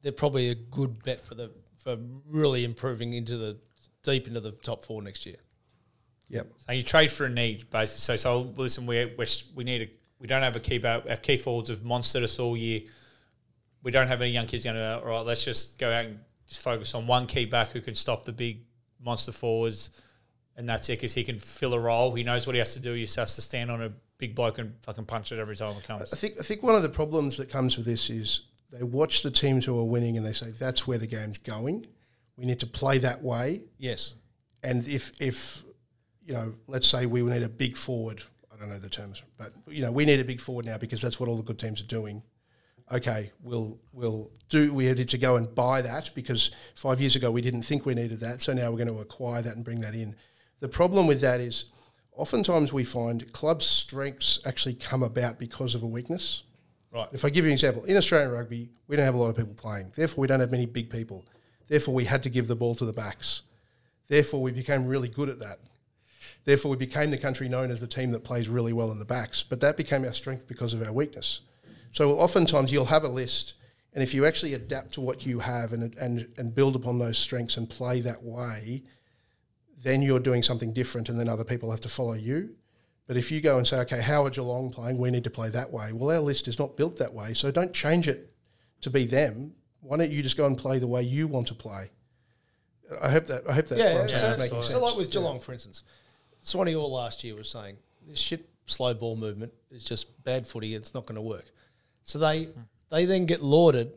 they're 0.00 0.10
probably 0.10 0.48
a 0.48 0.54
good 0.54 1.04
bet 1.04 1.20
for 1.20 1.34
the 1.34 1.50
for 1.76 1.98
really 2.26 2.64
improving 2.64 3.12
into 3.12 3.36
the 3.36 3.58
deep 4.02 4.26
into 4.26 4.40
the 4.40 4.52
top 4.52 4.86
four 4.86 5.02
next 5.02 5.26
year. 5.26 5.36
Yep. 6.30 6.46
So 6.66 6.72
you 6.72 6.82
trade 6.82 7.12
for 7.12 7.26
a 7.26 7.30
need, 7.30 7.68
basically. 7.68 8.16
So, 8.16 8.16
so 8.16 8.54
listen, 8.56 8.86
we 8.86 9.04
we 9.18 9.26
we 9.54 9.64
need 9.64 9.82
a 9.82 9.90
we 10.18 10.26
don't 10.26 10.42
have 10.42 10.56
a 10.56 10.60
key 10.60 10.82
our 10.82 11.00
key 11.16 11.36
forwards 11.36 11.68
have 11.68 11.80
monstered 11.80 12.22
us 12.22 12.38
all 12.38 12.56
year. 12.56 12.80
We 13.88 13.92
don't 13.92 14.08
have 14.08 14.20
any 14.20 14.32
young 14.32 14.44
kids 14.44 14.64
going 14.64 14.76
to 14.76 14.98
all 14.98 15.06
right. 15.06 15.24
Let's 15.24 15.42
just 15.42 15.78
go 15.78 15.90
out 15.90 16.04
and 16.04 16.18
just 16.46 16.60
focus 16.60 16.94
on 16.94 17.06
one 17.06 17.26
key 17.26 17.46
back 17.46 17.70
who 17.70 17.80
can 17.80 17.94
stop 17.94 18.26
the 18.26 18.34
big 18.34 18.60
monster 19.02 19.32
forwards, 19.32 19.88
and 20.58 20.68
that's 20.68 20.90
it 20.90 20.98
because 20.98 21.14
he 21.14 21.24
can 21.24 21.38
fill 21.38 21.72
a 21.72 21.80
role. 21.80 22.14
He 22.14 22.22
knows 22.22 22.46
what 22.46 22.54
he 22.54 22.58
has 22.58 22.74
to 22.74 22.80
do. 22.80 22.92
He 22.92 23.04
just 23.04 23.16
has 23.16 23.34
to 23.36 23.40
stand 23.40 23.70
on 23.70 23.80
a 23.80 23.90
big 24.18 24.34
bloke 24.34 24.58
and 24.58 24.74
fucking 24.82 25.06
punch 25.06 25.32
it 25.32 25.38
every 25.38 25.56
time 25.56 25.74
it 25.74 25.84
comes. 25.84 26.12
I 26.12 26.16
think 26.18 26.34
I 26.38 26.42
think 26.42 26.62
one 26.62 26.74
of 26.74 26.82
the 26.82 26.90
problems 26.90 27.38
that 27.38 27.48
comes 27.48 27.78
with 27.78 27.86
this 27.86 28.10
is 28.10 28.42
they 28.70 28.82
watch 28.82 29.22
the 29.22 29.30
teams 29.30 29.64
who 29.64 29.80
are 29.80 29.84
winning 29.84 30.18
and 30.18 30.26
they 30.26 30.34
say 30.34 30.50
that's 30.50 30.86
where 30.86 30.98
the 30.98 31.06
game's 31.06 31.38
going. 31.38 31.86
We 32.36 32.44
need 32.44 32.58
to 32.58 32.66
play 32.66 32.98
that 32.98 33.22
way. 33.22 33.62
Yes. 33.78 34.16
And 34.62 34.86
if 34.86 35.12
if 35.18 35.64
you 36.26 36.34
know, 36.34 36.56
let's 36.66 36.86
say 36.88 37.06
we 37.06 37.22
need 37.22 37.42
a 37.42 37.48
big 37.48 37.78
forward. 37.78 38.22
I 38.52 38.60
don't 38.60 38.68
know 38.68 38.78
the 38.78 38.90
terms, 38.90 39.22
but 39.38 39.54
you 39.66 39.80
know, 39.80 39.92
we 39.92 40.04
need 40.04 40.20
a 40.20 40.24
big 40.24 40.42
forward 40.42 40.66
now 40.66 40.76
because 40.76 41.00
that's 41.00 41.18
what 41.18 41.30
all 41.30 41.38
the 41.38 41.42
good 41.42 41.58
teams 41.58 41.80
are 41.80 41.86
doing. 41.86 42.22
Okay, 42.90 43.32
we'll 43.42 43.78
we'll 43.92 44.30
do. 44.48 44.72
We 44.72 44.86
had 44.86 45.08
to 45.08 45.18
go 45.18 45.36
and 45.36 45.54
buy 45.54 45.82
that 45.82 46.10
because 46.14 46.50
five 46.74 47.00
years 47.00 47.16
ago 47.16 47.30
we 47.30 47.42
didn't 47.42 47.62
think 47.62 47.84
we 47.84 47.94
needed 47.94 48.20
that. 48.20 48.42
So 48.42 48.52
now 48.52 48.70
we're 48.70 48.84
going 48.84 48.94
to 48.94 49.00
acquire 49.00 49.42
that 49.42 49.56
and 49.56 49.64
bring 49.64 49.80
that 49.80 49.94
in. 49.94 50.16
The 50.60 50.68
problem 50.68 51.06
with 51.06 51.20
that 51.20 51.40
is, 51.40 51.66
oftentimes 52.12 52.72
we 52.72 52.84
find 52.84 53.30
club 53.32 53.62
strengths 53.62 54.40
actually 54.46 54.74
come 54.74 55.02
about 55.02 55.38
because 55.38 55.74
of 55.74 55.82
a 55.82 55.86
weakness. 55.86 56.44
Right. 56.92 57.08
If 57.12 57.24
I 57.24 57.30
give 57.30 57.44
you 57.44 57.50
an 57.50 57.54
example, 57.54 57.84
in 57.84 57.96
Australian 57.96 58.30
rugby, 58.30 58.70
we 58.86 58.96
don't 58.96 59.04
have 59.04 59.14
a 59.14 59.18
lot 59.18 59.28
of 59.28 59.36
people 59.36 59.54
playing. 59.54 59.92
Therefore, 59.94 60.22
we 60.22 60.26
don't 60.26 60.40
have 60.40 60.50
many 60.50 60.64
big 60.64 60.88
people. 60.88 61.26
Therefore, 61.66 61.94
we 61.94 62.06
had 62.06 62.22
to 62.22 62.30
give 62.30 62.48
the 62.48 62.56
ball 62.56 62.74
to 62.76 62.86
the 62.86 62.94
backs. 62.94 63.42
Therefore, 64.08 64.40
we 64.40 64.52
became 64.52 64.86
really 64.86 65.08
good 65.08 65.28
at 65.28 65.38
that. 65.40 65.58
Therefore, 66.44 66.70
we 66.70 66.78
became 66.78 67.10
the 67.10 67.18
country 67.18 67.46
known 67.46 67.70
as 67.70 67.80
the 67.80 67.86
team 67.86 68.10
that 68.12 68.24
plays 68.24 68.48
really 68.48 68.72
well 68.72 68.90
in 68.90 68.98
the 68.98 69.04
backs. 69.04 69.42
But 69.42 69.60
that 69.60 69.76
became 69.76 70.04
our 70.04 70.14
strength 70.14 70.48
because 70.48 70.72
of 70.72 70.82
our 70.82 70.92
weakness. 70.92 71.42
So 71.90 72.12
oftentimes 72.12 72.72
you'll 72.72 72.86
have 72.86 73.04
a 73.04 73.08
list, 73.08 73.54
and 73.92 74.02
if 74.02 74.14
you 74.14 74.26
actually 74.26 74.54
adapt 74.54 74.92
to 74.94 75.00
what 75.00 75.24
you 75.26 75.40
have 75.40 75.72
and, 75.72 75.94
and, 75.96 76.28
and 76.36 76.54
build 76.54 76.76
upon 76.76 76.98
those 76.98 77.18
strengths 77.18 77.56
and 77.56 77.68
play 77.68 78.00
that 78.02 78.22
way, 78.22 78.82
then 79.82 80.02
you're 80.02 80.20
doing 80.20 80.42
something 80.42 80.72
different, 80.72 81.08
and 81.08 81.18
then 81.18 81.28
other 81.28 81.44
people 81.44 81.70
have 81.70 81.80
to 81.80 81.88
follow 81.88 82.14
you. 82.14 82.56
But 83.06 83.16
if 83.16 83.32
you 83.32 83.40
go 83.40 83.56
and 83.56 83.66
say, 83.66 83.78
okay, 83.80 84.02
how 84.02 84.26
are 84.26 84.30
Geelong 84.30 84.70
playing? 84.70 84.98
We 84.98 85.10
need 85.10 85.24
to 85.24 85.30
play 85.30 85.48
that 85.50 85.72
way. 85.72 85.92
Well, 85.92 86.14
our 86.14 86.20
list 86.20 86.46
is 86.46 86.58
not 86.58 86.76
built 86.76 86.96
that 86.96 87.14
way, 87.14 87.32
so 87.32 87.50
don't 87.50 87.72
change 87.72 88.06
it 88.06 88.34
to 88.82 88.90
be 88.90 89.06
them. 89.06 89.54
Why 89.80 89.96
don't 89.96 90.10
you 90.10 90.22
just 90.22 90.36
go 90.36 90.46
and 90.46 90.58
play 90.58 90.78
the 90.78 90.86
way 90.86 91.02
you 91.02 91.26
want 91.26 91.46
to 91.46 91.54
play? 91.54 91.90
I 93.02 93.10
hope 93.10 93.26
that 93.26 93.48
I 93.48 93.52
hope 93.52 93.66
that 93.68 93.78
Yeah, 93.78 94.00
what 94.00 94.10
yeah, 94.10 94.16
saying 94.16 94.20
so, 94.20 94.32
is 94.32 94.38
making 94.38 94.62
so 94.62 94.82
like 94.82 94.96
with 94.96 95.10
Geelong, 95.10 95.40
for 95.40 95.52
instance, 95.52 95.84
Swanee 96.42 96.74
All 96.74 96.92
last 96.92 97.22
year 97.24 97.34
was 97.34 97.48
saying 97.48 97.76
this 98.06 98.18
shit 98.18 98.48
slow 98.66 98.94
ball 98.94 99.16
movement 99.16 99.52
is 99.70 99.84
just 99.84 100.22
bad 100.24 100.46
footy. 100.46 100.74
It's 100.74 100.94
not 100.94 101.06
going 101.06 101.16
to 101.16 101.22
work. 101.22 101.44
So 102.08 102.18
they 102.18 102.48
they 102.90 103.04
then 103.04 103.26
get 103.26 103.42
lauded 103.42 103.92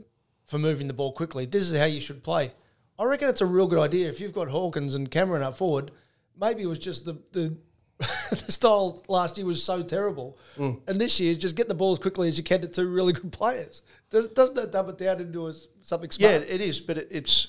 for 0.45 0.59
moving 0.59 0.87
the 0.87 0.93
ball 0.93 1.13
quickly. 1.13 1.45
This 1.45 1.71
is 1.71 1.77
how 1.79 1.85
you 1.85 2.01
should 2.01 2.23
play. 2.23 2.51
I 2.99 3.05
reckon 3.05 3.29
it's 3.29 3.39
a 3.39 3.45
real 3.45 3.67
good 3.67 3.79
idea 3.79 4.09
if 4.09 4.19
you've 4.19 4.33
got 4.33 4.49
Hawkins 4.49 4.95
and 4.95 5.09
Cameron 5.09 5.41
up 5.43 5.55
forward. 5.55 5.91
Maybe 6.39 6.63
it 6.63 6.65
was 6.67 6.77
just 6.77 7.05
the 7.05 7.13
the, 7.31 7.55
the 8.31 8.51
style 8.51 9.01
last 9.07 9.37
year 9.37 9.47
was 9.47 9.63
so 9.63 9.81
terrible, 9.81 10.37
Mm. 10.57 10.81
and 10.87 10.99
this 10.99 11.21
year 11.21 11.31
is 11.31 11.37
just 11.37 11.55
get 11.55 11.69
the 11.69 11.73
ball 11.73 11.93
as 11.93 11.99
quickly 11.99 12.27
as 12.27 12.37
you 12.37 12.43
can 12.43 12.59
to 12.61 12.67
two 12.67 12.87
really 12.89 13.13
good 13.13 13.31
players. 13.31 13.81
Does, 14.09 14.27
doesn't 14.27 14.55
that 14.57 14.73
dumb 14.73 14.89
it 14.89 14.97
down 14.97 15.21
into 15.21 15.47
a, 15.47 15.53
something 15.81 16.09
Yeah, 16.19 16.31
it 16.31 16.59
is, 16.59 16.81
but 16.81 16.97
it, 16.97 17.07
it's 17.11 17.47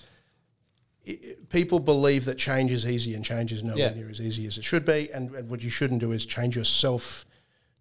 it, 1.04 1.48
people 1.48 1.80
believe 1.80 2.24
that 2.26 2.38
change 2.38 2.70
is 2.70 2.86
easy, 2.86 3.14
and 3.14 3.24
change 3.24 3.50
is 3.52 3.64
nowhere 3.64 3.78
Yeah. 3.88 3.94
near 3.94 4.08
as 4.10 4.20
easy 4.20 4.46
as 4.46 4.56
it 4.58 4.64
should 4.64 4.84
be. 4.84 5.10
And, 5.12 5.34
and 5.34 5.48
what 5.48 5.60
you 5.64 5.70
shouldn't 5.70 6.00
do 6.00 6.12
is 6.12 6.24
change 6.24 6.54
yourself 6.56 7.26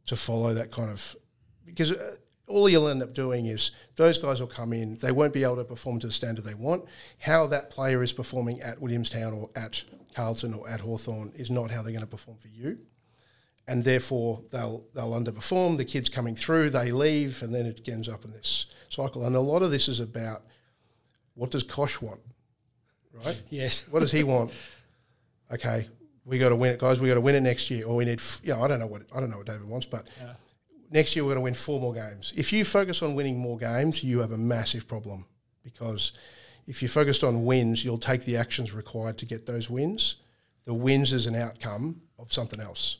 to 0.07 0.15
follow 0.15 0.55
that 0.55 0.71
kind 0.71 0.89
of 0.89 1.15
because 1.63 1.91
uh, 1.91 2.15
all 2.51 2.69
you'll 2.69 2.87
end 2.87 3.01
up 3.01 3.13
doing 3.13 3.45
is 3.47 3.71
those 3.95 4.17
guys 4.17 4.39
will 4.39 4.47
come 4.47 4.73
in, 4.73 4.97
they 4.97 5.11
won't 5.11 5.33
be 5.33 5.43
able 5.43 5.57
to 5.57 5.63
perform 5.63 5.99
to 5.99 6.07
the 6.07 6.13
standard 6.13 6.43
they 6.45 6.53
want. 6.53 6.85
How 7.19 7.47
that 7.47 7.69
player 7.69 8.03
is 8.03 8.13
performing 8.13 8.61
at 8.61 8.81
Williamstown 8.81 9.33
or 9.33 9.49
at 9.55 9.83
Carlton 10.15 10.53
or 10.53 10.69
at 10.69 10.81
Hawthorn 10.81 11.31
is 11.35 11.49
not 11.49 11.71
how 11.71 11.81
they're 11.81 11.91
going 11.93 12.01
to 12.01 12.07
perform 12.07 12.37
for 12.37 12.47
you. 12.49 12.79
And 13.67 13.83
therefore, 13.83 14.41
they'll 14.51 14.83
they'll 14.93 15.11
underperform. 15.11 15.77
The 15.77 15.85
kids 15.85 16.09
coming 16.09 16.35
through, 16.35 16.71
they 16.71 16.91
leave, 16.91 17.41
and 17.43 17.53
then 17.53 17.65
it 17.67 17.87
ends 17.87 18.09
up 18.09 18.25
in 18.25 18.31
this 18.31 18.65
cycle. 18.89 19.25
And 19.25 19.35
a 19.35 19.39
lot 19.39 19.61
of 19.61 19.71
this 19.71 19.87
is 19.87 19.99
about 19.99 20.41
what 21.35 21.51
does 21.51 21.63
Kosh 21.63 22.01
want, 22.01 22.21
right? 23.23 23.41
Yes. 23.49 23.85
What 23.89 23.99
does 24.01 24.11
he 24.11 24.23
want? 24.23 24.51
Okay, 25.53 25.87
we 26.25 26.39
got 26.39 26.49
to 26.49 26.55
win 26.55 26.71
it, 26.73 26.79
guys. 26.79 26.99
We 26.99 27.07
got 27.07 27.13
to 27.15 27.21
win 27.21 27.35
it 27.35 27.41
next 27.41 27.69
year, 27.69 27.85
or 27.85 27.95
we 27.95 28.05
need. 28.05 28.19
f- 28.19 28.41
You 28.43 28.53
know, 28.53 28.63
I 28.63 28.67
don't 28.67 28.79
know 28.79 28.87
what 28.87 29.03
I 29.15 29.19
don't 29.19 29.29
know 29.29 29.37
what 29.37 29.45
David 29.47 29.65
wants, 29.69 29.85
but 29.85 30.07
next 30.91 31.15
year 31.15 31.23
we're 31.23 31.29
going 31.29 31.37
to 31.37 31.41
win 31.41 31.53
four 31.53 31.79
more 31.79 31.93
games. 31.93 32.33
If 32.35 32.53
you 32.53 32.63
focus 32.63 33.01
on 33.01 33.15
winning 33.15 33.39
more 33.39 33.57
games, 33.57 34.03
you 34.03 34.19
have 34.19 34.31
a 34.31 34.37
massive 34.37 34.87
problem 34.87 35.25
because 35.63 36.11
if 36.67 36.81
you're 36.81 36.89
focused 36.89 37.23
on 37.23 37.45
wins, 37.45 37.83
you'll 37.83 37.97
take 37.97 38.25
the 38.25 38.37
actions 38.37 38.73
required 38.73 39.17
to 39.19 39.25
get 39.25 39.45
those 39.45 39.69
wins. 39.69 40.17
The 40.65 40.73
wins 40.73 41.11
is 41.11 41.25
an 41.25 41.35
outcome 41.35 42.01
of 42.19 42.31
something 42.31 42.59
else. 42.59 42.97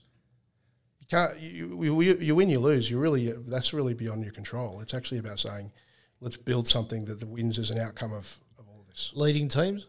You 0.99 1.07
can't. 1.07 1.39
You, 1.39 1.83
you, 1.83 2.01
you, 2.01 2.35
win, 2.35 2.49
you 2.49 2.59
lose. 2.59 2.89
You 2.89 2.97
really 2.99 3.31
that's 3.31 3.73
really 3.73 3.93
beyond 3.93 4.23
your 4.23 4.33
control. 4.33 4.79
It's 4.81 4.93
actually 4.93 5.19
about 5.19 5.39
saying, 5.39 5.71
let's 6.21 6.37
build 6.37 6.67
something 6.67 7.05
that 7.05 7.19
the 7.19 7.27
wins 7.27 7.57
is 7.57 7.69
an 7.69 7.77
outcome 7.77 8.13
of, 8.13 8.37
of 8.57 8.67
all 8.67 8.83
this. 8.89 9.11
leading 9.13 9.47
teams? 9.47 9.85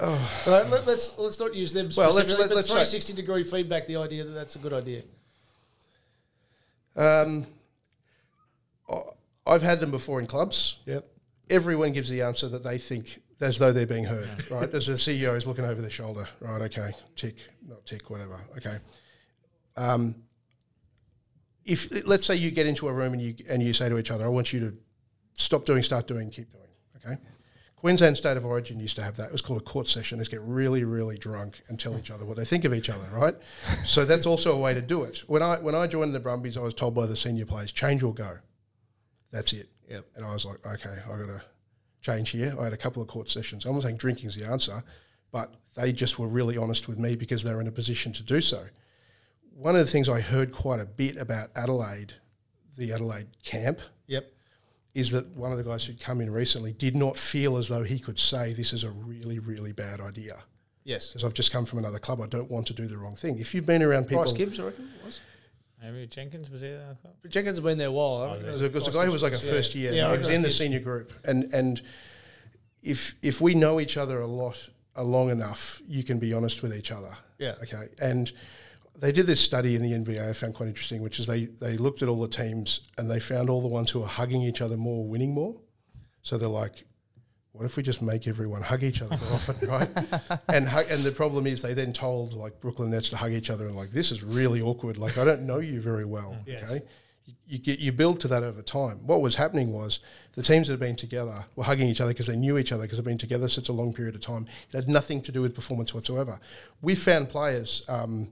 Oh. 0.00 0.42
let, 0.46 0.86
let's 0.86 1.16
let's 1.18 1.40
not 1.40 1.54
use 1.54 1.72
them. 1.72 1.88
Well, 1.96 2.14
let's- 2.14 2.30
let- 2.30 2.48
but 2.48 2.54
let's 2.56 2.68
say- 2.68 2.74
360 2.74 3.14
degree 3.14 3.44
feedback. 3.44 3.86
The 3.86 3.96
idea 3.96 4.24
that 4.24 4.30
that's 4.32 4.54
a 4.54 4.58
good 4.58 4.72
idea. 4.72 5.02
Um, 6.98 7.46
I've 9.46 9.62
had 9.62 9.80
them 9.80 9.90
before 9.90 10.20
in 10.20 10.26
clubs. 10.26 10.78
Yep. 10.84 11.06
Everyone 11.48 11.92
gives 11.92 12.10
the 12.10 12.20
answer 12.20 12.48
that 12.48 12.62
they 12.62 12.76
think 12.76 13.20
as 13.40 13.58
though 13.58 13.72
they're 13.72 13.86
being 13.86 14.04
heard, 14.04 14.28
right? 14.50 14.72
As 14.74 14.86
the 14.86 14.92
CEO 14.92 15.34
is 15.36 15.46
looking 15.46 15.64
over 15.64 15.80
their 15.80 15.90
shoulder, 15.90 16.28
right? 16.40 16.60
Okay, 16.62 16.92
tick, 17.16 17.36
not 17.66 17.86
tick, 17.86 18.10
whatever. 18.10 18.38
Okay. 18.56 18.76
Um, 19.76 20.16
if 21.64 22.06
let's 22.06 22.26
say 22.26 22.34
you 22.34 22.50
get 22.50 22.66
into 22.66 22.88
a 22.88 22.92
room 22.92 23.12
and 23.12 23.22
you 23.22 23.34
and 23.48 23.62
you 23.62 23.72
say 23.72 23.88
to 23.88 23.96
each 23.98 24.10
other, 24.10 24.24
"I 24.24 24.28
want 24.28 24.52
you 24.52 24.60
to 24.60 24.74
stop 25.34 25.64
doing, 25.64 25.82
start 25.82 26.06
doing, 26.06 26.30
keep 26.30 26.50
doing." 26.50 26.64
Okay. 26.96 27.16
Queensland 27.80 28.16
State 28.16 28.36
of 28.36 28.44
Origin 28.44 28.80
used 28.80 28.96
to 28.96 29.02
have 29.02 29.16
that. 29.16 29.26
It 29.26 29.32
was 29.32 29.40
called 29.40 29.60
a 29.60 29.64
court 29.64 29.86
session. 29.86 30.18
They 30.18 30.24
get 30.24 30.40
really, 30.40 30.82
really 30.84 31.16
drunk 31.16 31.62
and 31.68 31.78
tell 31.78 31.96
each 31.96 32.10
other 32.10 32.24
what 32.24 32.36
they 32.36 32.44
think 32.44 32.64
of 32.64 32.74
each 32.74 32.90
other, 32.90 33.08
right? 33.12 33.36
so 33.84 34.04
that's 34.04 34.26
also 34.26 34.52
a 34.52 34.58
way 34.58 34.74
to 34.74 34.80
do 34.80 35.04
it. 35.04 35.18
When 35.26 35.42
I 35.42 35.56
when 35.56 35.74
I 35.74 35.86
joined 35.86 36.14
the 36.14 36.20
Brumbies, 36.20 36.56
I 36.56 36.60
was 36.60 36.74
told 36.74 36.94
by 36.94 37.06
the 37.06 37.16
senior 37.16 37.46
players, 37.46 37.70
"Change 37.70 38.02
or 38.02 38.12
go." 38.12 38.38
That's 39.30 39.52
it. 39.52 39.68
Yep. 39.88 40.06
And 40.16 40.24
I 40.24 40.32
was 40.32 40.44
like, 40.44 40.66
okay, 40.66 40.96
I 41.04 41.08
got 41.18 41.26
to 41.26 41.42
change 42.00 42.30
here. 42.30 42.54
I 42.58 42.64
had 42.64 42.72
a 42.72 42.78
couple 42.78 43.02
of 43.02 43.08
court 43.08 43.28
sessions. 43.28 43.64
I'm 43.64 43.74
not 43.74 43.82
saying 43.82 43.96
drinking's 43.96 44.36
the 44.36 44.46
answer, 44.46 44.82
but 45.32 45.54
they 45.74 45.92
just 45.92 46.18
were 46.18 46.28
really 46.28 46.56
honest 46.56 46.88
with 46.88 46.98
me 46.98 47.16
because 47.16 47.42
they 47.42 47.54
were 47.54 47.60
in 47.60 47.66
a 47.66 47.72
position 47.72 48.12
to 48.14 48.22
do 48.22 48.40
so. 48.40 48.66
One 49.54 49.74
of 49.74 49.80
the 49.84 49.90
things 49.90 50.08
I 50.08 50.20
heard 50.20 50.52
quite 50.52 50.80
a 50.80 50.86
bit 50.86 51.16
about 51.16 51.50
Adelaide, 51.56 52.14
the 52.76 52.92
Adelaide 52.92 53.28
camp, 53.42 53.80
Yep. 54.06 54.30
Is 54.98 55.12
that 55.12 55.26
one 55.36 55.52
of 55.52 55.58
the 55.58 55.64
guys 55.64 55.84
who'd 55.84 56.00
come 56.00 56.20
in 56.20 56.28
recently 56.32 56.72
did 56.72 56.96
not 56.96 57.16
feel 57.16 57.56
as 57.56 57.68
though 57.68 57.84
he 57.84 58.00
could 58.00 58.18
say 58.18 58.52
this 58.52 58.72
is 58.72 58.82
a 58.82 58.90
really, 58.90 59.38
really 59.38 59.72
bad 59.72 60.00
idea. 60.00 60.42
Yes. 60.82 61.08
Because 61.08 61.22
I've 61.24 61.34
just 61.34 61.52
come 61.52 61.64
from 61.66 61.78
another 61.78 62.00
club, 62.00 62.20
I 62.20 62.26
don't 62.26 62.50
want 62.50 62.66
to 62.66 62.72
do 62.72 62.86
the 62.88 62.96
wrong 62.96 63.14
thing. 63.14 63.38
If 63.38 63.54
you've 63.54 63.66
been 63.66 63.82
around 63.82 64.08
people, 64.08 64.24
Bryce 64.24 64.32
Gibbs, 64.32 64.58
I 64.58 64.64
reckon. 64.64 64.90
it 64.98 65.06
Was. 65.06 65.20
Maybe 65.80 66.04
Jenkins 66.08 66.50
was 66.50 66.62
there. 66.62 66.80
I 66.90 66.94
thought. 66.94 67.14
But 67.22 67.30
Jenkins 67.30 67.58
has 67.58 67.64
been 67.64 67.78
there 67.78 67.88
a 67.88 67.92
while. 67.92 68.22
I 68.22 68.26
reckon 68.32 68.42
yeah. 68.46 68.50
it 68.50 68.52
was 68.54 68.62
Because 68.62 68.86
the 68.86 68.90
guy 68.90 69.04
who 69.04 69.12
was 69.12 69.22
like 69.22 69.34
a 69.34 69.36
yeah. 69.36 69.50
first 69.52 69.74
year, 69.76 69.92
Yeah, 69.92 70.08
I 70.08 70.12
he 70.12 70.18
was 70.18 70.28
in 70.28 70.42
the 70.42 70.48
it's- 70.48 70.56
senior 70.58 70.80
group, 70.80 71.12
and 71.24 71.52
and 71.54 71.80
if 72.82 73.14
if 73.22 73.40
we 73.40 73.54
know 73.54 73.78
each 73.78 73.96
other 73.96 74.20
a 74.20 74.26
lot 74.26 74.56
uh, 74.96 75.04
long 75.04 75.30
enough, 75.30 75.80
you 75.86 76.02
can 76.02 76.18
be 76.18 76.32
honest 76.32 76.60
with 76.62 76.74
each 76.74 76.90
other. 76.90 77.12
Yeah. 77.38 77.54
Okay. 77.62 77.86
And 78.02 78.32
they 78.98 79.12
did 79.12 79.26
this 79.26 79.40
study 79.40 79.74
in 79.74 79.82
the 79.82 79.92
NBA 79.92 80.28
I 80.28 80.32
found 80.32 80.54
quite 80.54 80.68
interesting, 80.68 81.02
which 81.02 81.18
is 81.18 81.26
they 81.26 81.44
they 81.46 81.76
looked 81.76 82.02
at 82.02 82.08
all 82.08 82.20
the 82.20 82.28
teams 82.28 82.80
and 82.96 83.10
they 83.10 83.20
found 83.20 83.48
all 83.48 83.60
the 83.60 83.68
ones 83.68 83.90
who 83.90 84.02
are 84.02 84.08
hugging 84.08 84.42
each 84.42 84.60
other 84.60 84.76
more, 84.76 85.06
winning 85.06 85.32
more. 85.32 85.56
So 86.22 86.36
they're 86.36 86.48
like, 86.48 86.84
what 87.52 87.64
if 87.64 87.76
we 87.76 87.82
just 87.82 88.02
make 88.02 88.26
everyone 88.26 88.62
hug 88.62 88.82
each 88.82 89.00
other 89.02 89.16
more 89.16 89.32
often, 89.34 89.68
right? 89.68 89.90
And 90.48 90.68
hug, 90.68 90.86
and 90.90 91.02
the 91.02 91.12
problem 91.12 91.46
is 91.46 91.62
they 91.62 91.74
then 91.74 91.92
told 91.92 92.32
like 92.32 92.60
Brooklyn 92.60 92.90
Nets 92.90 93.08
to 93.10 93.16
hug 93.16 93.32
each 93.32 93.50
other 93.50 93.66
and 93.66 93.76
like 93.76 93.90
this 93.90 94.10
is 94.10 94.22
really 94.22 94.60
awkward. 94.60 94.96
Like 94.96 95.16
I 95.16 95.24
don't 95.24 95.42
know 95.42 95.58
you 95.58 95.80
very 95.80 96.04
well. 96.04 96.36
Yes. 96.46 96.64
Okay, 96.64 96.84
you, 97.24 97.34
you 97.46 97.58
get 97.58 97.78
you 97.78 97.92
build 97.92 98.20
to 98.20 98.28
that 98.28 98.42
over 98.42 98.62
time. 98.62 99.06
What 99.06 99.22
was 99.22 99.36
happening 99.36 99.72
was 99.72 100.00
the 100.32 100.42
teams 100.42 100.66
that 100.66 100.74
had 100.74 100.80
been 100.80 100.96
together 100.96 101.46
were 101.56 101.64
hugging 101.64 101.88
each 101.88 102.00
other 102.00 102.12
because 102.12 102.26
they 102.26 102.36
knew 102.36 102.58
each 102.58 102.72
other 102.72 102.82
because 102.82 102.98
they've 102.98 103.04
been 103.04 103.18
together 103.18 103.48
such 103.48 103.68
a 103.68 103.72
long 103.72 103.92
period 103.92 104.14
of 104.14 104.20
time. 104.20 104.46
It 104.72 104.76
had 104.76 104.88
nothing 104.88 105.20
to 105.22 105.32
do 105.32 105.42
with 105.42 105.54
performance 105.54 105.94
whatsoever. 105.94 106.40
We 106.82 106.94
found 106.94 107.28
players, 107.28 107.82
um, 107.88 108.28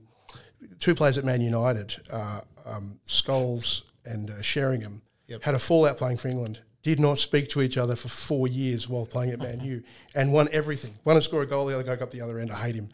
two 0.79 0.95
players 0.95 1.17
at 1.17 1.25
Man 1.25 1.41
United, 1.41 1.95
uh, 2.11 2.41
um, 2.65 2.99
Scholes 3.05 3.81
and 4.05 4.29
uh, 4.29 4.41
Sheringham, 4.41 5.01
Yep. 5.27 5.43
had 5.43 5.55
a 5.55 5.59
fallout 5.59 5.97
playing 5.97 6.17
for 6.17 6.27
England. 6.29 6.61
Did 6.83 6.99
not 6.99 7.17
speak 7.17 7.49
to 7.49 7.61
each 7.61 7.75
other 7.77 7.95
for 7.97 8.07
four 8.07 8.47
years 8.47 8.87
while 8.87 9.05
playing 9.05 9.31
at 9.31 9.39
Man 9.39 9.59
U, 9.59 9.83
and 10.15 10.31
won 10.31 10.47
everything. 10.53 10.93
One 11.03 11.15
to 11.17 11.21
score 11.21 11.41
a 11.41 11.45
goal, 11.47 11.65
the 11.65 11.73
other 11.75 11.83
guy 11.83 11.95
got 11.97 12.11
the 12.11 12.21
other 12.21 12.39
end. 12.39 12.51
I 12.51 12.61
hate 12.61 12.75
him. 12.75 12.89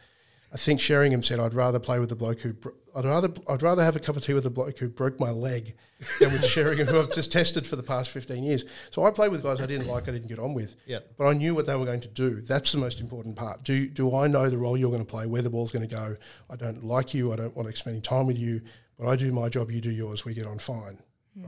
I 0.51 0.57
think 0.57 0.80
Sheringham 0.82 1.22
said, 1.22 1.39
"I'd 1.39 1.53
rather 1.53 1.80
play 1.80 1.99
with 1.99 2.09
the 2.09 2.16
bloke 2.16 2.39
who, 2.41 2.53
bro- 2.53 2.74
I'd 2.95 3.05
rather, 3.05 3.29
I'd 3.49 3.61
rather 3.63 3.83
have 3.83 3.95
a 3.95 3.99
cup 3.99 4.15
of 4.17 4.23
tea 4.23 4.33
with 4.33 4.45
a 4.45 4.49
bloke 4.51 4.77
who 4.77 4.87
broke 4.89 5.19
my 5.19 5.31
leg, 5.31 5.75
than 6.19 6.31
with 6.33 6.45
Sheringham, 6.45 6.85
who 6.87 6.99
I've 6.99 7.11
just 7.13 7.31
tested 7.31 7.65
for 7.65 7.75
the 7.75 7.81
past 7.83 8.09
fifteen 8.11 8.43
years." 8.43 8.65
So 8.91 9.03
I 9.05 9.11
played 9.11 9.31
with 9.31 9.41
guys 9.41 9.59
I 9.61 9.65
didn't 9.65 9.87
like, 9.87 10.07
I 10.07 10.11
didn't 10.11 10.27
get 10.27 10.37
on 10.39 10.53
with, 10.53 10.75
Yep. 10.85 11.13
but 11.17 11.25
I 11.27 11.33
knew 11.33 11.55
what 11.55 11.65
they 11.65 11.75
were 11.75 11.85
going 11.85 12.01
to 12.01 12.07
do. 12.07 12.41
That's 12.41 12.71
the 12.71 12.77
most 12.77 12.99
important 12.99 13.35
part. 13.35 13.63
Do 13.63 13.89
do 13.89 14.15
I 14.15 14.27
know 14.27 14.49
the 14.49 14.57
role 14.57 14.77
you're 14.77 14.91
going 14.91 15.05
to 15.05 15.09
play, 15.09 15.25
where 15.25 15.41
the 15.41 15.49
ball's 15.49 15.71
going 15.71 15.87
to 15.87 15.95
go? 15.95 16.17
I 16.49 16.55
don't 16.55 16.83
like 16.83 17.13
you. 17.13 17.33
I 17.33 17.35
don't 17.37 17.55
want 17.55 17.69
to 17.69 17.75
spend 17.75 17.95
any 17.95 18.01
time 18.01 18.27
with 18.27 18.37
you, 18.37 18.61
but 18.99 19.07
I 19.07 19.15
do 19.15 19.31
my 19.31 19.49
job. 19.49 19.71
You 19.71 19.81
do 19.81 19.91
yours. 19.91 20.23
We 20.25 20.33
get 20.33 20.45
on 20.45 20.59
fine. 20.59 20.99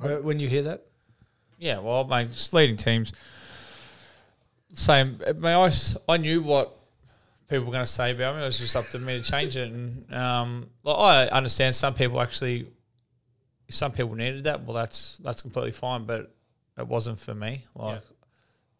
Uh, 0.02 0.16
When 0.18 0.40
you 0.40 0.48
hear 0.50 0.64
that, 0.64 0.86
Yeah, 1.60 1.80
well, 1.80 2.04
my 2.06 2.28
leading 2.52 2.76
teams. 2.78 3.14
Same. 4.74 5.22
May 5.38 5.54
I? 5.54 5.68
s- 5.68 5.96
I 6.10 6.18
knew 6.18 6.42
what 6.42 6.78
people 7.48 7.66
were 7.66 7.72
going 7.72 7.86
to 7.86 7.92
say 7.92 8.12
about 8.12 8.36
me. 8.36 8.42
It 8.42 8.46
was 8.46 8.60
just 8.60 8.76
up 8.76 8.90
to 8.90 9.00
me 9.00 9.22
to 9.22 9.24
change 9.24 9.56
it. 9.56 9.72
And 9.72 10.14
um, 10.14 10.70
like, 10.84 10.98
I 10.98 11.28
understand 11.28 11.76
some 11.76 11.94
people 11.94 12.22
actually, 12.22 12.68
some 13.70 13.92
people 13.92 14.16
needed 14.16 14.46
that. 14.46 14.64
Well, 14.64 14.76
that's 14.76 15.18
that's 15.18 15.42
completely 15.42 15.72
fine, 15.72 16.06
but 16.06 16.34
it 16.78 16.88
wasn't 16.88 17.20
for 17.20 17.34
me. 17.34 17.64
Like 17.76 18.02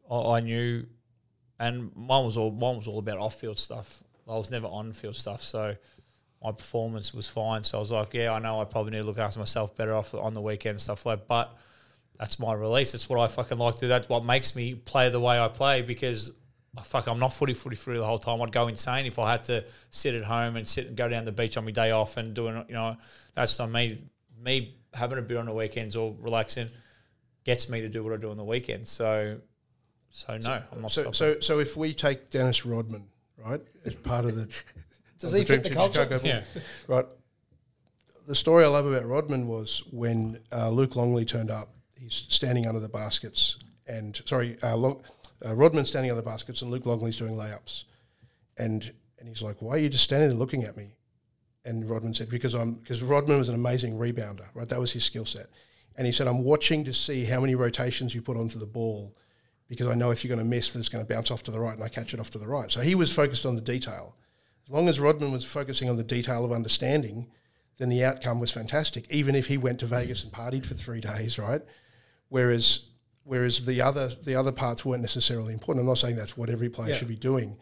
I, 0.10 0.16
I 0.16 0.40
knew, 0.40 0.86
and 1.60 1.92
mine 1.96 2.26
was 2.26 2.38
all 2.38 2.52
mine 2.52 2.78
was 2.78 2.88
all 2.88 3.00
about 3.00 3.18
off 3.18 3.36
field 3.36 3.60
stuff. 3.60 4.04
I 4.28 4.34
was 4.34 4.50
never 4.50 4.68
on 4.68 4.92
field 4.92 5.16
stuff, 5.16 5.42
so 5.42 5.76
my 6.44 6.52
performance 6.52 7.14
was 7.14 7.28
fine. 7.28 7.64
So 7.64 7.78
I 7.78 7.82
was 7.82 7.92
like, 7.92 8.14
yeah, 8.14 8.32
I 8.34 8.40
know 8.40 8.60
I 8.60 8.66
probably 8.66 8.92
need 8.92 9.02
to 9.02 9.06
look 9.06 9.20
after 9.20 9.40
myself 9.40 9.76
better 9.76 9.94
off 9.94 10.14
on 10.14 10.34
the 10.34 10.42
weekend 10.42 10.74
and 10.74 10.82
stuff 10.82 11.06
like. 11.06 11.20
that. 11.20 11.28
But 11.28 11.58
that's 12.20 12.40
my 12.40 12.54
release. 12.54 12.92
That's 12.92 13.10
what 13.10 13.20
I 13.20 13.28
fucking 13.28 13.58
like 13.58 13.76
to 13.76 13.82
do. 13.82 13.88
That's 13.88 14.10
what 14.10 14.24
makes 14.26 14.56
me 14.56 14.76
play 14.76 15.10
the 15.10 15.20
way 15.20 15.40
I 15.40 15.48
play 15.48 15.82
because 15.82 16.32
fuck, 16.84 17.08
I'm 17.08 17.20
not 17.20 17.34
footy, 17.34 17.54
footy, 17.54 17.76
footy 17.76 17.98
the 18.00 18.06
whole 18.06 18.20
time. 18.20 18.42
I'd 18.42 18.52
go 18.52 18.68
insane 18.68 19.06
if 19.06 19.18
I 19.20 19.32
had 19.32 19.44
to 19.46 19.64
sit 19.92 20.14
at 20.16 20.24
home 20.24 20.56
and 20.56 20.68
sit 20.68 20.88
and 20.88 20.96
go 20.98 21.08
down 21.08 21.26
the 21.26 21.32
beach 21.32 21.56
on 21.58 21.66
my 21.66 21.72
day 21.72 21.92
off 21.92 22.18
and 22.18 22.34
doing, 22.34 22.64
you 22.68 22.74
know, 22.76 22.98
that's 23.34 23.58
not 23.60 23.72
me. 23.72 24.02
Me 24.42 24.76
having 24.94 25.18
a 25.18 25.22
beer 25.22 25.40
on 25.40 25.46
the 25.46 25.54
weekends 25.54 25.96
or 25.96 26.16
relaxing 26.20 26.70
gets 27.44 27.70
me 27.70 27.82
to 27.82 27.90
do 27.90 28.04
what 28.04 28.14
I 28.14 28.18
do 28.18 28.32
on 28.32 28.38
the 28.38 28.44
weekends. 28.44 28.90
So, 28.92 29.38
so 30.10 30.38
no, 30.38 30.62
I'm 30.72 30.82
not 30.82 30.92
So, 30.92 31.02
stopping. 31.02 31.14
so, 31.14 31.40
so 31.40 31.60
if 31.60 31.76
we 31.78 31.94
take 31.94 32.30
Dennis 32.30 32.66
Rodman, 32.66 33.06
right, 33.38 33.62
as 33.86 33.96
part 33.96 34.26
of 34.26 34.36
the 34.36 34.46
Does 35.20 35.34
of 35.34 35.40
he 35.40 35.46
fit 35.46 35.64
the 35.64 35.70
culture? 35.70 36.20
Yeah. 36.24 36.44
right. 36.88 37.06
The 38.28 38.36
story 38.36 38.64
I 38.64 38.68
love 38.68 38.86
about 38.86 39.06
Rodman 39.06 39.48
was 39.48 39.84
when 39.92 40.40
uh, 40.52 40.70
Luke 40.70 40.96
Longley 40.96 41.26
turned 41.26 41.52
up. 41.52 41.70
He's 42.00 42.26
standing 42.30 42.66
under 42.68 42.80
the 42.80 42.90
baskets, 42.90 43.58
and 43.88 44.20
sorry, 44.26 44.58
uh, 44.64 44.76
Long, 44.76 45.02
uh, 45.46 45.54
Rodman 45.54 45.86
standing 45.86 46.12
on 46.12 46.18
the 46.18 46.24
baskets, 46.24 46.62
and 46.62 46.72
Luke 46.72 46.86
Longley's 46.86 47.18
doing 47.18 47.36
layups, 47.36 47.84
and 48.58 48.94
and 49.20 49.30
he's 49.30 49.42
like, 49.42 49.62
"Why 49.62 49.76
are 49.76 49.80
you 49.80 49.90
just 49.90 50.04
standing 50.04 50.30
there 50.30 50.38
looking 50.38 50.64
at 50.64 50.76
me?" 50.76 50.98
And 51.64 51.90
Rodman 51.90 52.14
said, 52.14 52.30
"Because 52.30 52.54
I'm 52.54 52.74
because 52.76 53.02
Rodman 53.02 53.38
was 53.38 53.50
an 53.50 53.56
amazing 53.56 53.98
rebounder, 53.98 54.48
right? 54.54 54.68
That 54.70 54.80
was 54.80 54.92
his 54.94 55.04
skill 55.04 55.26
set." 55.26 55.48
And 55.96 56.06
he 56.06 56.12
said, 56.12 56.28
"I'm 56.28 56.44
watching 56.44 56.84
to 56.86 56.94
see 56.94 57.26
how 57.26 57.42
many 57.42 57.56
rotations 57.56 58.14
you 58.14 58.22
put 58.22 58.38
onto 58.38 58.60
the 58.60 58.66
ball, 58.66 59.16
because 59.68 59.88
I 59.88 59.96
know 59.96 60.12
if 60.12 60.24
you're 60.24 60.36
going 60.36 60.46
to 60.46 60.56
miss, 60.56 60.72
then 60.72 60.80
it's 60.80 60.90
going 60.90 61.06
to 61.06 61.14
bounce 61.14 61.32
off 61.32 61.44
to 61.44 61.52
the 61.52 61.60
right, 61.60 61.76
and 61.76 61.84
I 61.84 61.90
catch 61.90 62.14
it 62.14 62.20
off 62.20 62.32
to 62.32 62.40
the 62.40 62.48
right." 62.48 62.70
So 62.72 62.82
he 62.82 62.96
was 62.96 63.14
focused 63.14 63.46
on 63.46 63.56
the 63.56 63.62
detail. 63.62 64.16
As 64.66 64.72
long 64.72 64.90
as 64.90 65.00
Rodman 65.00 65.32
was 65.32 65.46
focusing 65.46 65.90
on 65.90 65.98
the 65.98 66.04
detail 66.04 66.44
of 66.44 66.52
understanding, 66.52 67.30
then 67.78 67.90
the 67.90 68.04
outcome 68.04 68.40
was 68.40 68.52
fantastic. 68.52 69.06
Even 69.12 69.36
if 69.36 69.48
he 69.48 69.58
went 69.58 69.80
to 69.80 69.86
Vegas 69.86 70.24
and 70.24 70.32
partied 70.32 70.66
for 70.66 70.74
three 70.74 71.02
days, 71.02 71.38
right? 71.38 71.62
Whereas, 72.30 72.88
whereas 73.26 73.66
the 73.66 73.82
other 73.82 74.08
the 74.08 74.36
other 74.36 74.54
parts 74.54 74.86
weren't 74.86 75.02
necessarily 75.02 75.52
important. 75.54 75.84
I'm 75.84 75.88
not 75.88 75.98
saying 75.98 76.16
that's 76.16 76.38
what 76.38 76.50
every 76.50 76.70
player 76.70 76.92
Yeah. 76.92 76.96
should 76.96 77.10
be 77.10 77.18
doing, 77.18 77.58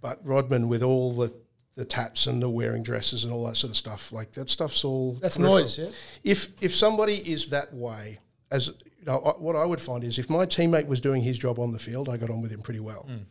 but 0.00 0.24
Rodman 0.24 0.68
with 0.68 0.82
all 0.84 1.12
the 1.12 1.34
the 1.74 1.84
tats 1.84 2.26
and 2.26 2.42
the 2.42 2.48
wearing 2.48 2.82
dresses 2.82 3.22
and 3.22 3.32
all 3.32 3.46
that 3.46 3.56
sort 3.56 3.70
of 3.70 3.76
stuff, 3.76 4.12
like 4.12 4.32
that 4.32 4.50
stuff's 4.50 4.84
all 4.84 5.14
That's 5.14 5.36
peripheral. 5.36 5.60
noise, 5.60 5.78
yeah? 5.78 5.90
If 6.24 6.52
if 6.62 6.74
somebody 6.74 7.14
is 7.14 7.48
that 7.50 7.72
way, 7.72 8.18
as 8.50 8.66
you 8.66 9.04
know, 9.06 9.18
I, 9.18 9.30
what 9.40 9.56
I 9.56 9.64
would 9.64 9.80
find 9.80 10.02
is 10.04 10.18
if 10.18 10.28
my 10.28 10.44
teammate 10.44 10.86
was 10.86 11.00
doing 11.00 11.22
his 11.22 11.38
job 11.38 11.58
on 11.58 11.72
the 11.72 11.78
field, 11.78 12.08
I 12.08 12.16
got 12.16 12.30
on 12.30 12.42
with 12.42 12.50
him 12.50 12.62
pretty 12.62 12.80
well 12.80 13.06
mm. 13.08 13.24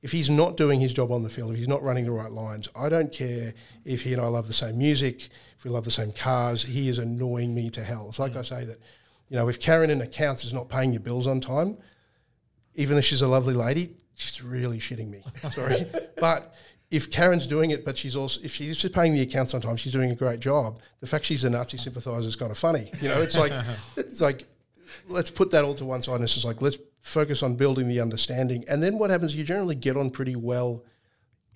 if 0.00 0.10
he's 0.10 0.28
not 0.28 0.56
doing 0.56 0.80
his 0.80 0.92
job 0.92 1.12
on 1.12 1.22
the 1.22 1.30
field, 1.30 1.52
if 1.52 1.58
he's 1.58 1.68
not 1.68 1.82
running 1.82 2.04
the 2.04 2.10
right 2.12 2.32
lines, 2.32 2.68
I 2.74 2.88
don't 2.88 3.12
care 3.12 3.54
if 3.84 4.02
he 4.02 4.12
and 4.12 4.20
I 4.20 4.26
love 4.26 4.48
the 4.48 4.52
same 4.52 4.78
music, 4.78 5.28
if 5.56 5.64
we 5.64 5.70
love 5.70 5.84
the 5.84 5.92
same 5.92 6.10
cars, 6.12 6.64
he 6.64 6.88
is 6.88 6.98
annoying 6.98 7.54
me 7.54 7.70
to 7.70 7.84
hell. 7.84 8.06
It's 8.08 8.18
like 8.18 8.32
mm. 8.32 8.38
I 8.38 8.42
say 8.42 8.64
that, 8.64 8.78
you 9.32 9.38
know, 9.38 9.48
if 9.48 9.58
Karen 9.58 9.88
in 9.88 10.02
accounts 10.02 10.44
is 10.44 10.52
not 10.52 10.68
paying 10.68 10.92
your 10.92 11.00
bills 11.00 11.26
on 11.26 11.40
time, 11.40 11.78
even 12.74 12.96
though 12.96 13.00
she's 13.00 13.22
a 13.22 13.28
lovely 13.28 13.54
lady, 13.54 13.96
she's 14.14 14.44
really 14.44 14.78
shitting 14.78 15.08
me. 15.08 15.24
Sorry. 15.52 15.86
but 16.18 16.54
if 16.90 17.10
Karen's 17.10 17.46
doing 17.46 17.70
it, 17.70 17.82
but 17.82 17.96
she's 17.96 18.14
also, 18.14 18.38
if 18.44 18.54
she's 18.54 18.78
just 18.78 18.94
paying 18.94 19.14
the 19.14 19.22
accounts 19.22 19.54
on 19.54 19.62
time, 19.62 19.76
she's 19.76 19.92
doing 19.94 20.10
a 20.10 20.14
great 20.14 20.40
job. 20.40 20.80
The 21.00 21.06
fact 21.06 21.24
she's 21.24 21.44
a 21.44 21.50
Nazi 21.50 21.78
sympathiser 21.78 22.28
is 22.28 22.36
kind 22.36 22.50
of 22.50 22.58
funny. 22.58 22.92
You 23.00 23.08
know, 23.08 23.22
it's 23.22 23.34
like, 23.34 23.52
it's 23.96 24.20
like, 24.20 24.44
let's 25.08 25.30
put 25.30 25.50
that 25.52 25.64
all 25.64 25.74
to 25.76 25.84
one 25.86 26.02
side 26.02 26.16
and 26.16 26.24
it's 26.24 26.34
just 26.34 26.44
like, 26.44 26.60
let's 26.60 26.76
focus 27.00 27.42
on 27.42 27.54
building 27.54 27.88
the 27.88 28.02
understanding. 28.02 28.66
And 28.68 28.82
then 28.82 28.98
what 28.98 29.08
happens, 29.08 29.34
you 29.34 29.44
generally 29.44 29.76
get 29.76 29.96
on 29.96 30.10
pretty 30.10 30.36
well 30.36 30.84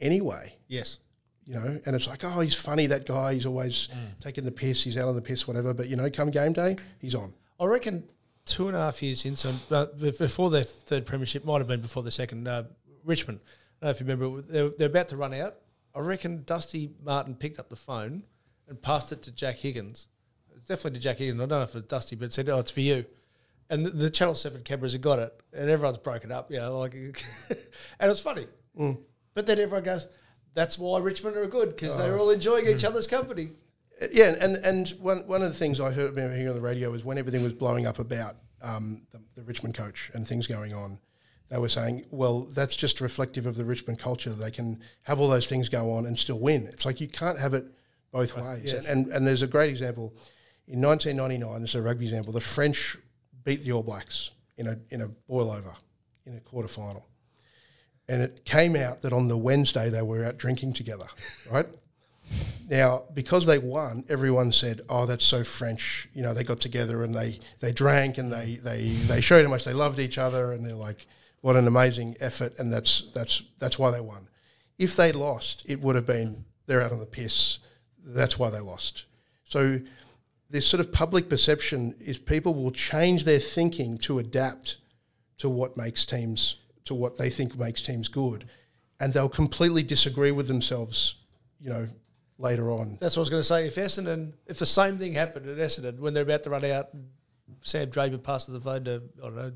anyway, 0.00 0.56
Yes. 0.66 1.00
you 1.44 1.52
know, 1.52 1.78
and 1.84 1.94
it's 1.94 2.08
like, 2.08 2.24
oh, 2.24 2.40
he's 2.40 2.54
funny, 2.54 2.86
that 2.86 3.04
guy. 3.04 3.34
He's 3.34 3.44
always 3.44 3.88
mm. 3.88 4.18
taking 4.18 4.46
the 4.46 4.52
piss. 4.52 4.82
He's 4.82 4.96
out 4.96 5.08
on 5.08 5.14
the 5.14 5.20
piss, 5.20 5.46
whatever. 5.46 5.74
But, 5.74 5.88
you 5.88 5.96
know, 5.96 6.08
come 6.08 6.30
game 6.30 6.54
day, 6.54 6.76
he's 6.98 7.14
on. 7.14 7.34
I 7.58 7.64
reckon 7.66 8.04
two 8.44 8.68
and 8.68 8.76
a 8.76 8.80
half 8.80 9.02
years 9.02 9.24
in, 9.24 9.36
so 9.36 9.52
uh, 9.70 9.86
before 9.86 10.50
their 10.50 10.62
third 10.64 11.06
premiership, 11.06 11.44
might 11.44 11.58
have 11.58 11.68
been 11.68 11.80
before 11.80 12.02
the 12.02 12.10
second, 12.10 12.46
uh, 12.46 12.64
Richmond. 13.04 13.40
I 13.80 13.86
don't 13.86 13.88
know 13.88 13.90
if 13.90 14.00
you 14.00 14.06
remember, 14.06 14.42
they're, 14.42 14.68
they're 14.70 14.88
about 14.88 15.08
to 15.08 15.16
run 15.16 15.34
out. 15.34 15.56
I 15.94 16.00
reckon 16.00 16.42
Dusty 16.44 16.90
Martin 17.02 17.34
picked 17.34 17.58
up 17.58 17.68
the 17.68 17.76
phone 17.76 18.24
and 18.68 18.80
passed 18.80 19.12
it 19.12 19.22
to 19.22 19.30
Jack 19.30 19.56
Higgins. 19.56 20.08
It's 20.54 20.68
definitely 20.68 20.98
to 20.98 21.02
Jack 21.02 21.18
Higgins. 21.18 21.40
I 21.40 21.46
don't 21.46 21.58
know 21.58 21.62
if 21.62 21.74
it's 21.74 21.86
Dusty, 21.86 22.16
but 22.16 22.32
said, 22.32 22.48
oh, 22.48 22.58
it's 22.58 22.70
for 22.70 22.80
you. 22.80 23.04
And 23.68 23.84
the, 23.84 23.90
the 23.90 24.10
Channel 24.10 24.34
7 24.34 24.62
cameras 24.62 24.92
have 24.92 25.00
got 25.00 25.18
it, 25.18 25.34
and 25.52 25.68
everyone's 25.68 25.98
broken 25.98 26.30
up, 26.30 26.50
you 26.50 26.58
know, 26.58 26.78
like, 26.78 26.94
and 26.94 28.10
it's 28.10 28.20
funny. 28.20 28.46
But 29.34 29.46
then 29.46 29.58
everyone 29.58 29.84
goes, 29.84 30.06
that's 30.54 30.78
why 30.78 31.00
Richmond 31.00 31.36
are 31.36 31.46
good, 31.46 31.70
because 31.70 31.96
they're 31.98 32.18
all 32.18 32.30
enjoying 32.30 32.66
each 32.66 32.84
other's 32.84 33.06
company. 33.06 33.50
Yeah, 34.12 34.36
and 34.40 34.56
and 34.56 34.88
one 35.00 35.26
one 35.26 35.42
of 35.42 35.48
the 35.48 35.58
things 35.58 35.80
I 35.80 35.90
heard 35.90 36.10
remember 36.10 36.34
hearing 36.34 36.48
on 36.48 36.54
the 36.54 36.60
radio 36.60 36.90
was 36.90 37.04
when 37.04 37.18
everything 37.18 37.42
was 37.42 37.54
blowing 37.54 37.86
up 37.86 37.98
about 37.98 38.36
um, 38.62 39.02
the, 39.12 39.20
the 39.36 39.42
Richmond 39.42 39.74
coach 39.74 40.10
and 40.12 40.26
things 40.26 40.46
going 40.46 40.74
on, 40.74 40.98
they 41.48 41.58
were 41.58 41.68
saying, 41.68 42.04
well, 42.10 42.40
that's 42.40 42.76
just 42.76 43.00
reflective 43.00 43.46
of 43.46 43.56
the 43.56 43.64
Richmond 43.64 43.98
culture. 43.98 44.30
They 44.30 44.50
can 44.50 44.80
have 45.02 45.20
all 45.20 45.28
those 45.28 45.46
things 45.46 45.68
go 45.68 45.92
on 45.92 46.04
and 46.04 46.18
still 46.18 46.38
win. 46.38 46.66
It's 46.66 46.84
like 46.84 47.00
you 47.00 47.08
can't 47.08 47.38
have 47.38 47.54
it 47.54 47.66
both 48.12 48.36
ways. 48.36 48.64
yes. 48.64 48.88
And, 48.88 49.06
and 49.06 49.14
and 49.14 49.26
there's 49.26 49.42
a 49.42 49.46
great 49.46 49.70
example 49.70 50.14
in 50.66 50.80
1999. 50.80 51.60
This 51.62 51.70
is 51.70 51.76
a 51.76 51.82
rugby 51.82 52.04
example. 52.04 52.32
The 52.32 52.40
French 52.40 52.98
beat 53.44 53.62
the 53.62 53.72
All 53.72 53.82
Blacks 53.82 54.30
in 54.56 54.66
a 54.66 54.78
in 54.90 55.00
a 55.00 55.08
boil 55.08 55.50
over 55.50 55.74
in 56.26 56.34
a 56.34 56.40
quarter 56.40 56.68
final. 56.68 57.06
And 58.08 58.22
it 58.22 58.44
came 58.44 58.76
out 58.76 59.02
that 59.02 59.12
on 59.12 59.28
the 59.28 59.36
Wednesday 59.36 59.90
they 59.90 60.02
were 60.02 60.24
out 60.24 60.36
drinking 60.36 60.74
together, 60.74 61.06
right? 61.50 61.66
Now, 62.68 63.04
because 63.14 63.46
they 63.46 63.58
won, 63.58 64.04
everyone 64.08 64.50
said, 64.50 64.80
"Oh, 64.88 65.06
that's 65.06 65.24
so 65.24 65.44
French." 65.44 66.08
You 66.12 66.22
know, 66.22 66.34
they 66.34 66.42
got 66.42 66.58
together 66.58 67.04
and 67.04 67.14
they 67.14 67.38
they 67.60 67.72
drank 67.72 68.18
and 68.18 68.32
they 68.32 68.56
they 68.56 68.88
they 68.88 69.20
showed 69.20 69.44
how 69.44 69.50
much 69.50 69.64
they 69.64 69.72
loved 69.72 69.98
each 69.98 70.18
other, 70.18 70.52
and 70.52 70.66
they're 70.66 70.74
like, 70.74 71.06
"What 71.42 71.56
an 71.56 71.68
amazing 71.68 72.16
effort!" 72.18 72.58
And 72.58 72.72
that's 72.72 73.10
that's 73.14 73.44
that's 73.58 73.78
why 73.78 73.90
they 73.90 74.00
won. 74.00 74.28
If 74.78 74.96
they 74.96 75.12
lost, 75.12 75.62
it 75.66 75.80
would 75.80 75.94
have 75.94 76.06
been 76.06 76.44
they're 76.66 76.82
out 76.82 76.92
on 76.92 76.98
the 76.98 77.06
piss. 77.06 77.58
That's 78.04 78.38
why 78.38 78.50
they 78.50 78.60
lost. 78.60 79.04
So, 79.44 79.80
this 80.50 80.66
sort 80.66 80.80
of 80.80 80.92
public 80.92 81.28
perception 81.28 81.94
is 82.00 82.18
people 82.18 82.54
will 82.54 82.72
change 82.72 83.24
their 83.24 83.38
thinking 83.38 83.96
to 83.98 84.18
adapt 84.18 84.78
to 85.38 85.48
what 85.48 85.76
makes 85.76 86.04
teams 86.04 86.56
to 86.84 86.94
what 86.94 87.16
they 87.18 87.30
think 87.30 87.56
makes 87.56 87.82
teams 87.82 88.08
good, 88.08 88.48
and 88.98 89.12
they'll 89.12 89.28
completely 89.28 89.84
disagree 89.84 90.32
with 90.32 90.48
themselves. 90.48 91.14
You 91.60 91.70
know, 91.70 91.88
later 92.38 92.70
on. 92.70 92.98
That's 93.00 93.16
what 93.16 93.20
I 93.20 93.24
was 93.24 93.30
going 93.30 93.40
to 93.40 93.44
say. 93.44 93.66
If 93.66 93.76
Essendon, 93.76 94.32
if 94.46 94.58
the 94.58 94.66
same 94.66 94.98
thing 94.98 95.12
happened 95.14 95.48
at 95.48 95.56
Essendon 95.58 95.98
when 95.98 96.14
they're 96.14 96.22
about 96.22 96.42
to 96.44 96.50
run 96.50 96.64
out, 96.64 96.88
Sam 97.62 97.88
Draper 97.88 98.18
passes 98.18 98.54
the 98.54 98.60
phone 98.60 98.84
to 98.84 99.02
I 99.18 99.22
don't 99.22 99.36
know, 99.36 99.52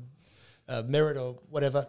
uh, 0.67 0.83
Merrett 0.83 1.21
or 1.21 1.39
whatever, 1.49 1.85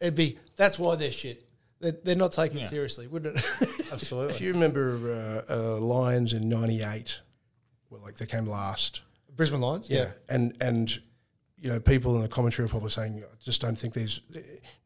it'd 0.00 0.14
be 0.14 0.38
that's 0.56 0.78
why 0.78 0.96
they're 0.96 1.12
shit. 1.12 1.46
They're, 1.80 1.92
they're 1.92 2.16
not 2.16 2.32
taken 2.32 2.58
Yeah. 2.58 2.66
seriously, 2.66 3.06
wouldn't 3.06 3.38
it? 3.38 3.68
Absolutely. 3.92 4.34
If 4.34 4.40
you 4.40 4.52
remember 4.52 5.44
uh, 5.48 5.52
uh, 5.54 5.76
Lions 5.78 6.32
in 6.32 6.48
'98, 6.48 7.20
well, 7.88 8.02
like 8.02 8.16
they 8.16 8.26
came 8.26 8.46
last. 8.46 9.00
Brisbane 9.34 9.60
Lions, 9.60 9.88
yeah. 9.88 10.10
and 10.28 10.54
and 10.60 11.00
you 11.56 11.70
know 11.70 11.80
people 11.80 12.16
in 12.16 12.22
the 12.22 12.28
commentary 12.28 12.66
are 12.66 12.68
probably 12.68 12.90
saying, 12.90 13.22
I 13.24 13.36
just 13.42 13.60
don't 13.62 13.76
think 13.78 13.94
these 13.94 14.20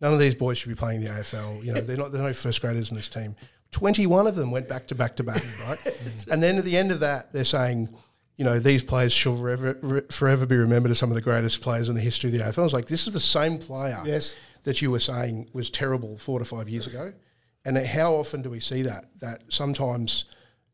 none 0.01 0.13
of 0.13 0.19
these 0.21 0.35
boys 0.37 0.59
should 0.59 0.69
be 0.69 0.75
playing 0.77 1.01
the 1.01 1.09
AFL. 1.09 1.65
You 1.65 1.73
know, 1.75 1.81
they're 1.83 1.97
not 1.97 2.13
there's 2.13 2.25
no 2.25 2.33
first 2.33 2.61
graders 2.61 2.91
in 2.91 2.97
this 2.97 3.09
team. 3.09 3.35
Twenty 3.75 4.07
one 4.07 4.29
of 4.29 4.37
them 4.37 4.53
went 4.53 4.69
back 4.69 4.87
to 4.87 4.95
back 4.95 5.17
to 5.17 5.25
back, 5.25 5.43
right? 5.69 5.79
and 6.31 6.41
then 6.41 6.59
at 6.59 6.65
the 6.65 6.77
end 6.77 6.93
of 6.93 7.01
that, 7.01 7.33
they're 7.33 7.45
saying. 7.45 7.89
You 8.37 8.45
know 8.45 8.59
these 8.59 8.83
players 8.83 9.13
shall 9.13 9.37
forever, 9.37 10.03
forever 10.11 10.45
be 10.45 10.57
remembered 10.57 10.91
as 10.91 10.99
some 10.99 11.09
of 11.09 11.15
the 11.15 11.21
greatest 11.21 11.61
players 11.63 11.89
in 11.89 11.95
the 11.95 12.01
history 12.01 12.31
of 12.31 12.35
the 12.37 12.41
AFL. 12.45 12.59
I 12.59 12.63
was 12.63 12.73
like, 12.73 12.87
this 12.89 13.07
is 13.07 13.13
the 13.13 13.21
same 13.21 13.59
player 13.59 14.03
Yes. 14.05 14.35
that 14.65 14.83
you 14.83 14.91
were 14.91 14.99
saying 14.99 15.51
was 15.53 15.71
terrible 15.71 16.19
four 16.19 16.41
to 16.41 16.45
five 16.45 16.69
years 16.69 16.89
ago. 16.89 17.13
And 17.65 17.79
how 17.79 18.15
often 18.15 18.43
do 18.43 18.51
we 18.51 18.59
see 18.59 18.83
that? 18.83 19.05
That 19.21 19.45
sometimes 19.51 20.25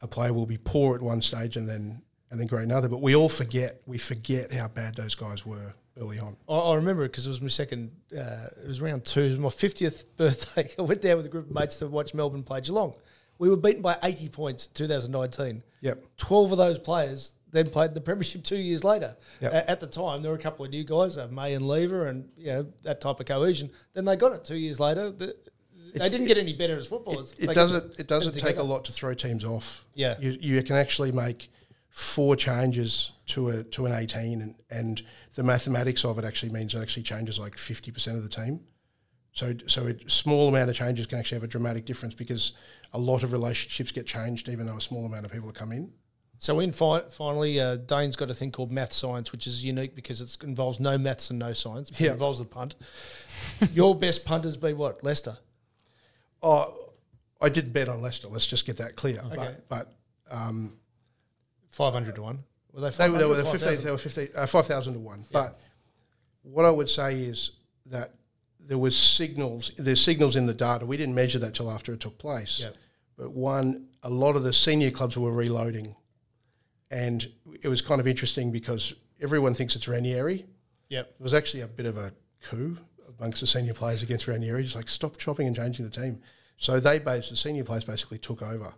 a 0.01 0.09
player 0.09 0.32
will 0.32 0.46
be 0.46 0.57
poor 0.57 0.94
at 0.96 1.03
one 1.03 1.20
stage 1.20 1.55
and 1.59 1.68
then 1.68 2.01
and 2.30 2.40
then 2.40 2.46
great 2.46 2.64
another. 2.64 2.88
But 2.88 3.03
we 3.03 3.14
all 3.14 3.28
forget 3.28 3.82
we 3.84 3.98
forget 3.98 4.55
how 4.55 4.68
bad 4.68 4.94
those 4.94 5.14
guys 5.14 5.44
were 5.44 5.74
early 6.01 6.18
on. 6.18 6.36
I, 6.48 6.55
I 6.55 6.74
remember 6.74 7.05
it 7.05 7.09
because 7.12 7.26
it 7.26 7.30
was 7.30 7.40
my 7.42 7.48
second. 7.48 7.90
Uh, 8.16 8.46
it 8.62 8.68
was 8.68 8.80
round 8.80 9.05
two. 9.05 9.22
It 9.22 9.30
was 9.30 9.38
my 9.38 9.51
fiftieth 9.51 10.05
birthday. 10.16 10.70
I 10.78 10.82
went 10.82 11.03
down 11.03 11.16
with 11.16 11.26
a 11.26 11.30
group 11.30 11.48
of 11.48 11.55
mates 11.55 11.76
to 11.76 11.86
watch 11.88 12.14
Melbourne 12.14 12.42
play 12.42 12.61
Geelong. 12.61 12.94
We 13.38 13.48
were 13.48 13.57
beaten 13.57 13.82
by 13.82 13.96
eighty 14.03 14.28
points 14.28 14.66
in 14.66 14.72
2019. 14.74 15.62
Yep. 15.80 16.05
Twelve 16.16 16.53
of 16.53 16.59
those 16.59 16.78
players 16.78 17.34
then 17.53 17.68
played 17.68 17.94
the 17.94 18.01
premiership 18.01 18.44
two 18.44 18.57
years 18.57 18.84
later. 18.84 19.16
Yep. 19.40 19.53
A- 19.53 19.70
at 19.70 19.80
the 19.80 19.86
time, 19.86 20.22
there 20.22 20.30
were 20.30 20.38
a 20.38 20.40
couple 20.40 20.64
of 20.64 20.70
new 20.70 20.84
guys, 20.84 21.16
uh, 21.16 21.28
May 21.28 21.55
and 21.55 21.66
Lever, 21.66 22.07
and 22.07 22.28
you 22.36 22.46
know 22.46 22.66
that 22.82 23.01
type 23.01 23.20
of 23.20 23.26
cohesion. 23.26 23.70
Then 23.94 24.05
they 24.05 24.16
got 24.16 24.32
it 24.32 24.44
two 24.44 24.57
years 24.57 24.80
later. 24.80 25.11
The, 25.11 25.36
they 25.94 26.09
didn't 26.09 26.26
get 26.26 26.38
any 26.38 26.53
better 26.53 26.76
as 26.76 26.86
footballers. 26.86 27.32
It, 27.32 27.51
it 27.51 27.55
doesn't 27.55 27.98
it 27.98 28.07
doesn't 28.07 28.38
take 28.38 28.59
a 28.59 28.62
lot 28.62 28.84
to 28.84 28.92
throw 28.92 29.14
teams 29.14 29.44
off. 29.44 29.84
Yeah. 29.94 30.16
You, 30.20 30.36
you 30.40 30.62
can 30.62 30.76
actually 30.76 31.12
make 31.12 31.51
four 31.88 32.36
changes 32.36 33.12
to 33.26 33.48
a 33.48 33.64
to 33.64 33.86
an 33.86 33.92
eighteen 33.92 34.40
and, 34.40 34.55
and 34.70 35.03
the 35.35 35.43
mathematics 35.43 36.05
of 36.05 36.18
it 36.18 36.24
actually 36.24 36.53
means 36.53 36.74
it 36.74 36.81
actually 36.81 37.03
changes 37.05 37.39
like 37.39 37.57
fifty 37.59 37.91
percent 37.91 38.16
of 38.16 38.22
the 38.22 38.28
team. 38.28 38.61
So 39.33 39.55
so 39.66 39.87
a 39.87 39.97
small 40.11 40.49
amount 40.49 40.70
of 40.70 40.76
changes 40.76 41.07
can 41.07 41.18
actually 41.18 41.37
have 41.37 41.45
a 41.45 41.49
dramatic 41.49 41.85
difference 41.85 42.14
because 42.14 42.53
a 42.93 42.99
lot 42.99 43.22
of 43.22 43.33
relationships 43.33 43.93
get 43.93 44.07
changed 44.07 44.49
even 44.49 44.66
though 44.66 44.76
a 44.76 44.81
small 44.81 45.05
amount 45.07 45.24
of 45.24 45.33
people 45.33 45.53
come 45.53 45.70
in. 45.72 45.93
So 46.43 46.59
in 46.59 46.72
fi- 46.72 47.03
finally, 47.11 47.61
uh, 47.61 47.76
Dane's 47.76 48.16
got 48.16 48.31
a 48.31 48.35
thing 48.35 48.51
called 48.51 48.72
math 48.72 48.95
science, 48.95 49.31
which 49.31 49.47
is 49.47 49.62
unique 49.62 49.95
because 49.95 50.22
it 50.22 50.37
involves 50.43 50.81
no 50.81 50.97
maths 50.97 51.28
and 51.28 51.39
no 51.39 51.53
science. 51.53 51.91
It 51.91 52.01
Yeah. 52.01 52.12
involves 52.12 52.39
the 52.39 52.47
punt. 52.47 52.76
Your 53.74 53.95
best 53.95 54.24
punter's 54.24 54.57
been 54.57 54.78
what? 54.78 55.05
Leicester. 55.05 55.37
Oh, 56.43 56.74
I 57.43 57.51
didn't 57.51 57.72
bet 57.72 57.89
on 57.91 58.01
Leicester. 58.01 58.28
Let's 58.28 58.47
just 58.47 58.64
get 58.64 58.78
that 58.78 58.97
clear. 58.97 59.20
Okay. 59.26 59.37
But, 59.68 59.68
but 59.68 60.35
um, 60.35 60.78
Five 61.70 61.93
hundred 61.93 62.14
to 62.16 62.22
one. 62.22 62.45
Were 62.72 62.80
they? 62.82 62.90
They 62.90 63.10
were, 63.10 63.18
they 63.18 63.24
were 63.24 63.32
or 63.32 63.36
the 63.36 63.44
15, 63.44 63.60
5,000? 63.60 63.84
they 63.84 63.90
were 63.90 63.98
15, 63.98 64.28
uh, 64.36 64.46
5,000 64.46 64.92
to 64.94 64.98
1. 64.98 65.24
But 65.32 65.60
what 66.42 66.64
I 66.64 66.70
would 66.70 66.88
say 66.88 67.20
is 67.20 67.52
that 67.86 68.14
there 68.58 68.78
was 68.78 68.96
signals, 68.96 69.72
there's 69.76 70.00
signals 70.00 70.36
in 70.36 70.46
the 70.46 70.54
data. 70.54 70.86
We 70.86 70.96
didn't 70.96 71.14
measure 71.14 71.38
that 71.40 71.54
till 71.54 71.70
after 71.70 71.92
it 71.92 72.00
took 72.00 72.18
place. 72.18 72.60
Yep. 72.60 72.76
But 73.16 73.32
one, 73.32 73.88
a 74.02 74.10
lot 74.10 74.36
of 74.36 74.44
the 74.44 74.52
senior 74.52 74.90
clubs 74.90 75.16
were 75.16 75.32
reloading. 75.32 75.96
And 76.90 77.30
it 77.62 77.68
was 77.68 77.80
kind 77.82 78.00
of 78.00 78.06
interesting 78.06 78.50
because 78.50 78.94
everyone 79.20 79.54
thinks 79.54 79.76
it's 79.76 79.88
Ranieri. 79.88 80.46
Yep. 80.88 81.14
It 81.18 81.22
was 81.22 81.34
actually 81.34 81.62
a 81.62 81.68
bit 81.68 81.86
of 81.86 81.96
a 81.96 82.12
coup 82.42 82.78
amongst 83.18 83.40
the 83.40 83.46
senior 83.46 83.74
players 83.74 84.02
against 84.02 84.26
Ranieri, 84.26 84.62
just 84.62 84.76
like 84.76 84.88
stop 84.88 85.16
chopping 85.16 85.46
and 85.46 85.54
changing 85.54 85.84
the 85.84 85.90
team. 85.90 86.20
So 86.56 86.80
they 86.80 86.98
based 86.98 87.30
the 87.30 87.36
senior 87.36 87.64
players 87.64 87.84
basically 87.84 88.18
took 88.18 88.42
over 88.42 88.74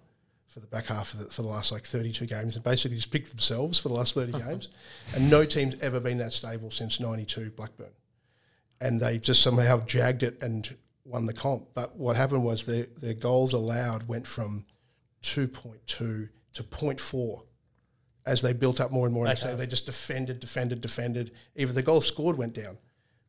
for 0.52 0.60
the 0.60 0.66
back 0.66 0.86
half 0.86 1.14
of 1.14 1.20
the, 1.20 1.24
for 1.26 1.40
the 1.40 1.48
last 1.48 1.72
like 1.72 1.84
32 1.84 2.26
games 2.26 2.56
and 2.56 2.62
basically 2.62 2.96
just 2.96 3.10
picked 3.10 3.30
themselves 3.30 3.78
for 3.78 3.88
the 3.88 3.94
last 3.94 4.12
30 4.12 4.34
uh-huh. 4.34 4.50
games. 4.50 4.68
And 5.16 5.30
no 5.30 5.46
team's 5.46 5.76
ever 5.80 5.98
been 5.98 6.18
that 6.18 6.34
stable 6.34 6.70
since 6.70 7.00
92 7.00 7.52
Blackburn. 7.52 7.92
And 8.78 9.00
they 9.00 9.18
just 9.18 9.40
somehow 9.40 9.80
jagged 9.80 10.22
it 10.22 10.42
and 10.42 10.76
won 11.06 11.24
the 11.24 11.32
comp. 11.32 11.68
But 11.72 11.96
what 11.96 12.16
happened 12.16 12.44
was 12.44 12.66
their, 12.66 12.84
their 12.84 13.14
goals 13.14 13.54
allowed 13.54 14.08
went 14.08 14.26
from 14.26 14.66
2.2 15.22 15.86
to 15.86 16.28
0.4 16.62 17.42
as 18.26 18.42
they 18.42 18.52
built 18.52 18.78
up 18.78 18.92
more 18.92 19.06
and 19.06 19.14
more. 19.14 19.26
understanding. 19.26 19.58
They 19.58 19.66
just 19.66 19.86
defended, 19.86 20.38
defended, 20.38 20.82
defended. 20.82 21.32
Even 21.56 21.74
the 21.74 21.82
goals 21.82 22.06
scored 22.06 22.36
went 22.36 22.52
down, 22.52 22.76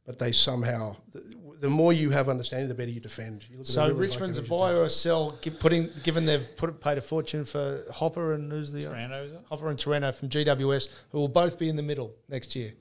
but 0.05 0.19
they 0.19 0.31
somehow. 0.31 0.95
The, 1.11 1.23
the 1.61 1.69
more 1.69 1.93
you 1.93 2.09
have 2.09 2.27
understanding, 2.27 2.67
the 2.67 2.75
better 2.75 2.91
you 2.91 2.99
defend. 2.99 3.45
You 3.49 3.57
look 3.59 3.65
So 3.65 3.87
the 3.87 3.93
really 3.93 4.07
high 4.07 4.13
Richmond's 4.15 4.37
a 4.37 4.41
cohesion 4.41 4.57
buy 4.57 4.73
or 4.73 4.83
a 4.83 4.89
sell, 4.89 5.37
gi- 5.41 5.51
putting 5.51 5.89
given 6.03 6.25
they've 6.25 6.45
put 6.57 6.81
paid 6.81 6.97
a 6.97 7.01
fortune 7.01 7.45
for 7.45 7.85
Hopper 7.89 8.33
and 8.33 8.51
who's 8.51 8.71
the 8.73 8.81
Taranto, 8.81 9.23
is 9.23 9.31
it? 9.31 9.39
Hopper 9.47 9.69
and 9.69 9.79
Taranto 9.79 10.11
from 10.11 10.27
GWS, 10.29 10.89
who 11.11 11.19
will 11.19 11.29
both 11.29 11.57
be 11.57 11.69
in 11.69 11.77
the 11.77 11.83
middle 11.83 12.13
next 12.27 12.53
year. 12.55 12.73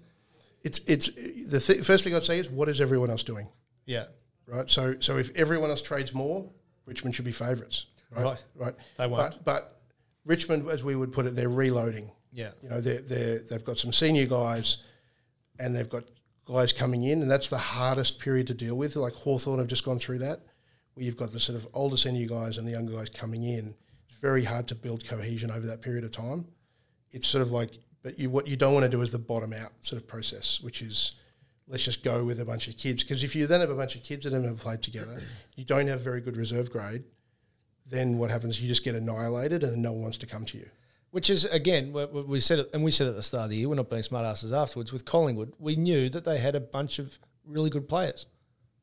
It's 0.64 0.80
it's 0.88 1.10
the 1.48 1.60
th- 1.60 1.84
first 1.84 2.02
thing 2.04 2.14
I'd 2.14 2.24
say 2.24 2.38
is 2.40 2.50
what 2.50 2.68
is 2.68 2.80
everyone 2.80 3.10
else 3.10 3.22
doing, 3.22 3.48
Yeah, 3.86 4.06
right? 4.46 4.68
So 4.68 4.96
so 4.98 5.16
if 5.16 5.30
everyone 5.36 5.70
else 5.70 5.82
trades 5.82 6.12
more, 6.12 6.48
Richmond 6.86 7.14
should 7.14 7.24
be 7.24 7.32
favourites, 7.32 7.86
right? 8.10 8.24
Right. 8.24 8.44
Right. 8.56 8.74
They 8.98 9.06
won't. 9.06 9.32
But, 9.34 9.44
but 9.44 9.80
Richmond, 10.24 10.68
as 10.68 10.82
we 10.82 10.96
would 10.96 11.12
put 11.12 11.26
it, 11.26 11.36
they're 11.36 11.48
reloading. 11.48 12.10
yeah. 12.32 12.50
You 12.62 12.68
know, 12.68 12.80
they're, 12.80 13.00
they're, 13.00 13.38
they've 13.40 13.64
got 13.64 13.76
some 13.78 13.92
senior 13.92 14.26
guys 14.26 14.78
and 15.58 15.74
they've 15.74 15.88
got 15.88 16.04
guys 16.52 16.72
coming 16.72 17.04
in, 17.04 17.22
and 17.22 17.30
that's 17.30 17.48
the 17.48 17.58
hardest 17.58 18.18
period 18.18 18.46
to 18.48 18.54
deal 18.54 18.74
with. 18.74 18.96
Like 18.96 19.14
Hawthorn 19.14 19.58
have 19.58 19.68
just 19.68 19.84
gone 19.84 19.98
through 19.98 20.18
that, 20.18 20.40
where 20.94 21.04
you've 21.04 21.16
got 21.16 21.32
the 21.32 21.40
sort 21.40 21.56
of 21.56 21.66
older 21.74 21.96
senior 21.96 22.26
guys 22.26 22.58
and 22.58 22.66
the 22.66 22.72
younger 22.72 22.92
guys 22.92 23.08
coming 23.08 23.44
in. 23.44 23.74
It's 24.08 24.18
very 24.20 24.44
hard 24.44 24.68
to 24.68 24.74
build 24.74 25.06
cohesion 25.06 25.50
over 25.50 25.66
that 25.66 25.82
period 25.82 26.04
of 26.04 26.10
time. 26.10 26.46
It's 27.10 27.26
sort 27.26 27.42
of 27.42 27.52
like, 27.52 27.72
but 28.02 28.18
you 28.18 28.30
what 28.30 28.46
you 28.46 28.56
don't 28.56 28.74
want 28.74 28.84
to 28.84 28.90
do 28.90 29.00
is 29.00 29.10
the 29.10 29.18
bottom 29.18 29.52
out 29.52 29.72
sort 29.80 30.00
of 30.00 30.08
process, 30.08 30.60
which 30.60 30.82
is 30.82 31.12
let's 31.68 31.84
just 31.84 32.02
go 32.02 32.24
with 32.24 32.40
a 32.40 32.44
bunch 32.44 32.68
of 32.68 32.76
kids. 32.76 33.02
Because 33.02 33.22
if 33.22 33.34
you 33.34 33.46
then 33.46 33.60
have 33.60 33.70
a 33.70 33.74
bunch 33.74 33.96
of 33.96 34.02
kids 34.02 34.24
that 34.24 34.32
have 34.32 34.42
never 34.42 34.54
played 34.54 34.82
together, 34.82 35.20
you 35.56 35.64
don't 35.64 35.86
have 35.86 36.00
very 36.00 36.20
good 36.20 36.36
reserve 36.36 36.70
grade. 36.70 37.04
Then 37.86 38.18
what 38.18 38.30
happens? 38.30 38.60
You 38.60 38.68
just 38.68 38.84
get 38.84 38.94
annihilated, 38.94 39.62
and 39.62 39.82
no 39.82 39.92
one 39.92 40.02
wants 40.02 40.18
to 40.18 40.26
come 40.26 40.44
to 40.46 40.58
you. 40.58 40.68
Which 41.12 41.28
is 41.30 41.44
again, 41.44 41.92
we, 41.92 42.40
said 42.40 42.58
it, 42.58 42.70
and 42.72 42.82
we 42.82 42.90
said 42.90 43.06
at 43.06 43.14
the 43.14 43.22
start 43.22 43.44
of 43.44 43.50
the 43.50 43.56
year, 43.56 43.68
we're 43.68 43.74
not 43.76 43.90
being 43.90 44.02
smartasses 44.02 44.50
afterwards. 44.50 44.92
With 44.92 45.04
Collingwood, 45.04 45.52
we 45.58 45.76
knew 45.76 46.08
that 46.08 46.24
they 46.24 46.38
had 46.38 46.54
a 46.54 46.60
bunch 46.60 46.98
of 46.98 47.18
really 47.46 47.68
good 47.70 47.86
players, 47.88 48.26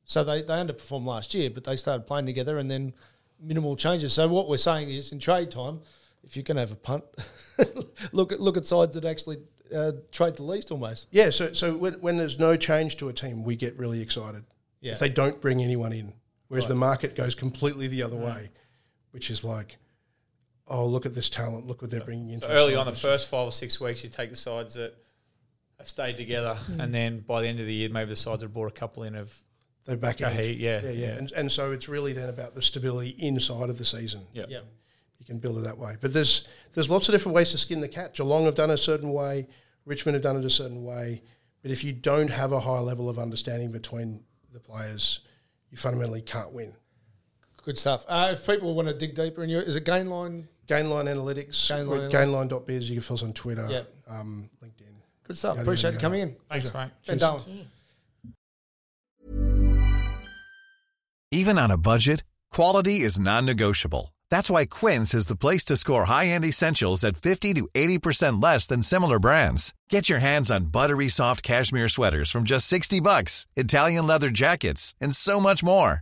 so 0.06 0.24
they 0.24 0.42
they 0.44 0.54
underperformed 0.54 1.06
last 1.06 1.34
year, 1.34 1.50
but 1.50 1.64
they 1.64 1.76
started 1.76 2.06
playing 2.06 2.28
together, 2.28 2.58
and 2.60 2.70
then 2.70 2.94
minimal 3.42 3.76
changes. 3.76 4.14
So 4.14 4.28
what 4.28 4.48
we're 4.48 4.58
saying 4.58 4.90
is, 4.92 5.12
in 5.12 5.20
trade 5.20 5.50
time, 5.50 5.82
if 6.24 6.36
you're 6.36 6.44
going 6.44 6.58
to 6.58 6.62
have 6.62 6.72
a 6.72 6.76
punt, 6.76 7.04
look 8.12 8.32
at 8.32 8.40
look 8.40 8.58
at 8.58 8.66
sides 8.66 8.94
that 8.94 9.06
actually 9.06 9.40
uh, 9.76 9.94
trade 10.12 10.36
the 10.36 10.44
least 10.44 10.72
almost. 10.72 11.08
Yeah, 11.10 11.32
so 11.32 11.52
so 11.54 11.76
when, 11.76 11.94
when 11.96 12.18
there's 12.18 12.38
no 12.38 12.56
change 12.56 12.98
to 12.98 13.10
a 13.10 13.14
team, 13.14 13.44
we 13.44 13.56
get 13.56 13.76
really 13.78 14.02
excited. 14.02 14.44
Yeah. 14.82 14.94
If 14.94 15.00
they 15.00 15.10
don't 15.10 15.42
bring 15.42 15.64
anyone 15.64 15.94
in, 15.94 16.14
whereas 16.48 16.66
Right. 16.66 16.70
the 16.70 16.76
market 16.76 17.16
goes 17.16 17.34
completely 17.34 17.88
the 17.88 18.04
other 18.04 18.18
way, 18.18 18.52
which 19.12 19.30
is 19.32 19.44
like, 19.44 19.78
oh, 20.70 20.86
look 20.86 21.06
at 21.06 21.16
this 21.16 21.30
talent, 21.30 21.68
look 21.68 21.82
what 21.82 21.92
they're 21.92 22.02
bringing 22.02 22.30
in. 22.30 22.42
So 22.42 22.48
early 22.48 22.76
on, 22.76 22.86
the 22.86 22.92
first 22.92 23.28
five 23.30 23.48
or 23.48 23.52
six 23.52 23.80
weeks, 23.82 24.04
you 24.04 24.10
take 24.10 24.30
the 24.30 24.36
sides 24.36 24.76
that 24.76 24.94
have 25.78 25.88
stayed 25.88 26.18
together, 26.18 26.58
and 26.78 26.94
then 26.94 27.20
by 27.22 27.42
the 27.42 27.48
end 27.48 27.60
of 27.60 27.66
the 27.66 27.74
year, 27.74 27.90
maybe 27.90 28.10
the 28.10 28.16
sides 28.16 28.42
have 28.42 28.54
brought 28.54 28.68
a 28.68 28.76
couple 28.76 29.04
in 29.04 29.16
of 29.16 29.36
they 29.86 29.96
back 29.96 30.18
go 30.18 30.28
end. 30.28 30.40
heat. 30.40 30.58
Yeah, 30.60 30.82
yeah, 30.84 30.90
yeah, 30.92 31.08
And, 31.18 31.32
and 31.32 31.52
so 31.52 31.72
it's 31.72 31.90
really 31.90 32.14
then 32.14 32.30
about 32.30 32.54
the 32.54 32.62
stability 32.62 33.16
inside 33.18 33.70
of 33.70 33.78
the 33.78 33.86
season. 33.86 34.22
yeah. 34.34 34.46
Yeah. 34.48 34.60
You 35.18 35.26
can 35.26 35.40
build 35.40 35.58
it 35.58 35.62
that 35.62 35.78
way. 35.78 35.98
But 36.00 36.14
there's 36.14 36.48
there's 36.74 36.90
lots 36.90 37.10
of 37.10 37.14
different 37.14 37.36
ways 37.36 37.52
to 37.52 37.58
skin 37.58 37.82
the 37.82 37.90
cat. 37.90 38.14
Geelong 38.14 38.46
have 38.46 38.56
done 38.56 38.70
it 38.70 38.76
a 38.76 38.78
certain 38.78 39.12
way, 39.12 39.48
Richmond 39.86 40.16
have 40.16 40.24
done 40.24 40.38
it 40.38 40.46
a 40.46 40.50
certain 40.50 40.84
way. 40.86 41.24
But 41.62 41.72
if 41.72 41.84
you 41.84 41.92
don't 41.92 42.30
have 42.30 42.54
a 42.54 42.62
high 42.62 42.80
level 42.80 43.10
of 43.10 43.20
understanding 43.20 43.72
between 43.72 44.24
the 44.54 44.60
players, 44.62 45.20
you 45.70 45.78
fundamentally 45.78 46.22
can't 46.22 46.54
win. 46.54 46.74
Good 47.64 47.78
stuff. 47.78 48.06
Uh, 48.08 48.30
if 48.32 48.46
people 48.46 48.74
want 48.74 48.88
to 48.88 48.94
dig 48.94 49.14
deeper 49.14 49.44
in 49.44 49.50
your, 49.50 49.62
is 49.62 49.76
it 49.76 49.84
Gainline? 49.84 50.48
Gainline 50.70 51.06
Analytics, 51.08 51.68
Gainline 51.68 52.12
Gainline 52.12 52.48
Gainline.biz. 52.50 52.90
You 52.90 52.96
can 52.98 53.02
follow 53.04 53.18
us 53.18 53.24
on 53.24 53.34
Twitter, 53.34 53.68
Yep. 53.70 53.94
um, 54.08 54.50
LinkedIn. 54.64 54.94
Good 55.24 55.38
stuff. 55.38 55.56
Yada, 55.56 55.62
Appreciate 55.64 55.90
yada, 55.92 55.96
you 55.98 56.02
coming 56.02 56.22
in. 56.22 56.36
Thanks, 56.50 56.74
mate. 56.74 56.90
Ben 57.08 57.18
Cheers. 57.18 57.22
Darwin. 57.22 57.68
Even 61.32 61.60
on 61.60 61.72
a 61.72 61.78
budget, 61.78 62.24
quality 62.52 63.02
is 63.02 63.20
non-negotiable. 63.20 64.16
That's 64.32 64.50
why 64.50 64.66
Quince 64.66 65.14
is 65.14 65.28
the 65.28 65.36
place 65.36 65.64
to 65.66 65.78
score 65.78 66.06
high-end 66.06 66.46
essentials 66.46 67.04
at 67.04 67.18
50 67.18 67.54
to 67.56 67.68
80% 67.74 68.42
less 68.42 68.68
than 68.68 68.84
similar 68.84 69.20
brands. 69.20 69.74
Get 69.90 70.08
your 70.10 70.20
hands 70.20 70.52
on 70.52 70.66
buttery 70.66 71.10
soft 71.10 71.42
cashmere 71.44 71.90
sweaters 71.90 72.30
from 72.32 72.44
just 72.44 72.68
60 72.68 73.00
bucks, 73.00 73.48
Italian 73.56 74.06
leather 74.08 74.30
jackets, 74.30 74.94
and 75.02 75.16
so 75.16 75.40
much 75.40 75.64
more. 75.64 76.02